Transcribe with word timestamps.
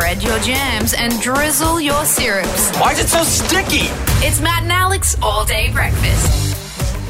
Spread 0.00 0.22
your 0.22 0.38
jams 0.38 0.94
and 0.94 1.20
drizzle 1.20 1.78
your 1.78 2.06
syrups. 2.06 2.74
Why 2.78 2.92
is 2.92 3.00
it 3.00 3.08
so 3.08 3.22
sticky? 3.22 3.88
It's 4.26 4.40
Matt 4.40 4.62
and 4.62 4.72
Alex 4.72 5.14
all 5.20 5.44
day 5.44 5.70
breakfast. 5.74 6.56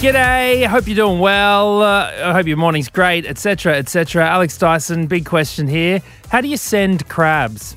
G'day, 0.03 0.65
I 0.65 0.67
hope 0.67 0.89
you're 0.89 0.97
doing 0.97 1.21
well. 1.21 1.83
Uh, 1.83 2.11
I 2.21 2.33
hope 2.33 2.49
your 2.49 2.57
morning's 2.57 2.89
great, 2.89 3.27
etc., 3.27 3.77
etc. 3.77 4.27
Alex 4.27 4.59
Dyson, 4.59 5.07
big 5.07 5.25
question 5.25 5.69
here. 5.69 6.03
How 6.31 6.41
do 6.41 6.49
you 6.49 6.57
send 6.57 7.09
crabs? 7.09 7.77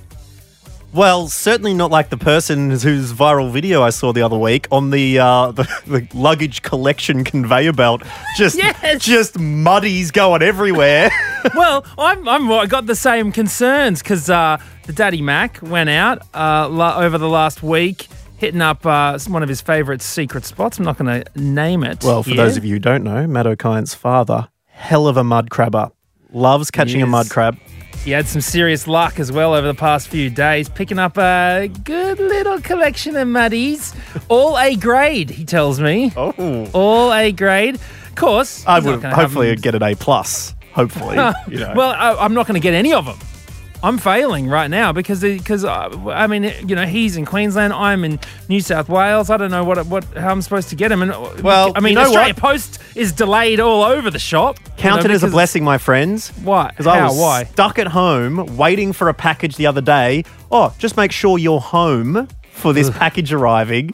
Well, 0.93 1.27
certainly 1.27 1.73
not 1.73 1.89
like 1.89 2.09
the 2.09 2.17
person 2.17 2.69
whose 2.69 3.13
viral 3.13 3.49
video 3.51 3.81
I 3.81 3.89
saw 3.89 4.13
the 4.13 4.21
other 4.21 4.37
week 4.37 4.67
on 4.71 4.91
the 4.91 5.17
uh, 5.17 5.51
the, 5.51 5.63
the 5.87 6.07
luggage 6.13 6.61
collection 6.61 7.23
conveyor 7.23 7.73
belt. 7.73 8.03
Just 8.37 8.55
Yes. 8.57 9.03
just 9.03 9.39
muddies 9.39 10.11
going 10.11 10.43
everywhere. 10.43 11.09
well, 11.55 11.83
I'm, 11.97 12.27
I'm 12.29 12.51
I 12.51 12.67
got 12.67 12.85
the 12.85 12.95
same 12.95 13.31
concerns 13.31 14.03
because 14.03 14.29
uh, 14.29 14.57
the 14.85 14.93
Daddy 14.93 15.21
Mac 15.21 15.59
went 15.63 15.89
out 15.89 16.19
uh, 16.35 16.69
la- 16.69 16.97
over 16.99 17.17
the 17.17 17.29
last 17.29 17.63
week, 17.63 18.07
hitting 18.37 18.61
up 18.61 18.85
uh, 18.85 19.17
one 19.27 19.41
of 19.41 19.49
his 19.49 19.61
favourite 19.61 20.03
secret 20.03 20.45
spots. 20.45 20.77
I'm 20.77 20.85
not 20.85 20.99
going 20.99 21.23
to 21.23 21.39
name 21.39 21.83
it. 21.83 22.03
well, 22.03 22.21
for 22.21 22.35
those 22.35 22.55
of 22.55 22.65
you 22.65 22.75
who 22.75 22.79
don't 22.79 23.03
know, 23.03 23.25
Matt 23.25 23.47
Okine's 23.47 23.95
father, 23.95 24.49
hell 24.67 25.07
of 25.07 25.17
a 25.17 25.23
mud 25.23 25.49
crabber, 25.49 25.89
loves 26.31 26.69
catching 26.69 27.01
a 27.01 27.07
mud 27.07 27.31
crab. 27.31 27.57
He 28.03 28.11
had 28.11 28.27
some 28.27 28.41
serious 28.41 28.85
luck 28.85 29.17
as 29.17 29.31
well 29.31 29.53
over 29.53 29.65
the 29.65 29.73
past 29.73 30.09
few 30.09 30.29
days, 30.29 30.67
picking 30.67 30.99
up 30.99 31.17
a 31.17 31.69
good 31.85 32.19
little 32.19 32.59
collection 32.59 33.15
of 33.15 33.29
muddies. 33.29 33.93
All 34.27 34.57
A 34.57 34.75
grade, 34.75 35.29
he 35.29 35.45
tells 35.45 35.79
me. 35.79 36.11
Oh, 36.17 36.67
All 36.73 37.13
A 37.13 37.31
grade. 37.31 37.75
Of 37.75 38.15
course. 38.15 38.65
I 38.67 38.79
would 38.79 39.01
hopefully 39.03 39.55
get 39.55 39.73
an 39.73 39.83
A 39.83 39.95
plus. 39.95 40.53
Hopefully, 40.73 41.15
you 41.47 41.59
know. 41.59 41.73
Well, 41.75 41.91
I, 41.91 42.13
I'm 42.25 42.33
not 42.33 42.45
going 42.45 42.55
to 42.55 42.63
get 42.63 42.73
any 42.73 42.93
of 42.93 43.05
them. 43.05 43.17
I'm 43.83 43.97
failing 43.97 44.47
right 44.47 44.69
now 44.69 44.93
because 44.93 45.21
because 45.21 45.65
uh, 45.65 45.89
I 46.07 46.25
mean 46.27 46.43
you 46.65 46.73
know 46.73 46.85
he's 46.85 47.17
in 47.17 47.25
Queensland, 47.25 47.73
I'm 47.73 48.05
in 48.05 48.17
New 48.47 48.61
South 48.61 48.87
Wales. 48.87 49.29
I 49.29 49.35
don't 49.35 49.51
know 49.51 49.65
what 49.65 49.85
what 49.87 50.05
how 50.15 50.31
I'm 50.31 50.41
supposed 50.41 50.69
to 50.69 50.75
get 50.77 50.89
him. 50.89 51.01
And 51.01 51.11
uh, 51.11 51.29
Well, 51.43 51.73
I 51.75 51.81
mean 51.81 51.91
you 51.91 51.95
know 51.95 52.05
Australia 52.05 52.33
what? 52.33 52.41
Post 52.41 52.79
is 52.95 53.11
delayed 53.11 53.59
all 53.59 53.83
over 53.83 54.09
the 54.09 54.19
shop. 54.19 54.57
you 54.81 54.89
know, 54.89 54.97
as 54.97 55.23
a 55.23 55.27
blessing, 55.27 55.65
my 55.65 55.77
friends. 55.77 56.29
Why? 56.43 56.69
Because 56.69 56.87
I 56.87 57.03
was 57.03 57.19
Why? 57.19 57.43
stuck 57.43 57.77
at 57.77 57.87
home 57.87 58.55
waiting 58.55 58.93
for 58.93 59.09
a 59.09 59.13
package 59.13 59.57
the 59.57 59.67
other 59.67 59.81
day. 59.81 60.23
Oh, 60.49 60.73
just 60.77 60.95
make 60.95 61.11
sure 61.11 61.37
you're 61.37 61.59
home 61.59 62.29
for 62.51 62.71
this 62.71 62.89
package 62.89 63.33
arriving. 63.33 63.91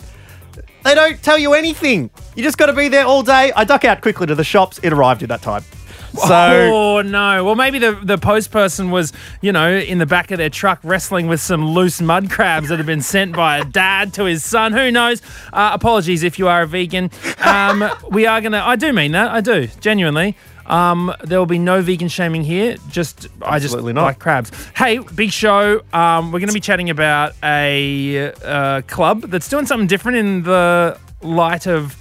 They 0.84 0.96
don't 0.96 1.22
tell 1.22 1.38
you 1.38 1.54
anything. 1.54 2.10
You 2.36 2.44
just 2.44 2.58
got 2.58 2.68
to 2.68 2.74
be 2.74 2.88
there 2.88 3.06
all 3.06 3.24
day. 3.24 3.52
I 3.56 3.64
duck 3.66 3.84
out 3.86 4.02
quickly 4.02 4.28
to 4.28 4.36
the 4.36 4.44
shops. 4.44 4.80
It 4.82 4.94
arrived 4.94 5.24
at 5.24 5.30
that 5.30 5.42
time. 5.42 5.64
So 6.14 6.70
oh 6.74 7.02
no! 7.02 7.44
Well, 7.44 7.56
maybe 7.56 7.80
the 7.80 7.94
the 7.94 8.18
post 8.18 8.52
person 8.52 8.92
was, 8.92 9.14
you 9.42 9.52
know, 9.52 9.72
in 9.72 9.98
the 9.98 10.06
back 10.06 10.32
of 10.32 10.38
their 10.38 10.50
truck 10.50 10.80
wrestling 10.84 11.28
with 11.28 11.42
some 11.42 11.68
loose 11.70 12.02
mud 12.02 12.30
crabs 12.30 12.70
that 12.70 12.78
had 12.78 12.86
been 12.86 13.02
sent 13.02 13.36
by 13.36 13.58
a 13.60 13.66
dad 13.66 14.14
to 14.16 14.26
his 14.26 14.44
son. 14.44 14.74
Who 14.74 14.92
knows? 14.92 15.22
Uh, 15.54 15.72
apologies 15.74 16.24
if 16.24 16.40
you 16.40 16.48
are 16.48 16.64
a 16.64 16.68
vegan. 16.68 17.12
Um, 17.44 17.90
we 18.10 18.26
are 18.26 18.42
gonna. 18.42 18.62
I 18.64 18.76
do 18.76 18.94
mean 18.94 19.12
that. 19.14 19.32
I 19.32 19.42
do 19.42 19.68
genuinely. 19.80 20.36
Um, 20.70 21.14
there 21.24 21.40
will 21.40 21.48
be 21.48 21.58
no 21.58 21.82
vegan 21.82 22.08
shaming 22.10 22.44
here. 22.44 22.78
Just 22.90 23.28
I 23.42 23.58
just 23.58 23.74
Absolutely 23.74 23.94
not. 23.94 24.04
like 24.04 24.20
crabs. 24.20 24.52
Hey, 24.76 25.00
big 25.00 25.32
show. 25.32 25.82
Um, 25.92 26.32
we're 26.32 26.40
going 26.40 26.48
to 26.50 26.54
be 26.54 26.60
chatting 26.60 26.92
about 26.92 27.34
a 27.44 28.32
uh, 28.44 28.82
club 28.84 29.22
that's 29.24 29.50
doing 29.50 29.66
something 29.66 29.88
different 29.88 30.20
in 30.20 30.44
the 30.44 31.00
light 31.22 31.66
of 31.66 31.98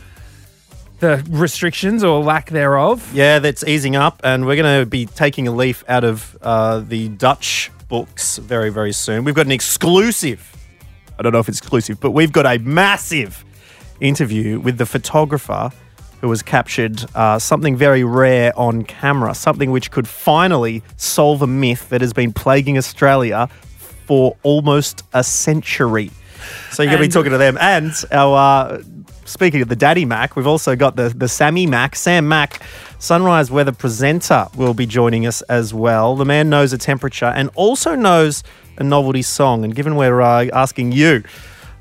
the 1.00 1.24
restrictions 1.30 2.02
or 2.02 2.22
lack 2.22 2.50
thereof. 2.50 3.14
yeah, 3.14 3.38
that's 3.38 3.64
easing 3.64 3.96
up, 3.96 4.20
and 4.24 4.46
we're 4.46 4.56
going 4.56 4.80
to 4.80 4.86
be 4.86 5.06
taking 5.06 5.46
a 5.48 5.52
leaf 5.52 5.84
out 5.88 6.04
of 6.04 6.36
uh, 6.42 6.80
the 6.80 7.08
Dutch 7.08 7.70
books 7.88 8.38
very, 8.38 8.70
very 8.70 8.92
soon. 8.92 9.24
We've 9.24 9.34
got 9.34 9.46
an 9.46 9.52
exclusive. 9.52 10.54
I 11.18 11.22
don't 11.22 11.32
know 11.32 11.38
if 11.38 11.48
it's 11.48 11.58
exclusive, 11.58 12.00
but 12.00 12.12
we've 12.12 12.32
got 12.32 12.46
a 12.46 12.58
massive 12.58 13.44
interview 14.00 14.60
with 14.60 14.78
the 14.78 14.86
photographer 14.86 15.70
who 16.20 16.30
has 16.30 16.42
captured 16.42 17.04
uh, 17.14 17.38
something 17.38 17.76
very 17.76 18.04
rare 18.04 18.56
on 18.58 18.82
camera, 18.82 19.34
something 19.34 19.70
which 19.70 19.90
could 19.90 20.08
finally 20.08 20.82
solve 20.96 21.42
a 21.42 21.46
myth 21.46 21.88
that 21.90 22.00
has 22.00 22.12
been 22.12 22.32
plaguing 22.32 22.76
Australia 22.76 23.48
for 24.06 24.36
almost 24.42 25.04
a 25.12 25.22
century. 25.22 26.10
So 26.70 26.82
you're 26.82 26.90
going 26.90 27.02
to 27.02 27.08
be 27.08 27.12
talking 27.12 27.32
to 27.32 27.38
them. 27.38 27.56
And 27.60 27.92
our, 28.10 28.36
uh, 28.36 28.82
speaking 29.28 29.62
of 29.62 29.68
the 29.68 29.76
Daddy 29.76 30.04
Mac, 30.04 30.36
we've 30.36 30.46
also 30.46 30.74
got 30.74 30.96
the, 30.96 31.10
the 31.10 31.28
Sammy 31.28 31.66
Mac, 31.66 31.94
Sam 31.94 32.26
Mac, 32.28 32.62
sunrise 32.98 33.50
weather 33.50 33.72
presenter, 33.72 34.46
will 34.56 34.74
be 34.74 34.86
joining 34.86 35.26
us 35.26 35.42
as 35.42 35.72
well. 35.72 36.16
The 36.16 36.24
man 36.24 36.48
knows 36.48 36.72
a 36.72 36.78
temperature 36.78 37.26
and 37.26 37.50
also 37.54 37.94
knows 37.94 38.42
a 38.78 38.84
novelty 38.84 39.22
song. 39.22 39.64
And 39.64 39.74
given 39.74 39.96
we're 39.96 40.20
uh, 40.20 40.46
asking 40.52 40.92
you, 40.92 41.22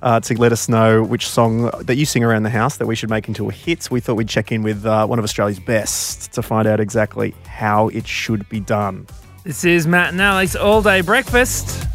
uh, 0.01 0.19
to 0.19 0.39
let 0.39 0.51
us 0.51 0.69
know 0.69 1.01
which 1.01 1.27
song 1.27 1.71
that 1.81 1.95
you 1.95 2.05
sing 2.05 2.23
around 2.23 2.43
the 2.43 2.49
house 2.49 2.77
that 2.77 2.85
we 2.85 2.95
should 2.95 3.09
make 3.09 3.27
into 3.27 3.49
a 3.49 3.51
hit. 3.51 3.89
We 3.89 3.99
thought 3.99 4.15
we'd 4.15 4.29
check 4.29 4.51
in 4.51 4.61
with 4.61 4.85
uh, 4.85 5.07
one 5.07 5.17
of 5.17 5.25
Australia's 5.25 5.59
best 5.59 6.33
to 6.33 6.43
find 6.43 6.67
out 6.67 6.79
exactly 6.79 7.33
how 7.47 7.87
it 7.89 8.07
should 8.07 8.47
be 8.49 8.59
done. 8.59 9.07
This 9.43 9.63
is 9.63 9.87
Matt 9.87 10.11
and 10.11 10.21
Alex 10.21 10.55
All 10.55 10.81
Day 10.81 11.01
Breakfast. 11.01 11.87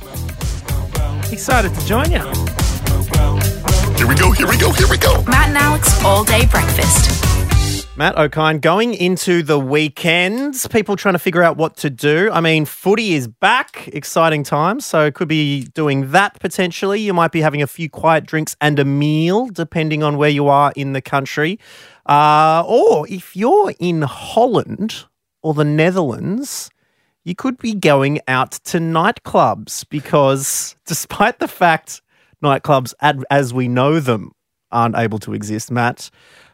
Excited 1.30 1.72
to 1.74 1.86
join 1.86 2.10
you. 2.10 2.61
Here 4.12 4.28
we 4.28 4.28
go, 4.28 4.32
here 4.32 4.46
we 4.46 4.58
go, 4.58 4.72
here 4.72 4.88
we 4.90 4.98
go. 4.98 5.22
Matt 5.24 5.48
and 5.48 5.56
Alex 5.56 6.04
all 6.04 6.22
day 6.22 6.44
breakfast. 6.44 7.24
Matt 7.96 8.14
Okine, 8.16 8.60
going 8.60 8.92
into 8.92 9.42
the 9.42 9.58
weekends, 9.58 10.68
people 10.68 10.96
trying 10.96 11.14
to 11.14 11.18
figure 11.18 11.42
out 11.42 11.56
what 11.56 11.78
to 11.78 11.88
do. 11.88 12.30
I 12.30 12.42
mean, 12.42 12.66
footy 12.66 13.14
is 13.14 13.26
back, 13.26 13.88
exciting 13.88 14.42
times, 14.42 14.84
so 14.84 15.10
could 15.10 15.28
be 15.28 15.64
doing 15.72 16.10
that 16.10 16.38
potentially. 16.40 17.00
You 17.00 17.14
might 17.14 17.32
be 17.32 17.40
having 17.40 17.62
a 17.62 17.66
few 17.66 17.88
quiet 17.88 18.26
drinks 18.26 18.54
and 18.60 18.78
a 18.78 18.84
meal, 18.84 19.46
depending 19.46 20.02
on 20.02 20.18
where 20.18 20.28
you 20.28 20.46
are 20.46 20.74
in 20.76 20.92
the 20.92 21.00
country. 21.00 21.58
Uh, 22.04 22.64
or 22.66 23.08
if 23.08 23.34
you're 23.34 23.72
in 23.80 24.02
Holland 24.02 25.06
or 25.40 25.54
the 25.54 25.64
Netherlands, 25.64 26.68
you 27.24 27.34
could 27.34 27.56
be 27.56 27.72
going 27.72 28.20
out 28.28 28.52
to 28.64 28.76
nightclubs 28.76 29.88
because 29.88 30.76
despite 30.84 31.38
the 31.38 31.48
fact 31.48 32.02
nightclubs 32.42 32.94
ad- 33.00 33.24
as 33.30 33.54
we 33.54 33.68
know 33.68 34.00
them 34.00 34.32
aren't 34.70 34.96
able 34.96 35.18
to 35.20 35.34
exist, 35.34 35.70
Matt, 35.70 36.10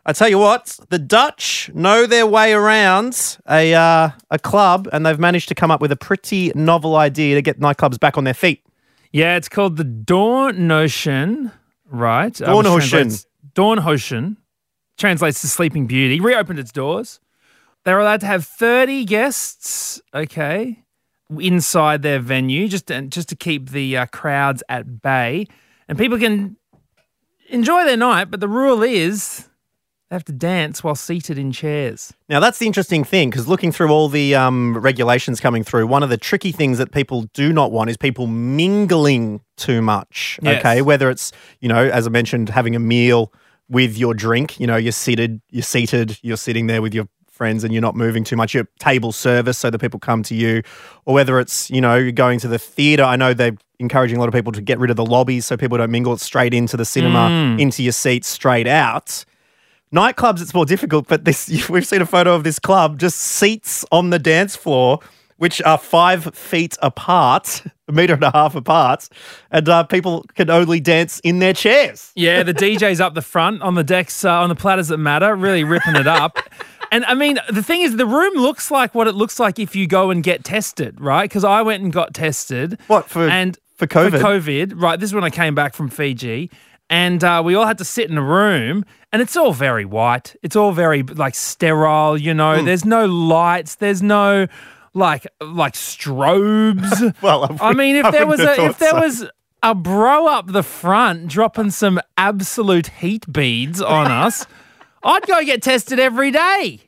I 0.06 0.12
tell 0.12 0.28
you 0.28 0.38
what, 0.38 0.78
the 0.88 0.98
Dutch 0.98 1.70
know 1.74 2.06
their 2.06 2.26
way 2.26 2.52
around 2.52 3.38
a 3.48 3.74
uh, 3.74 4.10
a 4.30 4.38
club, 4.38 4.88
and 4.92 5.04
they've 5.04 5.18
managed 5.18 5.48
to 5.48 5.54
come 5.54 5.70
up 5.70 5.80
with 5.80 5.92
a 5.92 5.96
pretty 5.96 6.50
novel 6.54 6.96
idea 6.96 7.34
to 7.34 7.42
get 7.42 7.60
nightclubs 7.60 8.00
back 8.00 8.16
on 8.16 8.24
their 8.24 8.34
feet. 8.34 8.64
Yeah, 9.12 9.36
it's 9.36 9.48
called 9.48 9.76
the 9.76 9.84
Dawn 9.84 10.66
Notion, 10.66 11.52
right? 11.86 12.34
Doornotion. 12.34 12.88
translates- 12.88 13.26
Dawn 13.54 14.36
translates 14.98 15.40
to 15.40 15.48
Sleeping 15.48 15.86
Beauty. 15.86 16.20
Reopened 16.20 16.58
its 16.58 16.72
doors. 16.72 17.20
They're 17.84 17.98
allowed 17.98 18.20
to 18.20 18.26
have 18.26 18.44
30 18.44 19.04
guests, 19.04 20.00
okay, 20.12 20.84
inside 21.38 22.02
their 22.02 22.18
venue, 22.18 22.68
just 22.68 22.86
to, 22.88 23.02
just 23.02 23.28
to 23.30 23.36
keep 23.36 23.70
the 23.70 23.96
uh, 23.96 24.06
crowds 24.06 24.62
at 24.68 25.00
bay. 25.00 25.46
And 25.88 25.98
people 25.98 26.18
can 26.18 26.56
enjoy 27.48 27.84
their 27.84 27.96
night, 27.96 28.26
but 28.30 28.40
the 28.40 28.48
rule 28.48 28.82
is 28.82 29.48
they 30.10 30.16
have 30.16 30.24
to 30.24 30.32
dance 30.32 30.84
while 30.84 30.94
seated 30.94 31.38
in 31.38 31.52
chairs. 31.52 32.12
Now 32.28 32.40
that's 32.40 32.58
the 32.58 32.66
interesting 32.66 33.04
thing 33.04 33.30
because 33.30 33.48
looking 33.48 33.72
through 33.72 33.90
all 33.90 34.08
the 34.08 34.34
um, 34.34 34.76
regulations 34.76 35.40
coming 35.40 35.64
through, 35.64 35.86
one 35.86 36.02
of 36.02 36.10
the 36.10 36.16
tricky 36.16 36.52
things 36.52 36.78
that 36.78 36.92
people 36.92 37.22
do 37.34 37.52
not 37.52 37.72
want 37.72 37.90
is 37.90 37.96
people 37.96 38.26
mingling 38.26 39.40
too 39.56 39.82
much. 39.82 40.38
Yes. 40.42 40.60
Okay, 40.60 40.82
whether 40.82 41.10
it's 41.10 41.32
you 41.60 41.68
know, 41.68 41.88
as 41.88 42.06
I 42.06 42.10
mentioned, 42.10 42.48
having 42.50 42.76
a 42.76 42.80
meal 42.80 43.32
with 43.68 43.96
your 43.96 44.14
drink. 44.14 44.58
You 44.58 44.66
know, 44.66 44.76
you're 44.76 44.92
seated, 44.92 45.40
you're 45.50 45.62
seated, 45.62 46.18
you're 46.22 46.36
sitting 46.36 46.66
there 46.66 46.82
with 46.82 46.94
your 46.94 47.08
friends, 47.38 47.64
and 47.64 47.72
you're 47.72 47.80
not 47.80 47.96
moving 47.96 48.24
too 48.24 48.36
much. 48.36 48.52
Your 48.52 48.68
table 48.78 49.12
service, 49.12 49.56
so 49.56 49.70
that 49.70 49.78
people 49.78 49.98
come 49.98 50.22
to 50.24 50.34
you, 50.34 50.62
or 51.06 51.14
whether 51.14 51.40
it's 51.40 51.70
you 51.70 51.80
know, 51.80 51.96
you're 51.96 52.12
going 52.12 52.38
to 52.40 52.48
the 52.48 52.58
theatre. 52.58 53.04
I 53.04 53.16
know 53.16 53.32
they're 53.32 53.56
encouraging 53.78 54.16
a 54.16 54.20
lot 54.20 54.28
of 54.28 54.34
people 54.34 54.52
to 54.52 54.60
get 54.60 54.78
rid 54.78 54.90
of 54.90 54.96
the 54.96 55.06
lobbies 55.06 55.46
so 55.46 55.56
people 55.56 55.78
don't 55.78 55.90
mingle 55.90 56.16
straight 56.18 56.52
into 56.52 56.76
the 56.76 56.84
cinema, 56.84 57.56
into 57.58 57.82
your 57.82 57.92
seats, 57.92 58.28
straight 58.28 58.66
out. 58.66 59.24
Nightclubs, 59.94 60.42
it's 60.42 60.52
more 60.52 60.66
difficult, 60.66 61.08
but 61.08 61.24
this 61.24 61.48
we've 61.70 61.86
seen 61.86 62.02
a 62.02 62.06
photo 62.06 62.34
of 62.34 62.44
this 62.44 62.58
club, 62.58 62.98
just 62.98 63.18
seats 63.18 63.84
on 63.90 64.10
the 64.10 64.18
dance 64.18 64.54
floor, 64.54 64.98
which 65.38 65.62
are 65.62 65.78
five 65.78 66.34
feet 66.34 66.76
apart, 66.82 67.62
a 67.86 67.92
meter 67.92 68.14
and 68.14 68.24
a 68.24 68.30
half 68.32 68.54
apart, 68.54 69.08
and 69.50 69.68
uh, 69.68 69.84
people 69.84 70.24
can 70.34 70.50
only 70.50 70.80
dance 70.80 71.20
in 71.20 71.38
their 71.38 71.54
chairs. 71.54 72.12
Yeah, 72.14 72.42
the 72.42 72.52
DJ's 72.52 73.00
up 73.00 73.14
the 73.14 73.22
front 73.22 73.62
on 73.62 73.76
the 73.76 73.84
decks, 73.84 74.24
uh, 74.24 74.42
on 74.42 74.48
the 74.48 74.56
platters 74.56 74.88
that 74.88 74.98
matter, 74.98 75.34
really 75.34 75.64
ripping 75.64 75.96
it 75.96 76.06
up. 76.06 76.38
And 76.90 77.04
I 77.04 77.14
mean, 77.14 77.38
the 77.50 77.62
thing 77.62 77.82
is, 77.82 77.96
the 77.96 78.06
room 78.06 78.34
looks 78.34 78.70
like 78.70 78.94
what 78.94 79.06
it 79.06 79.14
looks 79.14 79.38
like 79.38 79.58
if 79.58 79.76
you 79.76 79.86
go 79.86 80.10
and 80.10 80.22
get 80.22 80.44
tested, 80.44 81.00
right? 81.00 81.28
Because 81.28 81.44
I 81.44 81.62
went 81.62 81.82
and 81.82 81.92
got 81.92 82.14
tested. 82.14 82.78
What, 82.86 83.08
for- 83.08 83.28
and 83.28 83.58
for 83.76 83.86
COVID? 83.86 84.10
For 84.12 84.18
COVID, 84.18 84.72
right? 84.80 84.98
This 84.98 85.10
is 85.10 85.14
when 85.14 85.24
I 85.24 85.30
came 85.30 85.54
back 85.54 85.74
from 85.74 85.88
Fiji, 85.88 86.50
and 86.90 87.22
uh, 87.22 87.42
we 87.44 87.54
all 87.54 87.66
had 87.66 87.78
to 87.78 87.84
sit 87.84 88.10
in 88.10 88.16
a 88.18 88.22
room, 88.22 88.84
and 89.12 89.20
it's 89.22 89.36
all 89.36 89.52
very 89.52 89.84
white. 89.84 90.34
It's 90.42 90.56
all 90.56 90.72
very 90.72 91.02
like 91.02 91.34
sterile, 91.34 92.16
you 92.16 92.34
know. 92.34 92.58
Hmm. 92.60 92.64
There's 92.64 92.84
no 92.84 93.06
lights. 93.06 93.76
There's 93.76 94.02
no 94.02 94.46
like 94.94 95.26
like 95.40 95.74
strobes. 95.74 97.14
Well, 97.22 97.56
I 97.60 97.70
I 97.70 97.72
mean, 97.74 97.96
if 97.96 98.06
I 98.06 98.10
there 98.10 98.26
was 98.26 98.40
a 98.40 98.64
if 98.64 98.78
there 98.78 98.90
so. 98.90 99.00
was 99.00 99.26
a 99.62 99.74
bro 99.74 100.26
up 100.28 100.46
the 100.52 100.62
front 100.62 101.28
dropping 101.28 101.70
some 101.70 102.00
absolute 102.16 102.86
heat 102.88 103.30
beads 103.32 103.80
on 103.80 104.10
us, 104.10 104.46
I'd 105.02 105.26
go 105.26 105.44
get 105.44 105.62
tested 105.62 105.98
every 105.98 106.30
day 106.30 106.80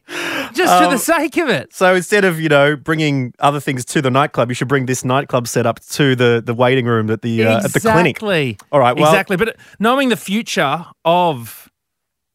just 0.53 0.73
Um, 0.73 0.85
for 0.85 0.91
the 0.91 0.99
sake 0.99 1.37
of 1.37 1.49
it. 1.49 1.73
So 1.75 1.95
instead 1.95 2.25
of 2.25 2.41
you 2.41 2.49
know 2.49 2.77
bringing 2.77 3.33
other 3.39 3.61
things 3.61 3.85
to 3.87 4.03
the 4.03 4.11
nightclub, 4.11 4.49
you 4.51 4.55
should 4.55 4.69
bring 4.69 4.87
this 4.87 5.05
nightclub 5.05 5.47
setup 5.49 5.81
to 5.91 6.17
the 6.17 6.43
the 6.45 6.55
waiting 6.55 6.87
room 6.87 7.11
at 7.11 7.23
the 7.23 7.45
uh, 7.45 7.65
at 7.65 7.73
the 7.73 7.81
clinic. 7.81 8.17
Exactly. 8.17 8.59
All 8.73 8.81
right, 8.81 8.97
well- 8.97 9.11
exactly. 9.11 9.37
But 9.37 9.57
knowing 9.79 10.09
the 10.09 10.17
future 10.17 10.85
of 11.05 11.69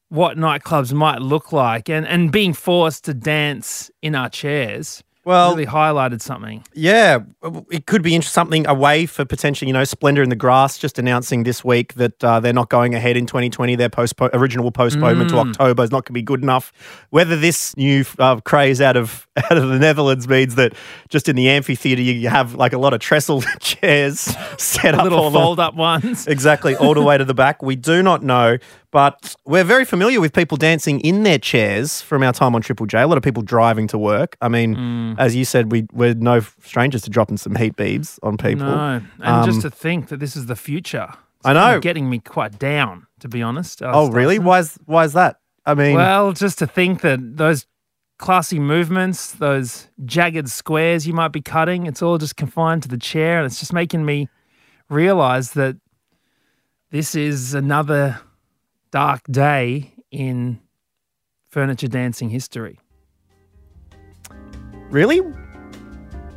what 0.10 0.38
nightclubs 0.38 0.94
might 0.94 1.22
look 1.22 1.52
like, 1.52 1.90
and 1.90 2.08
and 2.08 2.32
being 2.32 2.54
forced 2.54 3.06
to 3.06 3.14
dance 3.14 3.92
in 4.02 4.16
our 4.16 4.30
chairs, 4.30 5.04
Well- 5.26 5.52
really 5.52 5.66
highlighted 5.66 6.22
something. 6.22 6.64
Yeah, 6.74 7.20
it 7.72 7.88
could 7.88 8.02
be 8.04 8.20
something 8.22 8.68
away 8.68 9.06
for 9.06 9.26
potentially, 9.26 9.68
you 9.68 9.74
know, 9.74 9.84
Splendor 9.84 10.22
in 10.24 10.30
the 10.30 10.36
Grass 10.36 10.78
just 10.78 10.98
announcing 11.00 11.44
this 11.44 11.64
week 11.66 11.96
that 11.96 12.24
uh, 12.24 12.40
they're 12.40 12.54
not 12.54 12.70
going 12.70 12.94
ahead 12.96 13.18
in 13.18 13.26
2020. 13.26 13.76
Their 13.76 13.90
postpo- 13.90 14.30
original 14.34 14.72
postponement 14.72 15.32
to 15.32 15.38
October 15.38 15.84
is 15.84 15.92
not 15.92 15.98
going 16.06 16.08
to 16.08 16.14
be 16.14 16.22
good 16.22 16.44
enough. 16.44 16.72
Whether 17.10 17.36
this 17.36 17.76
new 17.76 18.06
uh, 18.20 18.40
craze 18.42 18.82
out 18.82 18.96
of 18.96 19.28
out 19.38 19.58
of 19.58 19.68
the 19.68 19.80
Netherlands 19.80 20.28
means 20.28 20.56
that 20.56 20.74
just 21.10 21.28
in 21.28 21.36
the 21.36 21.50
amphitheater 21.50 22.02
you 22.02 22.30
have 22.30 22.56
like 22.56 22.74
a 22.74 22.78
lot 22.78 22.94
of 22.94 23.00
trestle 23.00 23.42
chairs 23.60 24.20
set 24.58 24.94
up, 24.96 25.04
Little 25.04 25.32
fold 25.32 25.60
up 25.60 25.76
ones. 25.76 26.28
Exactly, 26.36 26.76
all 26.76 26.94
the 26.94 27.02
way 27.02 27.18
to 27.18 27.26
the 27.26 27.34
back. 27.34 27.62
We 27.64 27.76
do 27.76 28.04
not 28.04 28.22
know, 28.24 28.58
but 28.96 29.36
we're 29.46 29.66
very 29.66 29.84
familiar 29.84 30.22
with 30.22 30.32
people 30.32 30.56
dancing 30.56 31.02
in 31.02 31.24
their 31.24 31.38
chairs 31.38 32.02
from 32.02 32.24
our 32.24 32.32
time 32.32 32.56
on 32.56 32.62
Triple 32.62 32.86
J. 32.86 33.02
A 33.02 33.08
lot 33.08 33.18
of 33.18 33.24
people 33.26 33.44
driving 33.44 33.88
to 33.88 33.98
work. 33.98 34.38
I 34.42 34.48
mean, 34.48 34.74
Mm. 34.74 35.16
as 35.20 35.36
you 35.36 35.44
said, 35.44 35.70
we, 35.70 35.86
we're 35.92 36.14
no 36.14 36.40
strangers 36.64 37.02
to 37.02 37.10
dropping 37.10 37.36
some 37.36 37.56
heat 37.58 37.76
beads 37.76 38.22
on 38.24 38.38
people. 38.38 38.66
No, 38.68 39.02
and 39.20 39.46
just 39.46 39.60
to 39.64 39.70
think 39.70 40.08
that 40.08 40.22
this 40.22 40.38
is 40.38 40.46
the 40.46 40.56
future. 40.56 41.10
it's 41.12 41.46
Um, 41.46 41.50
I 41.52 41.54
know. 41.54 41.60
kind 41.60 41.76
of 41.76 41.82
getting 41.82 42.10
me 42.10 42.20
quite 42.20 42.58
down, 42.58 43.06
to 43.20 43.28
be 43.28 43.42
honest. 43.44 43.82
Oh, 43.84 44.10
really? 44.10 44.40
Why 44.40 44.60
is, 44.60 44.80
why 44.86 45.04
is 45.04 45.12
that? 45.12 45.42
I 45.66 45.74
mean, 45.74 45.96
Well, 45.98 46.32
just 46.32 46.58
to 46.60 46.66
think 46.68 47.02
that 47.02 47.20
those 47.36 47.66
classy 48.18 48.60
movements, 48.60 49.34
those 49.34 49.90
jagged 50.06 50.48
squares 50.50 51.06
you 51.06 51.14
might 51.14 51.34
be 51.34 51.42
cutting, 51.42 51.86
it's 51.86 52.02
all 52.02 52.18
just 52.18 52.38
confined 52.38 52.84
to 52.84 52.88
the 52.88 52.98
chair. 52.98 53.40
And 53.40 53.46
it's 53.46 53.60
just 53.60 53.74
making 53.74 54.06
me 54.06 54.30
realize 54.90 55.52
that 55.52 55.76
this 56.92 57.14
is 57.14 57.54
another 57.54 58.22
dark 58.92 59.22
day 59.30 59.94
in 60.12 60.60
furniture 61.50 61.88
dancing 61.88 62.30
history. 62.30 62.80
really? 64.90 65.20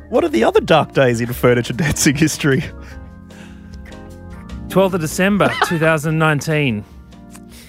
What 0.09 0.23
are 0.23 0.29
the 0.29 0.43
other 0.43 0.59
dark 0.59 0.93
days 0.93 1.21
in 1.21 1.31
furniture 1.33 1.73
dancing 1.73 2.15
history? 2.15 2.63
12th 4.69 4.93
of 4.93 5.01
December 5.01 5.51
2019. 5.65 6.83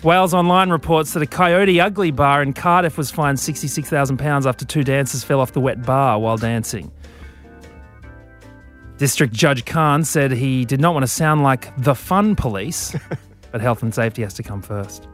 Wales 0.03 0.33
Online 0.33 0.71
reports 0.71 1.13
that 1.13 1.23
a 1.23 1.27
Coyote 1.27 1.79
Ugly 1.79 2.13
bar 2.13 2.43
in 2.43 2.55
Cardiff 2.55 2.97
was 2.97 3.11
fined 3.11 3.37
£66,000 3.37 4.47
after 4.47 4.65
two 4.65 4.83
dancers 4.83 5.23
fell 5.23 5.41
off 5.41 5.53
the 5.53 5.61
wet 5.61 5.83
bar 5.83 6.19
while 6.19 6.39
dancing. 6.39 6.91
District 8.97 9.33
Judge 9.35 9.67
Khan 9.67 10.05
said 10.05 10.31
he 10.33 10.65
did 10.65 10.81
not 10.81 10.95
want 10.95 11.03
to 11.03 11.09
sound 11.09 11.43
like 11.43 11.75
the 11.77 11.95
fun 11.95 12.35
police, 12.37 12.97
but 13.53 13.61
health 13.61 13.83
and 13.83 13.95
safety 13.95 14.23
has 14.23 14.35
to 14.35 14.43
come 14.43 14.63
first. 14.63 15.09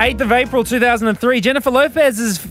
8th 0.00 0.20
of 0.22 0.32
April 0.32 0.64
2003, 0.64 1.40
Jennifer 1.42 1.70
Lopez's 1.70 2.46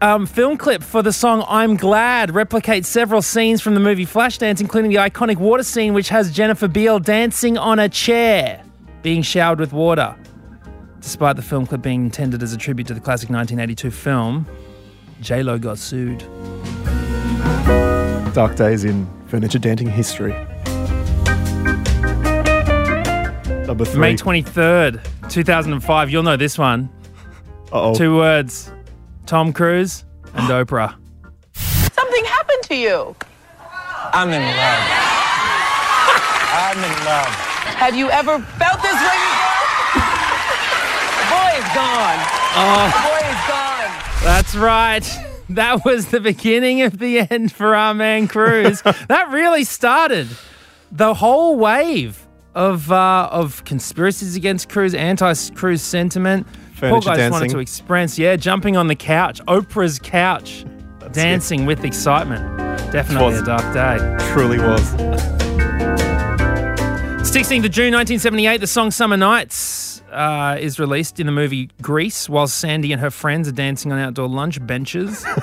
um, 0.00 0.24
film 0.24 0.56
clip 0.56 0.84
for 0.84 1.02
the 1.02 1.12
song 1.12 1.44
I'm 1.48 1.76
Glad 1.76 2.30
replicates 2.30 2.84
several 2.84 3.22
scenes 3.22 3.60
from 3.60 3.74
the 3.74 3.80
movie 3.80 4.06
Flashdance, 4.06 4.60
including 4.60 4.90
the 4.90 4.98
iconic 4.98 5.36
water 5.36 5.64
scene, 5.64 5.94
which 5.94 6.10
has 6.10 6.30
Jennifer 6.30 6.68
Beal 6.68 7.00
dancing 7.00 7.58
on 7.58 7.80
a 7.80 7.88
chair, 7.88 8.62
being 9.02 9.22
showered 9.22 9.58
with 9.58 9.72
water. 9.72 10.14
Despite 11.00 11.34
the 11.34 11.42
film 11.42 11.66
clip 11.66 11.82
being 11.82 12.04
intended 12.04 12.40
as 12.40 12.52
a 12.52 12.56
tribute 12.56 12.86
to 12.86 12.94
the 12.94 13.00
classic 13.00 13.30
1982 13.30 13.90
film, 13.90 14.46
J-Lo 15.20 15.58
got 15.58 15.78
sued. 15.78 16.20
Dark 18.32 18.54
days 18.54 18.84
in 18.84 19.08
furniture 19.32 19.58
dancing 19.58 19.88
history. 19.88 20.34
Number 23.66 23.86
three. 23.86 23.98
May 23.98 24.14
23rd, 24.14 25.00
2005, 25.30 26.10
you'll 26.10 26.22
know 26.22 26.36
this 26.36 26.58
one. 26.58 26.90
Uh-oh. 27.72 27.94
Two 27.94 28.14
words, 28.14 28.70
Tom 29.24 29.54
Cruise 29.54 30.04
and 30.34 30.46
Oprah. 30.50 30.94
Something 31.54 32.24
happened 32.26 32.62
to 32.64 32.76
you. 32.76 33.16
I'm 34.12 34.28
in 34.28 34.42
love. 34.42 34.84
I'm 36.52 36.76
in 36.76 37.04
love. 37.06 37.32
Have 37.80 37.96
you 37.96 38.10
ever 38.10 38.38
felt 38.38 38.82
this 38.82 38.92
way 38.92 39.16
before? 39.16 39.64
the 41.16 41.24
boy 41.32 41.56
is 41.56 41.68
gone. 41.72 42.20
The 42.52 43.00
boy 43.00 43.22
is 43.32 43.40
gone. 43.48 43.90
That's 44.24 44.54
right. 44.54 45.31
That 45.54 45.84
was 45.84 46.08
the 46.08 46.20
beginning 46.20 46.82
of 46.82 46.98
the 46.98 47.20
end 47.20 47.52
for 47.52 47.74
our 47.74 47.94
man 47.94 48.28
Cruise. 48.28 48.82
that 49.08 49.28
really 49.30 49.64
started 49.64 50.28
the 50.90 51.14
whole 51.14 51.56
wave 51.58 52.26
of 52.54 52.90
uh, 52.92 53.28
of 53.30 53.64
conspiracies 53.64 54.36
against 54.36 54.68
Cruise, 54.68 54.94
anti-Cruise 54.94 55.82
sentiment. 55.82 56.46
Poor 56.46 57.00
Furniture 57.00 57.06
guy 57.10 57.16
just 57.16 57.32
wanted 57.32 57.50
to 57.50 57.58
express, 57.58 58.18
yeah, 58.18 58.36
jumping 58.36 58.76
on 58.76 58.88
the 58.88 58.96
couch, 58.96 59.40
Oprah's 59.46 59.98
couch, 59.98 60.64
dancing 61.12 61.64
with 61.66 61.84
excitement. 61.84 62.44
Definitely 62.90 63.32
Was- 63.32 63.40
a 63.40 63.44
dark 63.44 63.74
day. 63.74 64.32
Truly 64.32 64.58
was. 64.58 65.41
16th 67.32 67.64
of 67.64 67.70
June 67.70 67.94
1978, 67.94 68.58
the 68.58 68.66
song 68.66 68.90
Summer 68.90 69.16
Nights 69.16 70.02
uh, 70.12 70.58
is 70.60 70.78
released 70.78 71.18
in 71.18 71.24
the 71.24 71.32
movie 71.32 71.70
Grease 71.80 72.28
while 72.28 72.46
Sandy 72.46 72.92
and 72.92 73.00
her 73.00 73.10
friends 73.10 73.48
are 73.48 73.52
dancing 73.52 73.90
on 73.90 73.98
outdoor 73.98 74.28
lunch 74.28 74.64
benches. 74.66 75.24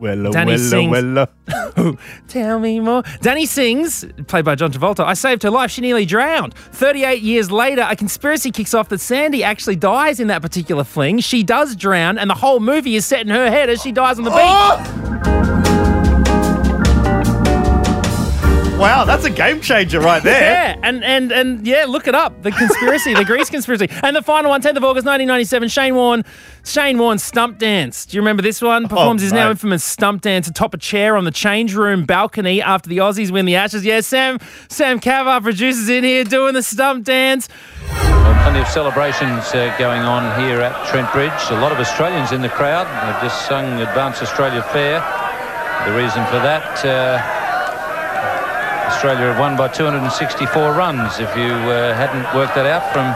Well, 0.00 0.30
Danny 0.30 0.52
well, 0.52 0.58
sings- 0.60 1.28
well. 1.48 1.96
Tell 2.28 2.60
me 2.60 2.78
more. 2.78 3.02
Danny 3.20 3.46
sings, 3.46 4.04
played 4.28 4.44
by 4.44 4.54
John 4.54 4.70
Travolta, 4.70 5.04
I 5.04 5.14
saved 5.14 5.42
her 5.42 5.50
life. 5.50 5.72
She 5.72 5.80
nearly 5.80 6.06
drowned. 6.06 6.54
38 6.54 7.20
years 7.20 7.50
later, 7.50 7.84
a 7.84 7.96
conspiracy 7.96 8.52
kicks 8.52 8.74
off 8.74 8.90
that 8.90 9.00
Sandy 9.00 9.42
actually 9.42 9.74
dies 9.74 10.20
in 10.20 10.28
that 10.28 10.40
particular 10.40 10.84
fling. 10.84 11.18
She 11.18 11.42
does 11.42 11.74
drown, 11.74 12.16
and 12.16 12.30
the 12.30 12.36
whole 12.36 12.60
movie 12.60 12.94
is 12.94 13.06
set 13.06 13.22
in 13.22 13.28
her 13.30 13.50
head 13.50 13.70
as 13.70 13.82
she 13.82 13.90
dies 13.90 14.20
on 14.20 14.24
the 14.24 14.30
beach. 14.30 15.47
Wow, 18.78 19.04
that's 19.04 19.24
a 19.24 19.30
game 19.30 19.60
changer 19.60 20.00
right 20.00 20.22
there. 20.22 20.38
Yeah, 20.58 20.76
and 20.82 21.02
and 21.04 21.32
and 21.32 21.66
yeah, 21.66 21.84
look 21.88 22.06
it 22.06 22.14
up. 22.14 22.42
The 22.42 22.52
conspiracy, 22.52 23.12
the 23.12 23.24
Grease 23.24 23.50
conspiracy, 23.50 23.88
and 24.02 24.14
the 24.14 24.22
final 24.22 24.50
one, 24.50 24.62
10th 24.62 24.76
of 24.76 24.84
August, 24.84 25.04
1997. 25.06 25.68
Shane 25.68 25.94
Warne, 25.96 26.24
Shane 26.64 26.96
Warne 26.98 27.18
stump 27.18 27.58
dance. 27.58 28.06
Do 28.06 28.16
you 28.16 28.20
remember 28.20 28.42
this 28.42 28.62
one? 28.62 28.86
Performs 28.86 29.22
his 29.22 29.32
now 29.32 29.50
infamous 29.50 29.82
stump 29.82 30.22
dance 30.22 30.46
atop 30.46 30.74
a 30.74 30.78
chair 30.78 31.16
on 31.16 31.24
the 31.24 31.30
change 31.32 31.74
room 31.74 32.04
balcony 32.06 32.62
after 32.62 32.88
the 32.88 32.98
Aussies 32.98 33.30
win 33.32 33.46
the 33.46 33.56
Ashes. 33.56 33.84
Yeah, 33.84 34.00
Sam 34.00 34.38
Sam 34.68 35.00
Cavar 35.00 35.42
produces 35.42 35.88
in 35.88 36.04
here 36.04 36.22
doing 36.24 36.54
the 36.54 36.62
stump 36.62 37.04
dance. 37.04 37.48
Well, 37.90 38.42
plenty 38.44 38.60
of 38.60 38.68
celebrations 38.68 39.52
uh, 39.54 39.74
going 39.78 40.02
on 40.02 40.40
here 40.40 40.60
at 40.60 40.86
Trent 40.86 41.10
Bridge. 41.12 41.32
A 41.50 41.60
lot 41.60 41.72
of 41.72 41.78
Australians 41.78 42.30
in 42.32 42.42
the 42.42 42.48
crowd. 42.48 42.86
They've 42.86 43.22
just 43.28 43.46
sung 43.48 43.80
Advance 43.80 44.22
Australia 44.22 44.62
Fair. 44.62 45.00
The 45.86 45.96
reason 45.96 46.24
for 46.26 46.38
that, 46.40 46.84
uh, 46.84 47.18
Australia 48.88 49.32
have 49.32 49.38
won 49.38 49.56
by 49.56 49.68
264 49.68 50.72
runs. 50.72 51.20
If 51.20 51.36
you 51.36 51.44
uh, 51.44 51.94
hadn't 51.94 52.24
worked 52.34 52.54
that 52.54 52.66
out 52.66 52.84
from 52.92 53.06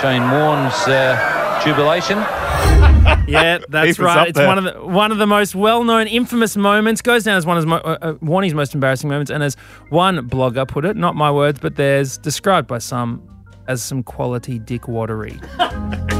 Shane 0.00 0.30
Warne's 0.30 0.74
uh, 0.86 1.60
jubilation. 1.64 2.18
Yeah, 3.26 3.58
that's 3.68 3.98
right. 3.98 4.28
It's 4.28 4.36
there. 4.38 4.46
one 4.48 4.58
of 4.58 4.64
the 4.64 4.84
one 4.84 5.12
of 5.12 5.18
the 5.18 5.26
most 5.26 5.54
well-known, 5.54 6.06
infamous 6.08 6.56
moments. 6.56 7.02
Goes 7.02 7.24
down 7.24 7.36
as 7.36 7.46
one 7.46 7.56
of 7.56 7.66
mo- 7.66 7.76
uh, 7.76 7.98
uh, 8.02 8.12
Warnie's 8.14 8.54
most 8.54 8.74
embarrassing 8.74 9.08
moments, 9.08 9.30
and 9.30 9.42
as 9.42 9.54
one 9.90 10.28
blogger 10.28 10.66
put 10.66 10.84
it, 10.84 10.96
not 10.96 11.14
my 11.14 11.30
words, 11.30 11.58
but 11.60 11.76
theirs, 11.76 12.18
described 12.18 12.66
by 12.66 12.78
some 12.78 13.22
as 13.68 13.82
some 13.82 14.02
quality 14.02 14.58
dick 14.58 14.88
watery. 14.88 15.38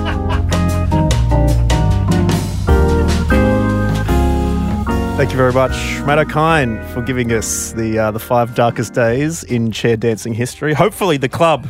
Thank 5.23 5.31
you 5.31 5.39
very 5.39 5.53
much, 5.53 5.71
Matt 6.05 6.19
Okine, 6.19 6.85
for 6.93 7.01
giving 7.01 7.33
us 7.33 7.71
the 7.75 7.97
uh, 7.97 8.11
the 8.11 8.19
five 8.19 8.57
darkest 8.57 8.93
days 8.93 9.45
in 9.45 9.71
chair 9.71 9.97
dancing 9.97 10.35
history. 10.35 10.75
Hopefully, 10.75 11.17
the 11.17 11.29
club 11.29 11.69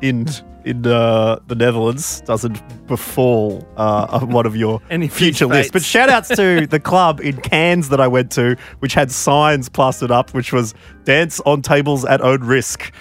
in 0.00 0.26
in 0.64 0.84
uh, 0.84 1.38
the 1.46 1.54
Netherlands 1.54 2.22
doesn't 2.22 2.60
befall 2.88 3.64
uh, 3.76 4.18
one 4.22 4.46
of 4.46 4.56
your 4.56 4.82
Any 4.90 5.06
future 5.06 5.26
future 5.26 5.46
lists. 5.46 5.70
But 5.70 5.84
shout 5.84 6.08
outs 6.08 6.26
to 6.30 6.66
the 6.70 6.80
club 6.80 7.20
in 7.20 7.40
Cairns 7.40 7.88
that 7.90 8.00
I 8.00 8.08
went 8.08 8.32
to, 8.32 8.56
which 8.80 8.94
had 8.94 9.12
signs 9.12 9.68
plastered 9.68 10.10
up, 10.10 10.34
which 10.34 10.52
was 10.52 10.74
dance 11.04 11.38
on 11.46 11.62
tables 11.62 12.04
at 12.04 12.20
own 12.20 12.40
risk. 12.40 12.92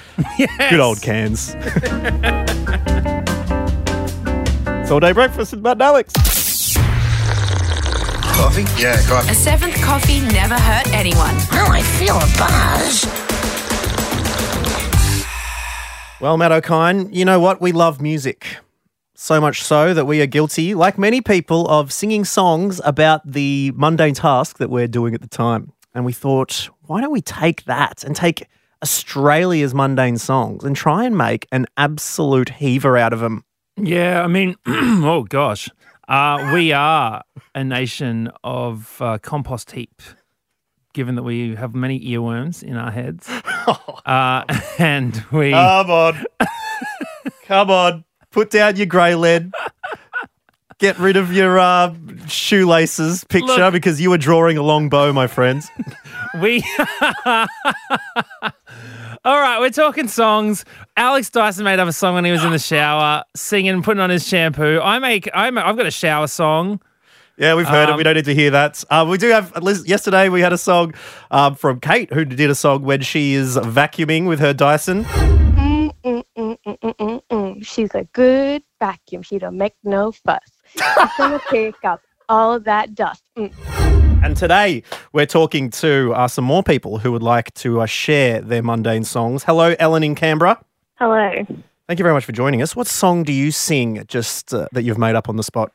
Good 0.69 0.79
old 0.79 1.01
Cairns. 1.01 1.55
All 4.91 4.99
day 4.99 5.11
breakfast 5.11 5.53
with 5.53 5.63
Matt 5.63 5.77
and 5.77 5.81
Alex. 5.81 6.40
Coffee? 8.35 8.65
Yeah, 8.81 8.99
coffee. 9.07 9.31
A 9.31 9.35
seventh 9.35 9.75
coffee 9.81 10.19
never 10.21 10.55
hurt 10.55 10.87
anyone. 10.93 11.35
Oh, 11.51 11.67
I 11.71 11.81
feel 11.81 12.15
a 12.15 12.27
buzz. 12.37 13.05
Well, 16.21 16.37
Matt 16.37 16.51
Okine, 16.51 17.13
you 17.13 17.25
know 17.25 17.39
what? 17.39 17.61
We 17.61 17.71
love 17.71 18.01
music. 18.01 18.57
So 19.15 19.39
much 19.41 19.61
so 19.61 19.93
that 19.93 20.05
we 20.05 20.21
are 20.21 20.25
guilty, 20.25 20.73
like 20.73 20.97
many 20.97 21.21
people, 21.21 21.67
of 21.67 21.91
singing 21.91 22.25
songs 22.25 22.81
about 22.83 23.21
the 23.29 23.71
mundane 23.75 24.13
task 24.15 24.57
that 24.57 24.69
we're 24.69 24.87
doing 24.87 25.13
at 25.13 25.21
the 25.21 25.27
time. 25.27 25.73
And 25.93 26.05
we 26.05 26.13
thought, 26.13 26.69
why 26.81 27.01
don't 27.01 27.11
we 27.11 27.21
take 27.21 27.65
that 27.65 28.03
and 28.03 28.15
take 28.15 28.47
Australia's 28.83 29.73
mundane 29.73 30.17
songs 30.17 30.63
and 30.63 30.75
try 30.75 31.03
and 31.05 31.17
make 31.17 31.47
an 31.51 31.65
absolute 31.77 32.49
heaver 32.49 32.97
out 32.97 33.13
of 33.13 33.19
them? 33.19 33.43
Yeah, 33.77 34.23
I 34.23 34.27
mean, 34.27 34.55
oh 34.67 35.23
gosh, 35.27 35.69
uh, 36.07 36.51
we 36.53 36.71
are 36.71 37.23
a 37.55 37.63
nation 37.63 38.29
of 38.43 39.01
uh, 39.01 39.17
compost 39.19 39.71
heap. 39.71 40.01
Given 40.93 41.15
that 41.15 41.23
we 41.23 41.55
have 41.55 41.73
many 41.73 42.01
earworms 42.01 42.61
in 42.63 42.75
our 42.75 42.91
heads, 42.91 43.29
uh, 44.05 44.43
and 44.77 45.23
we 45.31 45.51
Come 45.51 45.89
on. 45.89 46.25
Come 47.45 47.69
on. 47.69 48.03
Put 48.29 48.49
down 48.49 48.75
your 48.75 48.87
grey 48.87 49.15
lead. 49.15 49.53
Get 50.79 50.99
rid 50.99 51.15
of 51.15 51.31
your 51.31 51.59
uh, 51.59 51.95
shoelaces 52.27 53.23
picture 53.23 53.55
Look. 53.55 53.73
because 53.73 54.01
you 54.01 54.09
were 54.09 54.17
drawing 54.17 54.57
a 54.57 54.63
long 54.63 54.89
bow, 54.89 55.13
my 55.13 55.27
friends. 55.27 55.69
We. 56.41 56.61
All 59.23 59.39
right, 59.39 59.59
we're 59.59 59.69
talking 59.69 60.07
songs. 60.07 60.65
Alex 60.97 61.29
Dyson 61.29 61.63
made 61.63 61.79
up 61.79 61.87
a 61.87 61.93
song 61.93 62.15
when 62.15 62.25
he 62.25 62.31
was 62.31 62.43
in 62.43 62.51
the 62.51 62.57
shower, 62.59 63.23
singing, 63.35 63.83
putting 63.83 64.01
on 64.01 64.09
his 64.09 64.27
shampoo. 64.27 64.79
I 64.81 64.97
make. 64.99 65.29
I'm. 65.33 65.57
I've 65.57 65.77
got 65.77 65.85
a 65.85 65.91
shower 65.91 66.27
song. 66.27 66.81
Yeah, 67.37 67.55
we've 67.55 67.67
heard 67.67 67.89
it. 67.89 67.91
Um, 67.91 67.97
We 67.97 68.03
don't 68.03 68.15
need 68.15 68.25
to 68.25 68.35
hear 68.35 68.51
that. 68.51 68.83
Uh, 68.89 69.05
we 69.07 69.17
do 69.17 69.29
have. 69.29 69.55
at 69.55 69.63
least 69.63 69.87
Yesterday, 69.87 70.29
we 70.29 70.41
had 70.41 70.53
a 70.53 70.57
song 70.57 70.93
um, 71.31 71.55
from 71.55 71.79
Kate 71.79 72.11
who 72.11 72.25
did 72.25 72.49
a 72.49 72.55
song 72.55 72.83
when 72.83 73.01
she 73.01 73.33
is 73.33 73.57
vacuuming 73.57 74.27
with 74.27 74.39
her 74.39 74.53
Dyson. 74.53 75.03
Mm, 75.05 75.91
mm, 76.03 76.23
mm, 76.37 76.57
mm, 76.65 76.79
mm, 76.79 76.95
mm, 76.95 77.21
mm. 77.31 77.65
She's 77.65 77.93
a 77.93 78.03
good 78.13 78.63
vacuum. 78.79 79.21
She 79.21 79.39
don't 79.39 79.57
make 79.57 79.75
no 79.83 80.11
fuss. 80.11 80.39
She's 80.73 80.81
gonna 81.17 81.39
pick 81.49 81.75
up 81.83 82.01
all 82.27 82.59
that 82.59 82.95
dust. 82.95 83.23
And 84.23 84.37
today, 84.37 84.83
we're 85.13 85.25
talking 85.25 85.69
to 85.71 86.13
uh, 86.13 86.27
some 86.27 86.45
more 86.45 86.61
people 86.61 86.99
who 86.99 87.11
would 87.11 87.23
like 87.23 87.53
to 87.55 87.81
uh, 87.81 87.85
share 87.87 88.39
their 88.41 88.61
mundane 88.61 89.03
songs. 89.03 89.43
Hello, 89.43 89.75
Ellen 89.79 90.03
in 90.03 90.13
Canberra. 90.15 90.63
Hello. 90.95 91.31
Thank 91.87 91.99
you 91.99 92.03
very 92.03 92.13
much 92.13 92.25
for 92.25 92.31
joining 92.31 92.61
us. 92.61 92.75
What 92.75 92.87
song 92.87 93.23
do 93.23 93.33
you 93.33 93.51
sing 93.51 94.03
just 94.07 94.53
uh, 94.53 94.67
that 94.73 94.83
you've 94.83 94.99
made 94.99 95.15
up 95.15 95.27
on 95.27 95.37
the 95.37 95.43
spot? 95.43 95.71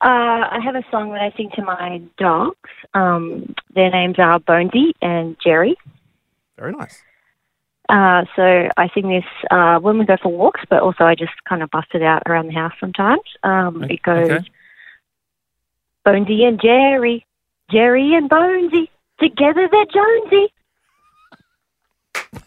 Uh, 0.00 0.46
I 0.50 0.58
have 0.64 0.76
a 0.76 0.84
song 0.90 1.12
that 1.12 1.20
I 1.20 1.32
sing 1.36 1.50
to 1.56 1.62
my 1.62 2.00
dogs. 2.16 2.70
Um, 2.94 3.54
their 3.74 3.90
names 3.90 4.16
are 4.18 4.38
Bonesy 4.38 4.92
and 5.02 5.36
Jerry. 5.42 5.76
Very 6.56 6.72
nice. 6.72 7.02
Uh, 7.88 8.24
so 8.36 8.68
I 8.76 8.88
sing 8.94 9.08
this 9.08 9.24
uh, 9.50 9.78
when 9.80 9.98
we 9.98 10.04
go 10.06 10.16
for 10.22 10.30
walks, 10.30 10.60
but 10.70 10.80
also 10.80 11.04
I 11.04 11.14
just 11.16 11.32
kind 11.48 11.62
of 11.62 11.70
bust 11.70 11.88
it 11.92 12.02
out 12.02 12.22
around 12.26 12.46
the 12.46 12.54
house 12.54 12.72
sometimes. 12.78 13.22
Um, 13.42 13.82
it 13.84 14.02
goes 14.02 14.30
Okay. 14.30 14.44
Bonesy 16.06 16.42
and 16.42 16.60
Jerry, 16.60 17.24
Jerry 17.70 18.14
and 18.14 18.28
Bonesy, 18.28 18.88
together 19.20 19.68
they're 19.70 19.86
Jonesy. 19.86 20.52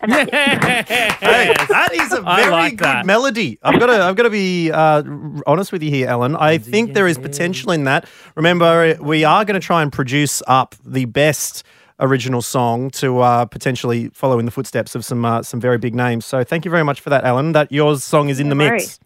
And 0.01 0.12
that's 0.12 0.29
it. 0.29 0.86
Hey, 0.86 1.53
that 1.69 1.89
is 1.93 2.12
a 2.13 2.22
I 2.25 2.41
very 2.41 2.51
like 2.51 2.72
good 2.77 2.86
that. 2.86 3.05
melody. 3.05 3.57
I've 3.63 3.79
got 3.79 3.88
to, 3.88 4.03
I've 4.03 4.15
got 4.15 4.24
to 4.24 4.29
be 4.29 4.72
uh, 4.72 5.03
honest 5.48 5.72
with 5.72 5.81
you 5.84 5.89
here, 5.89 6.07
Ellen. 6.07 6.36
I 6.36 6.57
think 6.57 6.93
there 6.93 7.07
is 7.07 7.17
potential 7.17 7.72
in 7.72 7.86
that. 7.86 8.07
Remember, 8.36 8.95
we 9.01 9.24
are 9.24 9.45
going 9.45 9.60
to 9.60 9.65
try 9.65 9.81
and 9.81 9.91
produce 9.91 10.41
up 10.48 10.75
the 10.86 11.05
best 11.05 11.63
original 12.00 12.41
song 12.41 12.89
to 12.91 13.19
uh, 13.19 13.45
potentially 13.45 14.10
follow 14.10 14.38
in 14.38 14.45
the 14.45 14.51
footsteps 14.51 14.95
of 14.95 15.05
some 15.05 15.24
uh, 15.24 15.41
some 15.43 15.62
very 15.62 15.77
big 15.77 15.95
names. 15.95 16.25
So 16.25 16.43
thank 16.43 16.65
you 16.65 16.72
very 16.72 16.84
much 16.84 17.00
for 17.01 17.10
that, 17.10 17.24
Ellen. 17.24 17.53
That 17.53 17.72
your 17.72 17.98
song 17.98 18.29
is 18.29 18.39
in 18.39 18.50
the 18.50 18.55
mix. 18.55 18.72
worries. 18.72 19.00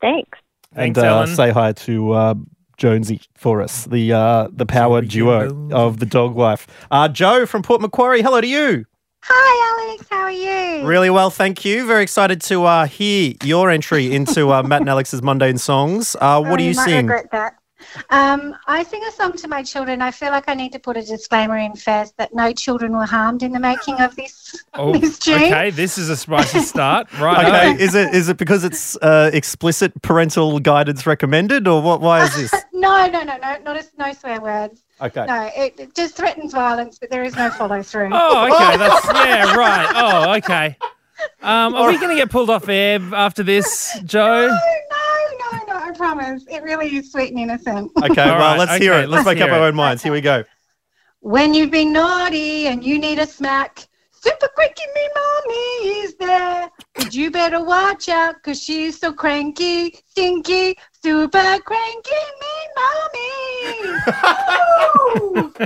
Thanks. 0.00 0.38
Thanks, 0.74 0.98
and 0.98 1.06
uh, 1.06 1.08
Ellen. 1.10 1.34
say 1.34 1.50
hi 1.50 1.72
to 1.72 2.12
uh, 2.12 2.34
Jonesy 2.78 3.20
for 3.34 3.60
us, 3.60 3.84
the 3.86 4.12
uh, 4.12 4.48
the 4.52 4.64
power 4.64 5.02
duo 5.02 5.68
of 5.72 5.98
the 5.98 6.06
dog 6.06 6.36
life. 6.36 6.66
Uh, 6.90 7.08
Joe 7.08 7.44
from 7.44 7.62
Port 7.62 7.80
Macquarie. 7.80 8.22
Hello 8.22 8.40
to 8.40 8.46
you. 8.46 8.84
Hi, 9.24 9.88
Alex. 9.90 10.06
How 10.08 10.20
are 10.22 10.30
you? 10.30 10.86
Really 10.86 11.10
well, 11.10 11.28
thank 11.28 11.64
you. 11.64 11.86
Very 11.86 12.04
excited 12.04 12.40
to 12.42 12.64
uh, 12.64 12.86
hear 12.86 13.34
your 13.42 13.68
entry 13.68 14.14
into 14.14 14.52
uh, 14.52 14.62
Matt 14.62 14.80
and 14.82 14.88
Alex's 14.88 15.22
mundane 15.22 15.58
songs. 15.58 16.16
Uh, 16.20 16.40
what 16.40 16.52
Oh, 16.52 16.56
do 16.56 16.62
you 16.64 16.74
might 16.74 16.84
sing? 16.84 17.06
regret 17.06 17.26
that. 17.32 17.54
Um, 18.10 18.56
I 18.66 18.82
sing 18.82 19.02
a 19.08 19.12
song 19.12 19.32
to 19.34 19.46
my 19.48 19.62
children. 19.62 20.02
I 20.02 20.10
feel 20.10 20.30
like 20.30 20.48
I 20.48 20.54
need 20.54 20.72
to 20.72 20.80
put 20.80 20.96
a 20.96 21.02
disclaimer 21.02 21.56
in 21.56 21.74
first 21.76 22.16
that 22.16 22.34
no 22.34 22.52
children 22.52 22.92
were 22.92 23.06
harmed 23.06 23.42
in 23.44 23.52
the 23.52 23.60
making 23.60 24.00
of 24.00 24.16
this 24.16 24.64
Oh, 24.74 24.92
this 24.98 25.18
tune. 25.18 25.34
okay, 25.44 25.70
this 25.70 25.96
is 25.96 26.08
a 26.10 26.16
spicy 26.16 26.60
start. 26.60 27.06
Right. 27.20 27.46
Okay, 27.74 27.82
is 27.82 27.94
it 27.94 28.14
is 28.14 28.28
it 28.28 28.36
because 28.36 28.64
it's 28.64 28.96
uh, 28.96 29.30
explicit 29.32 30.00
parental 30.02 30.58
guidance 30.58 31.06
recommended, 31.06 31.68
or 31.68 31.80
what? 31.80 32.00
Why 32.00 32.24
is 32.24 32.34
this? 32.36 32.64
No, 32.78 33.06
no, 33.08 33.24
no, 33.24 33.36
no, 33.38 33.58
not 33.64 33.76
a, 33.76 33.84
no 33.98 34.12
swear 34.12 34.40
words. 34.40 34.84
Okay. 35.00 35.26
No, 35.26 35.50
it, 35.56 35.74
it 35.78 35.94
just 35.96 36.16
threatens 36.16 36.52
violence, 36.52 36.98
but 36.98 37.10
there 37.10 37.24
is 37.24 37.34
no 37.34 37.50
follow 37.50 37.82
through. 37.82 38.10
Oh, 38.12 38.44
okay. 38.46 38.76
That's 38.78 39.06
yeah, 39.06 39.54
right. 39.56 39.92
Oh, 39.94 40.34
okay. 40.36 40.76
Um, 41.42 41.74
are 41.74 41.88
we 41.88 41.98
going 41.98 42.10
to 42.10 42.22
get 42.22 42.30
pulled 42.30 42.50
off 42.50 42.68
air 42.68 43.00
after 43.12 43.42
this, 43.42 43.98
Joe? 44.04 44.46
No, 44.46 44.58
no, 44.90 45.58
no, 45.58 45.74
no, 45.74 45.76
I 45.76 45.92
promise. 45.92 46.44
It 46.48 46.62
really 46.62 46.94
is 46.96 47.10
sweet 47.10 47.30
and 47.30 47.40
innocent. 47.40 47.90
Okay, 47.96 48.22
All 48.22 48.38
well, 48.38 48.38
right, 48.38 48.58
let's 48.58 48.76
hear 48.76 48.92
it. 48.92 49.08
Let's, 49.08 49.26
let's 49.26 49.26
make 49.26 49.42
up 49.42 49.48
hear 49.48 49.58
our 49.58 49.66
own 49.66 49.74
minds. 49.74 50.02
Here 50.02 50.12
we 50.12 50.20
go. 50.20 50.44
When 51.20 51.54
you've 51.54 51.72
been 51.72 51.92
naughty 51.92 52.68
and 52.68 52.84
you 52.84 52.98
need 53.00 53.18
a 53.18 53.26
smack, 53.26 53.88
super 54.12 54.48
quickie 54.54 54.82
me 54.94 55.08
mommy 55.14 55.88
is 56.00 56.14
there. 56.16 56.68
But 56.94 57.14
you 57.14 57.32
better 57.32 57.64
watch 57.64 58.08
out 58.08 58.36
because 58.36 58.62
she's 58.62 58.98
so 58.98 59.12
cranky, 59.12 59.98
stinky, 60.10 60.76
super 61.08 61.58
cranky 61.64 62.22
me 62.40 62.54
mommy. 62.76 63.22
Ooh. 65.20 65.52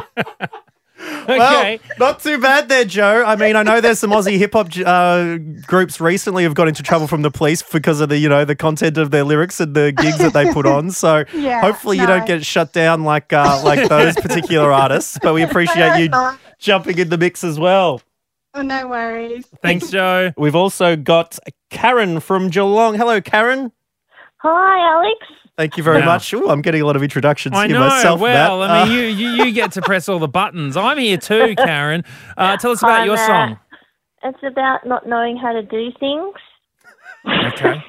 Okay. 1.23 1.79
Well, 1.79 1.79
not 1.99 2.21
too 2.21 2.39
bad 2.39 2.69
there, 2.69 2.85
Joe. 2.85 3.25
I 3.25 3.37
mean, 3.37 3.55
I 3.57 3.63
know 3.63 3.81
there's 3.81 3.99
some 3.99 4.11
Aussie 4.11 4.39
hip 4.39 4.53
hop 4.53 4.69
uh, 4.85 5.37
groups 5.67 6.01
recently 6.01 6.43
have 6.45 6.55
got 6.55 6.69
into 6.69 6.83
trouble 6.83 7.07
from 7.07 7.23
the 7.23 7.31
police 7.31 7.63
because 7.63 8.01
of 8.01 8.09
the, 8.09 8.19
you 8.19 8.29
know, 8.29 8.45
the 8.45 8.57
content 8.57 8.99
of 8.99 9.11
their 9.11 9.25
lyrics 9.25 9.61
and 9.61 9.75
the 9.75 9.93
gigs 9.93 10.19
that 10.19 10.33
they 10.33 10.53
put 10.53 10.65
on. 10.67 10.91
So 10.91 11.25
Yeah, 11.35 11.61
hopefully 11.61 11.99
you 11.99 12.07
don't 12.07 12.27
get 12.27 12.45
shut 12.45 12.73
down 12.73 13.05
like 13.05 13.33
uh, 13.33 13.61
like 13.65 13.89
those 13.89 14.15
particular 14.15 14.73
artists. 14.73 15.19
But 15.23 15.35
we 15.35 15.43
appreciate 15.49 15.99
you 15.99 16.09
not. 16.09 16.39
jumping 16.59 16.99
in 16.99 17.09
the 17.09 17.19
mix 17.19 17.43
as 17.45 17.59
well. 17.59 18.01
Oh, 18.55 18.63
no 18.63 18.87
worries. 18.89 19.47
Thanks, 19.63 19.91
Joe. 19.91 20.33
We've 20.37 20.57
also 20.57 20.95
got 20.97 21.39
Karen 21.71 22.21
from 22.21 22.49
Geelong. 22.49 22.95
Hello, 22.97 23.21
Karen. 23.21 23.73
Hi, 24.43 24.93
Alex. 24.93 25.19
Thank 25.57 25.77
you 25.77 25.83
very 25.83 26.01
Wow. 26.01 26.07
much. 26.07 26.33
Ooh, 26.35 26.49
I'm 26.49 26.63
getting 26.63 26.83
a 26.83 26.87
lot 26.87 26.97
of 26.97 27.03
introductions 27.03 27.55
I 27.57 27.67
here 27.69 27.79
know. 27.79 27.89
myself. 27.89 28.21
well, 28.21 28.61
Matt. 28.61 28.71
I 28.71 28.85
mean, 28.87 28.93
Uh, 28.93 28.95
you, 28.97 29.03
you 29.03 29.45
you 29.45 29.53
get 29.53 29.73
to 29.73 29.83
press 29.83 30.09
all 30.09 30.19
the 30.19 30.29
buttons. 30.29 30.77
I'm 30.77 30.99
here 30.99 31.17
too, 31.19 31.55
Karen. 31.59 32.03
Uh, 32.37 32.57
tell 32.57 32.71
us 32.73 32.83
about 32.83 33.01
Hi, 33.01 33.05
your 33.05 33.17
Matt. 33.17 33.27
song. 33.27 33.59
It's 34.25 34.43
about 34.45 34.87
not 34.87 35.07
knowing 35.07 35.37
how 35.37 35.53
to 35.53 35.63
do 35.63 35.91
things. 36.01 36.35
Okay. 37.27 37.83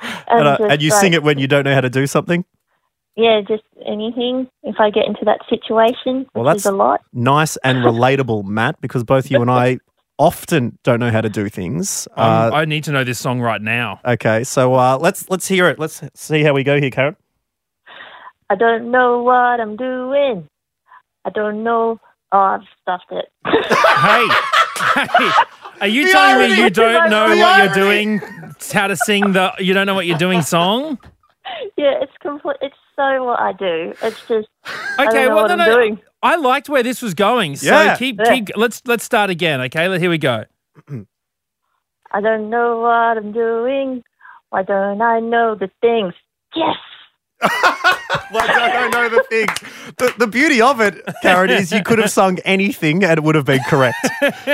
and, 0.28 0.48
uh, 0.48 0.56
and 0.70 0.80
you 0.82 0.90
like, 0.90 1.00
sing 1.00 1.12
it 1.12 1.22
when 1.22 1.38
you 1.38 1.46
don't 1.46 1.64
know 1.64 1.74
how 1.74 1.80
to 1.80 1.90
do 1.90 2.06
something. 2.06 2.44
Yeah, 3.14 3.42
just 3.46 3.62
anything. 3.86 4.48
If 4.62 4.76
I 4.80 4.90
get 4.90 5.06
into 5.06 5.24
that 5.26 5.40
situation, 5.50 6.26
Well, 6.34 6.44
which 6.44 6.56
is 6.56 6.62
that's- 6.64 6.66
a 6.66 6.72
lot. 6.72 7.02
nice 7.12 7.56
and 7.58 7.78
relatable, 7.84 8.44
Matt, 8.44 8.80
because 8.80 9.04
both 9.04 9.30
you 9.30 9.40
and 9.42 9.50
I 9.50 9.78
often 10.22 10.78
don't 10.84 11.00
know 11.00 11.10
how 11.10 11.20
to 11.20 11.28
do 11.28 11.48
things. 11.48 12.06
Um, 12.16 12.52
Uh, 12.52 12.56
I 12.56 12.64
need 12.64 12.84
to 12.84 12.92
know 12.92 13.04
this 13.04 13.18
song 13.18 13.40
right 13.40 13.60
now. 13.60 14.00
okay, 14.04 14.44
so 14.44 14.74
uh, 14.74 14.96
let's 15.00 15.28
let's 15.30 15.48
hear 15.48 15.68
it. 15.68 15.78
Let's 15.78 16.02
see 16.14 16.42
how 16.44 16.52
we 16.54 16.62
go 16.64 16.80
here, 16.80 16.90
Karen. 16.90 17.16
I 18.50 18.54
don't 18.54 18.90
know 18.90 19.22
what 19.22 19.60
I'm 19.60 19.76
doing. 19.76 20.46
I 21.24 21.30
don't 21.30 21.64
know. 21.64 21.98
Oh, 22.32 22.38
I've 22.38 22.62
stuffed 22.80 23.10
it. 23.12 23.26
Hey, 24.02 24.26
hey, 25.06 25.30
are 25.80 25.86
you 25.86 26.06
The 26.06 26.12
telling 26.12 26.36
irony! 26.36 26.54
me 26.56 26.62
you 26.64 26.70
don't 26.70 27.10
know 27.10 27.28
The 27.30 27.36
what 27.40 27.58
you're 27.58 27.84
irony! 27.84 28.18
doing? 28.18 28.54
How 28.72 28.86
to 28.88 28.96
sing 28.96 29.32
the 29.32 29.52
you 29.58 29.74
don't 29.74 29.86
know 29.86 29.94
what 29.94 30.06
you're 30.06 30.18
doing 30.18 30.42
song? 30.42 30.98
yeah, 31.76 31.94
it's 32.02 32.12
complete. 32.20 32.61
It's 33.10 33.18
so 33.18 33.24
what 33.24 33.40
I 33.40 33.52
do. 33.52 33.94
It's 34.02 34.20
just 34.28 34.48
I 35.04 35.04
Okay, 35.06 35.14
don't 35.14 35.28
know 35.28 35.36
well, 35.36 35.44
what 35.44 35.50
no, 35.50 35.54
I'm 35.54 35.58
no, 35.58 35.64
doing. 35.64 36.00
I 36.22 36.36
liked 36.36 36.68
where 36.68 36.82
this 36.82 37.02
was 37.02 37.14
going. 37.14 37.56
So 37.56 37.74
Yeah. 37.74 37.96
keep 37.96 38.18
Yeah. 38.18 38.24
keep. 38.24 38.50
Let's 38.56 38.82
let's 38.86 39.04
start 39.04 39.30
again. 39.30 39.60
Okay, 39.62 39.88
Let- 39.88 40.00
here 40.00 40.10
we 40.10 40.18
go. 40.18 40.44
I 42.12 42.20
don't 42.20 42.50
know 42.50 42.78
what 42.80 43.18
I'm 43.18 43.32
doing. 43.32 44.02
Why 44.50 44.62
don't 44.64 45.02
I 45.02 45.20
know 45.20 45.56
the 45.56 45.70
things? 45.80 46.14
Yes. 46.54 46.76
Well, 47.42 48.48
I 48.48 48.72
don't 48.72 48.90
know 48.92 49.08
the 49.10 49.22
things. 49.28 49.94
The, 49.98 50.14
the 50.18 50.26
beauty 50.26 50.62
of 50.62 50.80
it, 50.80 51.02
Karen, 51.22 51.50
is 51.50 51.70
you 51.70 51.82
could 51.82 51.98
have 51.98 52.10
sung 52.10 52.38
anything 52.40 53.04
and 53.04 53.12
it 53.18 53.22
would 53.22 53.34
have 53.34 53.44
been 53.44 53.60
correct. 53.68 53.98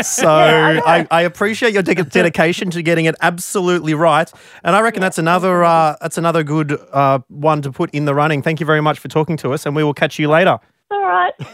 So 0.03 0.29
I, 0.29 1.07
I 1.11 1.23
appreciate 1.23 1.73
your 1.75 1.83
de- 1.83 1.95
dedication 1.95 2.71
to 2.71 2.83
getting 2.83 3.05
it 3.05 3.15
absolutely 3.21 3.95
right, 3.95 4.31
and 4.65 4.75
I 4.75 4.81
reckon 4.81 5.01
that's 5.01 5.19
another 5.19 5.63
uh, 5.65 5.97
that's 6.01 6.19
another 6.19 6.43
good 6.43 6.73
uh, 6.93 7.21
one 7.29 7.63
to 7.63 7.71
put 7.71 7.91
in 7.91 8.05
the 8.05 8.15
running. 8.15 8.43
Thank 8.43 8.59
you 8.59 8.67
very 8.67 8.81
much 8.81 8.99
for 8.99 9.09
talking 9.09 9.37
to 9.39 9.53
us, 9.53 9.65
and 9.65 9.77
we 9.77 9.85
will 9.85 9.95
catch 9.95 10.19
you 10.19 10.29
later. 10.29 10.59
All 10.91 11.03
right. 11.03 11.33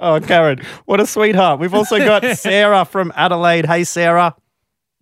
Oh, 0.00 0.20
Karen, 0.20 0.60
what 0.84 1.00
a 1.00 1.06
sweetheart. 1.08 1.58
We've 1.58 1.74
also 1.74 1.98
got 1.98 2.24
Sarah 2.38 2.84
from 2.84 3.12
Adelaide. 3.16 3.66
Hey, 3.66 3.82
Sarah. 3.82 4.36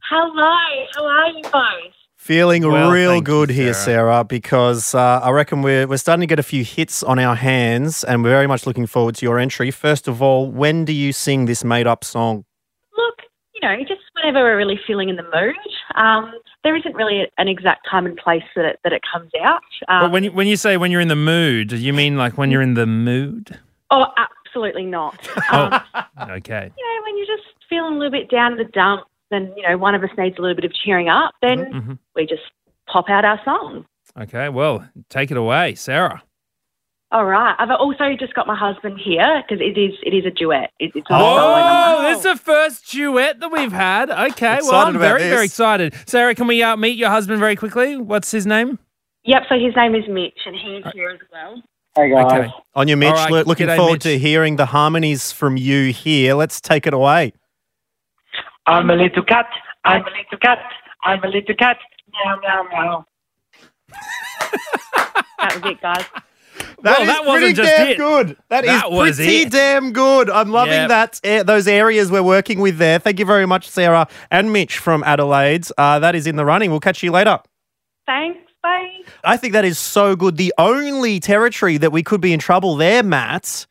Hello, 0.09 0.87
how 0.95 1.05
are 1.05 1.29
you 1.29 1.43
both? 1.43 1.93
Feeling 2.27 2.69
Well, 2.69 2.91
real 2.91 3.11
thank 3.11 3.29
you, 3.29 3.35
good 3.35 3.51
here, 3.51 3.73
Sarah, 3.73 4.25
because 4.25 4.97
uh, 4.97 5.21
I 5.23 5.31
reckon 5.31 5.63
we're, 5.63 5.87
we're 5.87 5.97
starting 5.97 6.23
to 6.23 6.27
get 6.27 6.41
a 6.41 6.43
few 6.43 6.65
hits 6.65 7.05
on 7.05 7.21
our 7.21 7.37
hands, 7.37 8.03
and 8.03 8.25
we're 8.25 8.31
very 8.31 8.49
much 8.49 8.67
looking 8.67 8.85
forward 8.89 9.15
to 9.15 9.25
your 9.25 9.39
entry. 9.39 9.71
First 9.71 10.09
of 10.09 10.21
all, 10.21 10.51
when 10.51 10.85
do 10.85 10.93
you 10.93 11.13
sing 11.13 11.45
this 11.45 11.63
made 11.63 11.87
up 11.87 12.03
song? 12.03 12.45
Look, 12.97 13.21
you 13.55 13.61
know, 13.61 13.77
just 13.87 14.01
whenever 14.15 14.41
we're 14.41 14.57
really 14.57 14.81
feeling 14.89 15.09
in 15.09 15.15
the 15.15 15.23
mood. 15.23 15.55
Um, 15.95 16.33
there 16.65 16.75
isn't 16.75 16.97
really 16.97 17.31
an 17.39 17.47
exact 17.47 17.87
time 17.89 18.07
and 18.07 18.17
place 18.17 18.43
that 18.57 18.65
it, 18.65 18.81
that 18.83 18.93
it 18.93 19.03
comes 19.13 19.31
out. 19.41 19.63
Um, 19.87 20.07
But 20.07 20.11
when 20.11 20.25
you, 20.25 20.33
when 20.33 20.49
you 20.49 20.57
say 20.57 20.77
when 20.77 20.91
you're 20.91 21.01
in 21.01 21.07
the 21.07 21.15
mood, 21.15 21.69
do 21.69 21.77
you 21.77 21.93
mean 21.93 22.17
like 22.17 22.37
when 22.37 22.51
you're 22.51 22.61
in 22.63 22.75
the 22.75 22.87
mood? 22.87 23.57
oh, 23.93 24.07
absolutely 24.17 24.85
not. 24.87 25.29
Um, 25.53 25.81
Okay. 26.29 26.73
you 26.77 26.85
know, 26.85 27.05
when 27.05 27.19
you're 27.19 27.37
just 27.37 27.47
feeling 27.69 27.95
a 27.95 27.99
little 27.99 28.11
bit 28.11 28.29
down 28.29 28.51
in 28.51 28.59
the 28.59 28.65
dumps, 28.65 29.05
and 29.31 29.53
you 29.57 29.63
know, 29.69 29.77
one 29.77 29.95
of 29.95 30.03
us 30.03 30.11
needs 30.19 30.37
a 30.39 30.43
little 30.43 30.55
bit 30.57 30.65
of 30.65 30.73
cheering 30.75 31.09
up, 31.09 31.35
then 31.43 31.59
Mhm. 31.73 31.99
we 32.15 32.27
just 32.27 32.43
pop 32.87 33.09
out 33.09 33.25
our 33.25 33.41
song. 33.45 33.85
Okay. 34.21 34.49
Well, 34.49 34.89
take 35.11 35.31
it 35.31 35.37
away, 35.37 35.75
Sarah. 35.75 36.23
All 37.13 37.25
right. 37.25 37.55
I've 37.59 37.71
also 37.71 38.17
just 38.19 38.35
got 38.35 38.47
my 38.49 38.57
husband 38.57 38.99
here 39.03 39.43
because 39.47 39.61
it 39.65 39.79
is 39.79 39.95
it 40.03 40.13
is 40.13 40.25
a 40.27 40.31
duet. 40.31 40.73
It, 40.81 40.91
it's 40.95 41.09
not 41.09 41.21
a 41.21 41.25
solo 41.25 41.59
number. 41.61 41.99
Oh, 41.99 42.03
this 42.09 42.19
is 42.19 42.23
the 42.25 42.37
first 42.37 42.91
duet 42.91 43.39
that 43.41 43.53
we've 43.53 43.73
had. 43.73 44.11
Okay. 44.11 44.59
well, 44.63 44.87
I'm 44.87 44.99
very, 44.99 45.23
this. 45.23 45.31
very 45.33 45.45
excited. 45.45 45.95
Sarah, 46.07 46.35
can 46.35 46.47
we 46.49 46.63
uh, 46.63 46.77
meet 46.77 46.97
your 46.99 47.11
husband 47.11 47.39
very 47.39 47.55
quickly? 47.57 47.97
What's 47.97 48.31
his 48.33 48.45
name? 48.47 48.79
Yep. 49.25 49.43
So 49.49 49.59
his 49.59 49.75
name 49.77 49.95
is 49.95 50.05
Mitch, 50.09 50.39
and 50.47 50.55
he's 50.57 50.85
here 50.93 51.11
as 51.11 51.21
well. 51.33 51.63
Hey 51.97 52.11
guys. 52.11 52.27
Okay. 52.33 52.53
On 52.75 52.89
your 52.89 52.97
Mitch, 52.97 53.09
All 53.11 53.15
right, 53.17 53.33
loo- 53.33 53.43
looking 53.45 53.69
g'day, 53.69 53.77
forward 53.77 53.93
Mitch. 53.95 54.03
to 54.03 54.19
hearing 54.19 54.57
the 54.57 54.67
harmonies 54.67 55.33
from 55.33 55.57
you 55.57 55.93
here. 55.93 56.35
Let's 56.35 56.61
take 56.61 56.87
it 56.87 56.93
away. 56.95 57.33
I'm 58.67 58.91
a 58.91 58.95
little 58.97 59.23
cat. 59.25 59.47
I'm 59.85 60.03
a 60.03 60.11
little 60.11 60.39
cat. 60.41 60.59
I'm 61.05 61.23
a 61.23 61.29
little 61.29 61.55
cat. 61.55 61.79
Meow 62.13 62.37
meow 62.43 62.63
meow. 62.71 63.05
That 65.39 65.61
was 65.63 65.71
it, 65.73 65.81
guys. 65.81 66.05
Well, 66.83 67.01
is 67.03 67.07
that 67.09 67.25
wasn't 67.25 67.41
pretty 67.41 67.53
just 67.55 67.77
damn 67.77 67.89
it. 67.89 67.97
good. 67.99 68.37
That 68.49 68.65
is 68.65 68.71
That 68.71 68.91
was 68.91 69.17
pretty 69.17 69.43
it. 69.43 69.51
damn 69.53 69.93
good. 69.93 70.31
I'm 70.31 70.51
loving 70.51 70.73
Yep. 70.73 70.89
that 70.89 71.21
eh, 71.25 71.43
those 71.43 71.69
areas 71.69 72.11
we're 72.11 72.23
working 72.23 72.59
with 72.61 72.79
there. 72.79 72.99
Thank 72.99 73.19
you 73.19 73.27
very 73.27 73.47
much, 73.47 73.69
Sarah 73.69 74.09
and 74.31 74.53
Mitch 74.53 74.79
from 74.79 75.05
Adelaide. 75.05 75.67
Uh, 75.79 75.99
that 76.01 76.15
is 76.15 76.27
in 76.27 76.37
the 76.37 76.45
running. 76.45 76.71
We'll 76.71 76.81
catch 76.81 77.03
you 77.03 77.11
later. 77.13 77.39
Thanks. 78.07 78.41
Bye. 78.63 78.89
I 79.25 79.37
think 79.37 79.53
that 79.53 79.65
is 79.65 79.79
so 79.79 80.17
good. 80.17 80.37
The 80.37 80.53
only 80.59 81.21
territory 81.21 81.77
that 81.79 81.93
we 81.93 82.03
could 82.03 82.21
be 82.21 82.33
in 82.33 82.41
trouble 82.41 82.77
there, 82.77 83.03
Matt, 83.03 83.67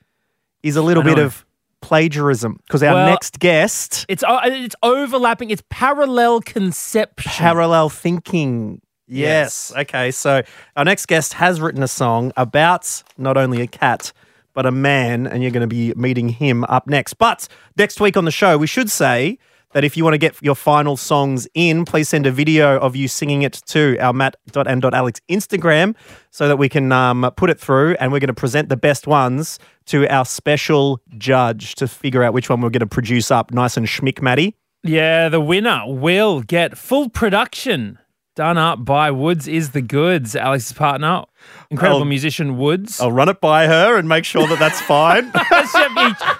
is 0.64 0.75
a 0.75 0.82
little 0.82 1.04
bit 1.04 1.20
of 1.20 1.45
plagiarism 1.89 2.60
because 2.65 2.82
our 2.82 2.94
Well- 2.96 3.06
next 3.10 3.38
guest, 3.39 4.06
It's 4.10 4.24
uh, 4.24 4.39
it's 4.46 4.75
overlapping. 4.82 5.51
It's 5.51 5.62
parallel 5.70 6.42
conception. 6.42 7.32
parallel 7.32 7.89
thinking. 7.89 8.82
Yes. 9.08 9.72
Yes. 9.75 9.82
Okay. 9.84 10.10
So 10.12 10.42
our 10.75 10.84
next 10.84 11.06
guest 11.06 11.34
has 11.34 11.62
written 11.62 11.84
a 11.84 11.88
song 11.88 12.32
about 12.38 13.04
not 13.20 13.38
only 13.38 13.62
a 13.62 13.68
cat, 13.68 14.12
but 14.56 14.65
a 14.65 14.72
man, 14.72 15.27
and 15.27 15.44
you're 15.44 15.51
going 15.51 15.62
to 15.70 15.75
be 15.82 15.94
meeting 15.96 16.30
him 16.30 16.63
up 16.63 16.88
next. 16.88 17.13
But 17.15 17.48
next 17.77 18.01
week 18.01 18.18
on 18.18 18.25
the 18.25 18.32
show, 18.32 18.58
we 18.58 18.65
should 18.68 18.89
say 18.89 19.38
that 19.75 19.84
if 19.84 19.98
you 19.98 20.05
want 20.05 20.13
to 20.13 20.17
get 20.17 20.41
your 20.41 20.55
final 20.55 20.96
songs 20.96 21.50
in, 21.53 21.84
please 21.84 22.08
send 22.08 22.25
a 22.25 22.32
video 22.32 22.79
of 22.79 22.96
you 22.96 23.10
singing 23.10 23.41
it 23.41 23.62
to 23.65 23.98
our 24.00 24.13
matt.and.alex 24.13 25.20
Instagram 25.29 25.94
so 26.32 26.48
that 26.48 26.55
we 26.55 26.70
can 26.70 26.94
um, 26.94 27.29
put 27.36 27.50
it 27.50 27.60
through 27.60 27.98
and 28.00 28.13
we're 28.13 28.22
going 28.22 28.29
to 28.29 28.34
present 28.34 28.70
the 28.70 28.77
best 28.77 29.05
ones 29.05 29.60
to 29.88 30.08
our 30.08 30.24
special 30.24 31.01
judge 31.17 31.75
to 31.75 31.89
figure 31.89 32.24
out 32.24 32.34
which 32.34 32.50
one 32.50 32.62
we're 32.62 32.70
going 32.70 32.79
to 32.79 32.86
produce 32.88 33.29
up 33.32 33.51
nice 33.51 33.75
and 33.75 33.86
schmick-matty. 33.86 34.55
Yeah, 34.81 35.27
the 35.27 35.42
winner 35.42 35.81
will 35.85 36.42
get 36.42 36.77
full 36.77 37.09
production 37.09 38.00
done 38.38 38.57
up 38.57 38.85
by 38.85 39.11
Woods 39.11 39.46
is 39.46 39.72
the 39.72 39.81
Goods, 39.81 40.38
Alex's 40.38 40.72
partner, 40.72 41.24
incredible 41.70 42.00
I'll- 42.00 42.05
musician 42.05 42.57
Woods. 42.57 43.01
I'll 43.01 43.11
run 43.11 43.27
it 43.27 43.42
by 43.42 43.68
her 43.68 43.98
and 43.98 44.07
make 44.07 44.24
sure 44.24 44.48
that 44.48 44.57
that's 44.59 44.79
fine. 44.79 45.33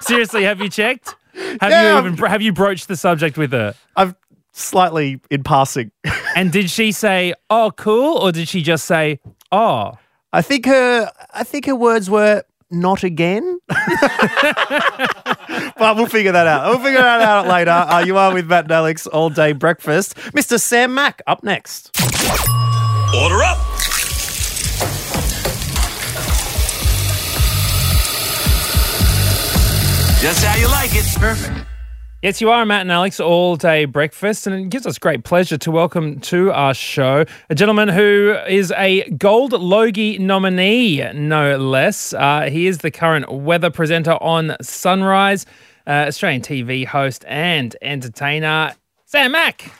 Seriously, 0.00 0.44
have 0.44 0.58
you 0.62 0.70
checked? 0.70 1.14
Have 1.60 1.70
Yeah, 1.70 1.82
you 1.82 1.88
I'm- 1.96 2.06
even 2.14 2.26
have 2.30 2.42
you 2.42 2.52
broached 2.52 2.88
the 2.88 2.96
subject 2.96 3.36
with 3.36 3.52
her? 3.52 3.74
I've 3.96 4.14
slightly 4.52 5.20
in 5.30 5.42
passing. 5.42 5.90
And 6.36 6.52
did 6.52 6.68
she 6.70 6.92
say, 6.92 7.32
"Oh, 7.48 7.70
cool," 7.76 8.18
or 8.18 8.30
did 8.30 8.46
she 8.46 8.60
just 8.62 8.84
say, 8.84 9.20
"Oh"? 9.50 9.92
I 10.34 10.42
think 10.42 10.66
her 10.66 11.10
I 11.32 11.44
think 11.44 11.64
her 11.64 11.74
words 11.74 12.10
were 12.10 12.42
not 12.70 13.02
again. 13.04 13.58
but 13.68 13.78
we'll 15.96 16.04
figure 16.06 16.32
that 16.32 16.46
out. 16.46 16.68
We'll 16.68 16.84
figure 16.84 17.00
that 17.00 17.22
out 17.22 17.46
later. 17.46 17.70
Uh, 17.70 18.00
you 18.04 18.18
are 18.18 18.34
with 18.34 18.46
Matt 18.46 18.64
and 18.64 18.72
Alex 18.72 19.06
all 19.06 19.30
day 19.30 19.52
breakfast. 19.52 20.14
Mr. 20.34 20.60
Sam 20.60 20.94
Mac 20.94 21.22
up 21.26 21.42
next. 21.42 21.96
Order 23.14 23.42
up. 23.42 23.58
Just 30.20 30.44
how 30.44 30.56
you 30.56 30.68
like 30.68 30.90
it. 30.94 31.04
Perfect. 31.18 31.66
Yes, 32.22 32.40
you 32.40 32.50
are 32.50 32.64
Matt 32.64 32.80
and 32.80 32.90
Alex 32.90 33.20
all 33.20 33.56
day 33.56 33.84
breakfast, 33.84 34.46
and 34.46 34.56
it 34.56 34.70
gives 34.70 34.86
us 34.86 34.98
great 34.98 35.22
pleasure 35.22 35.58
to 35.58 35.70
welcome 35.70 36.18
to 36.20 36.50
our 36.52 36.72
show 36.72 37.26
a 37.50 37.54
gentleman 37.54 37.88
who 37.88 38.34
is 38.48 38.72
a 38.78 39.08
Gold 39.10 39.52
Logie 39.52 40.18
nominee, 40.18 41.06
no 41.12 41.58
less. 41.58 42.14
Uh, 42.14 42.48
he 42.50 42.66
is 42.66 42.78
the 42.78 42.90
current 42.90 43.30
weather 43.30 43.70
presenter 43.70 44.14
on 44.22 44.56
Sunrise, 44.62 45.44
uh, 45.86 46.06
Australian 46.08 46.40
TV 46.40 46.86
host 46.86 47.24
and 47.28 47.76
entertainer, 47.82 48.74
Sam 49.04 49.32
Mac. 49.32 49.70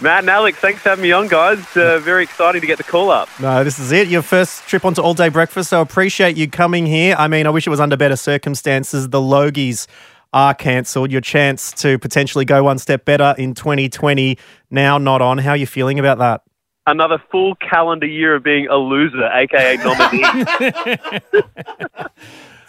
Matt 0.00 0.20
and 0.20 0.30
Alex, 0.30 0.58
thanks 0.58 0.82
for 0.82 0.88
having 0.90 1.02
me 1.02 1.12
on, 1.12 1.28
guys. 1.28 1.58
Uh, 1.76 2.00
very 2.00 2.24
exciting 2.24 2.60
to 2.60 2.66
get 2.66 2.78
the 2.78 2.84
call 2.84 3.10
up. 3.10 3.28
No, 3.40 3.62
this 3.62 3.78
is 3.78 3.92
it. 3.92 4.08
Your 4.08 4.22
first 4.22 4.66
trip 4.66 4.84
onto 4.84 5.00
all 5.00 5.14
day 5.14 5.28
breakfast. 5.28 5.70
So 5.70 5.80
appreciate 5.80 6.36
you 6.36 6.48
coming 6.48 6.84
here. 6.84 7.14
I 7.16 7.28
mean, 7.28 7.46
I 7.46 7.50
wish 7.50 7.66
it 7.66 7.70
was 7.70 7.80
under 7.80 7.96
better 7.96 8.16
circumstances. 8.16 9.08
The 9.10 9.20
Logies 9.20 9.86
are 10.32 10.52
cancelled. 10.52 11.12
Your 11.12 11.20
chance 11.20 11.70
to 11.74 11.98
potentially 11.98 12.44
go 12.44 12.64
one 12.64 12.78
step 12.78 13.04
better 13.04 13.34
in 13.38 13.54
2020 13.54 14.36
now 14.70 14.98
not 14.98 15.22
on. 15.22 15.38
How 15.38 15.50
are 15.50 15.56
you 15.56 15.66
feeling 15.66 16.00
about 16.00 16.18
that? 16.18 16.42
Another 16.86 17.22
full 17.30 17.54
calendar 17.56 18.06
year 18.06 18.34
of 18.34 18.42
being 18.42 18.66
a 18.66 18.76
loser, 18.76 19.24
aka 19.32 19.76
nominee. 19.84 20.44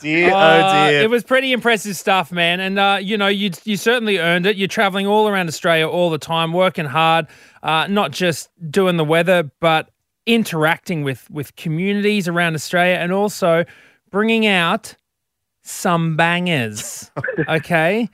Dear, 0.01 0.31
Uh, 0.33 0.85
oh 0.85 0.89
dear. 0.91 1.01
It 1.01 1.09
was 1.09 1.23
pretty 1.23 1.51
impressive 1.51 1.95
stuff, 1.95 2.31
man. 2.31 2.59
And, 2.59 2.77
uh, 2.79 2.97
you 3.01 3.17
know, 3.17 3.27
you, 3.27 3.51
you 3.63 3.77
certainly 3.77 4.17
earned 4.19 4.45
it. 4.45 4.57
You're 4.57 4.67
traveling 4.67 5.07
all 5.07 5.27
around 5.27 5.47
Australia 5.47 5.87
all 5.87 6.09
the 6.09 6.17
time, 6.17 6.53
working 6.53 6.85
hard, 6.85 7.27
uh, 7.63 7.87
not 7.87 8.11
just 8.11 8.49
doing 8.71 8.97
the 8.97 9.05
weather, 9.05 9.49
but 9.59 9.89
interacting 10.25 11.03
with, 11.03 11.29
with 11.29 11.55
communities 11.55 12.27
around 12.27 12.55
Australia 12.55 12.95
and 12.95 13.11
also 13.11 13.63
bringing 14.11 14.45
out 14.45 14.95
some 15.61 16.15
bangers. 16.15 17.11
Okay. 17.49 18.09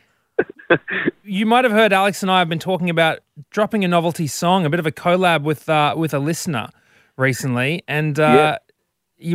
you 1.23 1.45
might 1.45 1.63
have 1.63 1.71
heard 1.73 1.93
Alex 1.93 2.21
and 2.21 2.31
I 2.31 2.39
have 2.39 2.49
been 2.49 2.59
talking 2.59 2.89
about 2.89 3.19
dropping 3.49 3.83
a 3.85 3.87
novelty 3.87 4.27
song, 4.27 4.65
a 4.65 4.69
bit 4.69 4.79
of 4.79 4.85
a 4.85 4.91
collab 4.91 5.43
with 5.43 5.67
uh, 5.69 5.93
with 5.97 6.13
a 6.13 6.19
listener 6.19 6.69
recently, 7.17 7.83
and 7.87 8.19
uh, 8.19 8.57
you- 8.57 8.70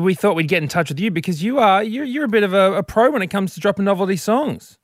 we 0.01 0.15
thought 0.15 0.37
we'd 0.37 0.49
get 0.49 0.63
in 0.63 0.69
touch 0.69 0.89
with 0.89 1.01
you 1.01 1.11
because 1.11 1.43
you 1.43 1.59
are 1.59 1.83
you're 1.83 2.05
you're 2.05 2.25
a 2.25 2.29
bit 2.29 2.43
of 2.43 2.53
a, 2.53 2.75
a 2.75 2.83
pro 2.83 3.11
when 3.11 3.23
it 3.23 3.29
comes 3.29 3.55
to 3.55 3.61
dropping 3.61 3.85
novelty 3.85 4.17
songs. 4.17 4.79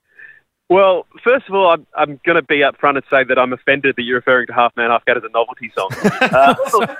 well, 0.68 1.06
first 1.22 1.48
of 1.48 1.54
all, 1.54 1.70
I'm, 1.70 1.86
I'm 1.96 2.20
going 2.24 2.36
to 2.36 2.42
be 2.42 2.60
upfront 2.60 2.96
and 2.96 3.04
say 3.10 3.24
that 3.24 3.38
I'm 3.38 3.52
offended 3.52 3.96
that 3.96 4.02
you're 4.02 4.16
referring 4.16 4.46
to 4.46 4.52
Half 4.52 4.76
Man, 4.76 4.90
Half 4.90 5.04
Cat 5.04 5.16
as 5.16 5.22
a 5.24 5.30
novelty 5.30 5.70
song. 5.74 5.90
Uh, 6.22 6.54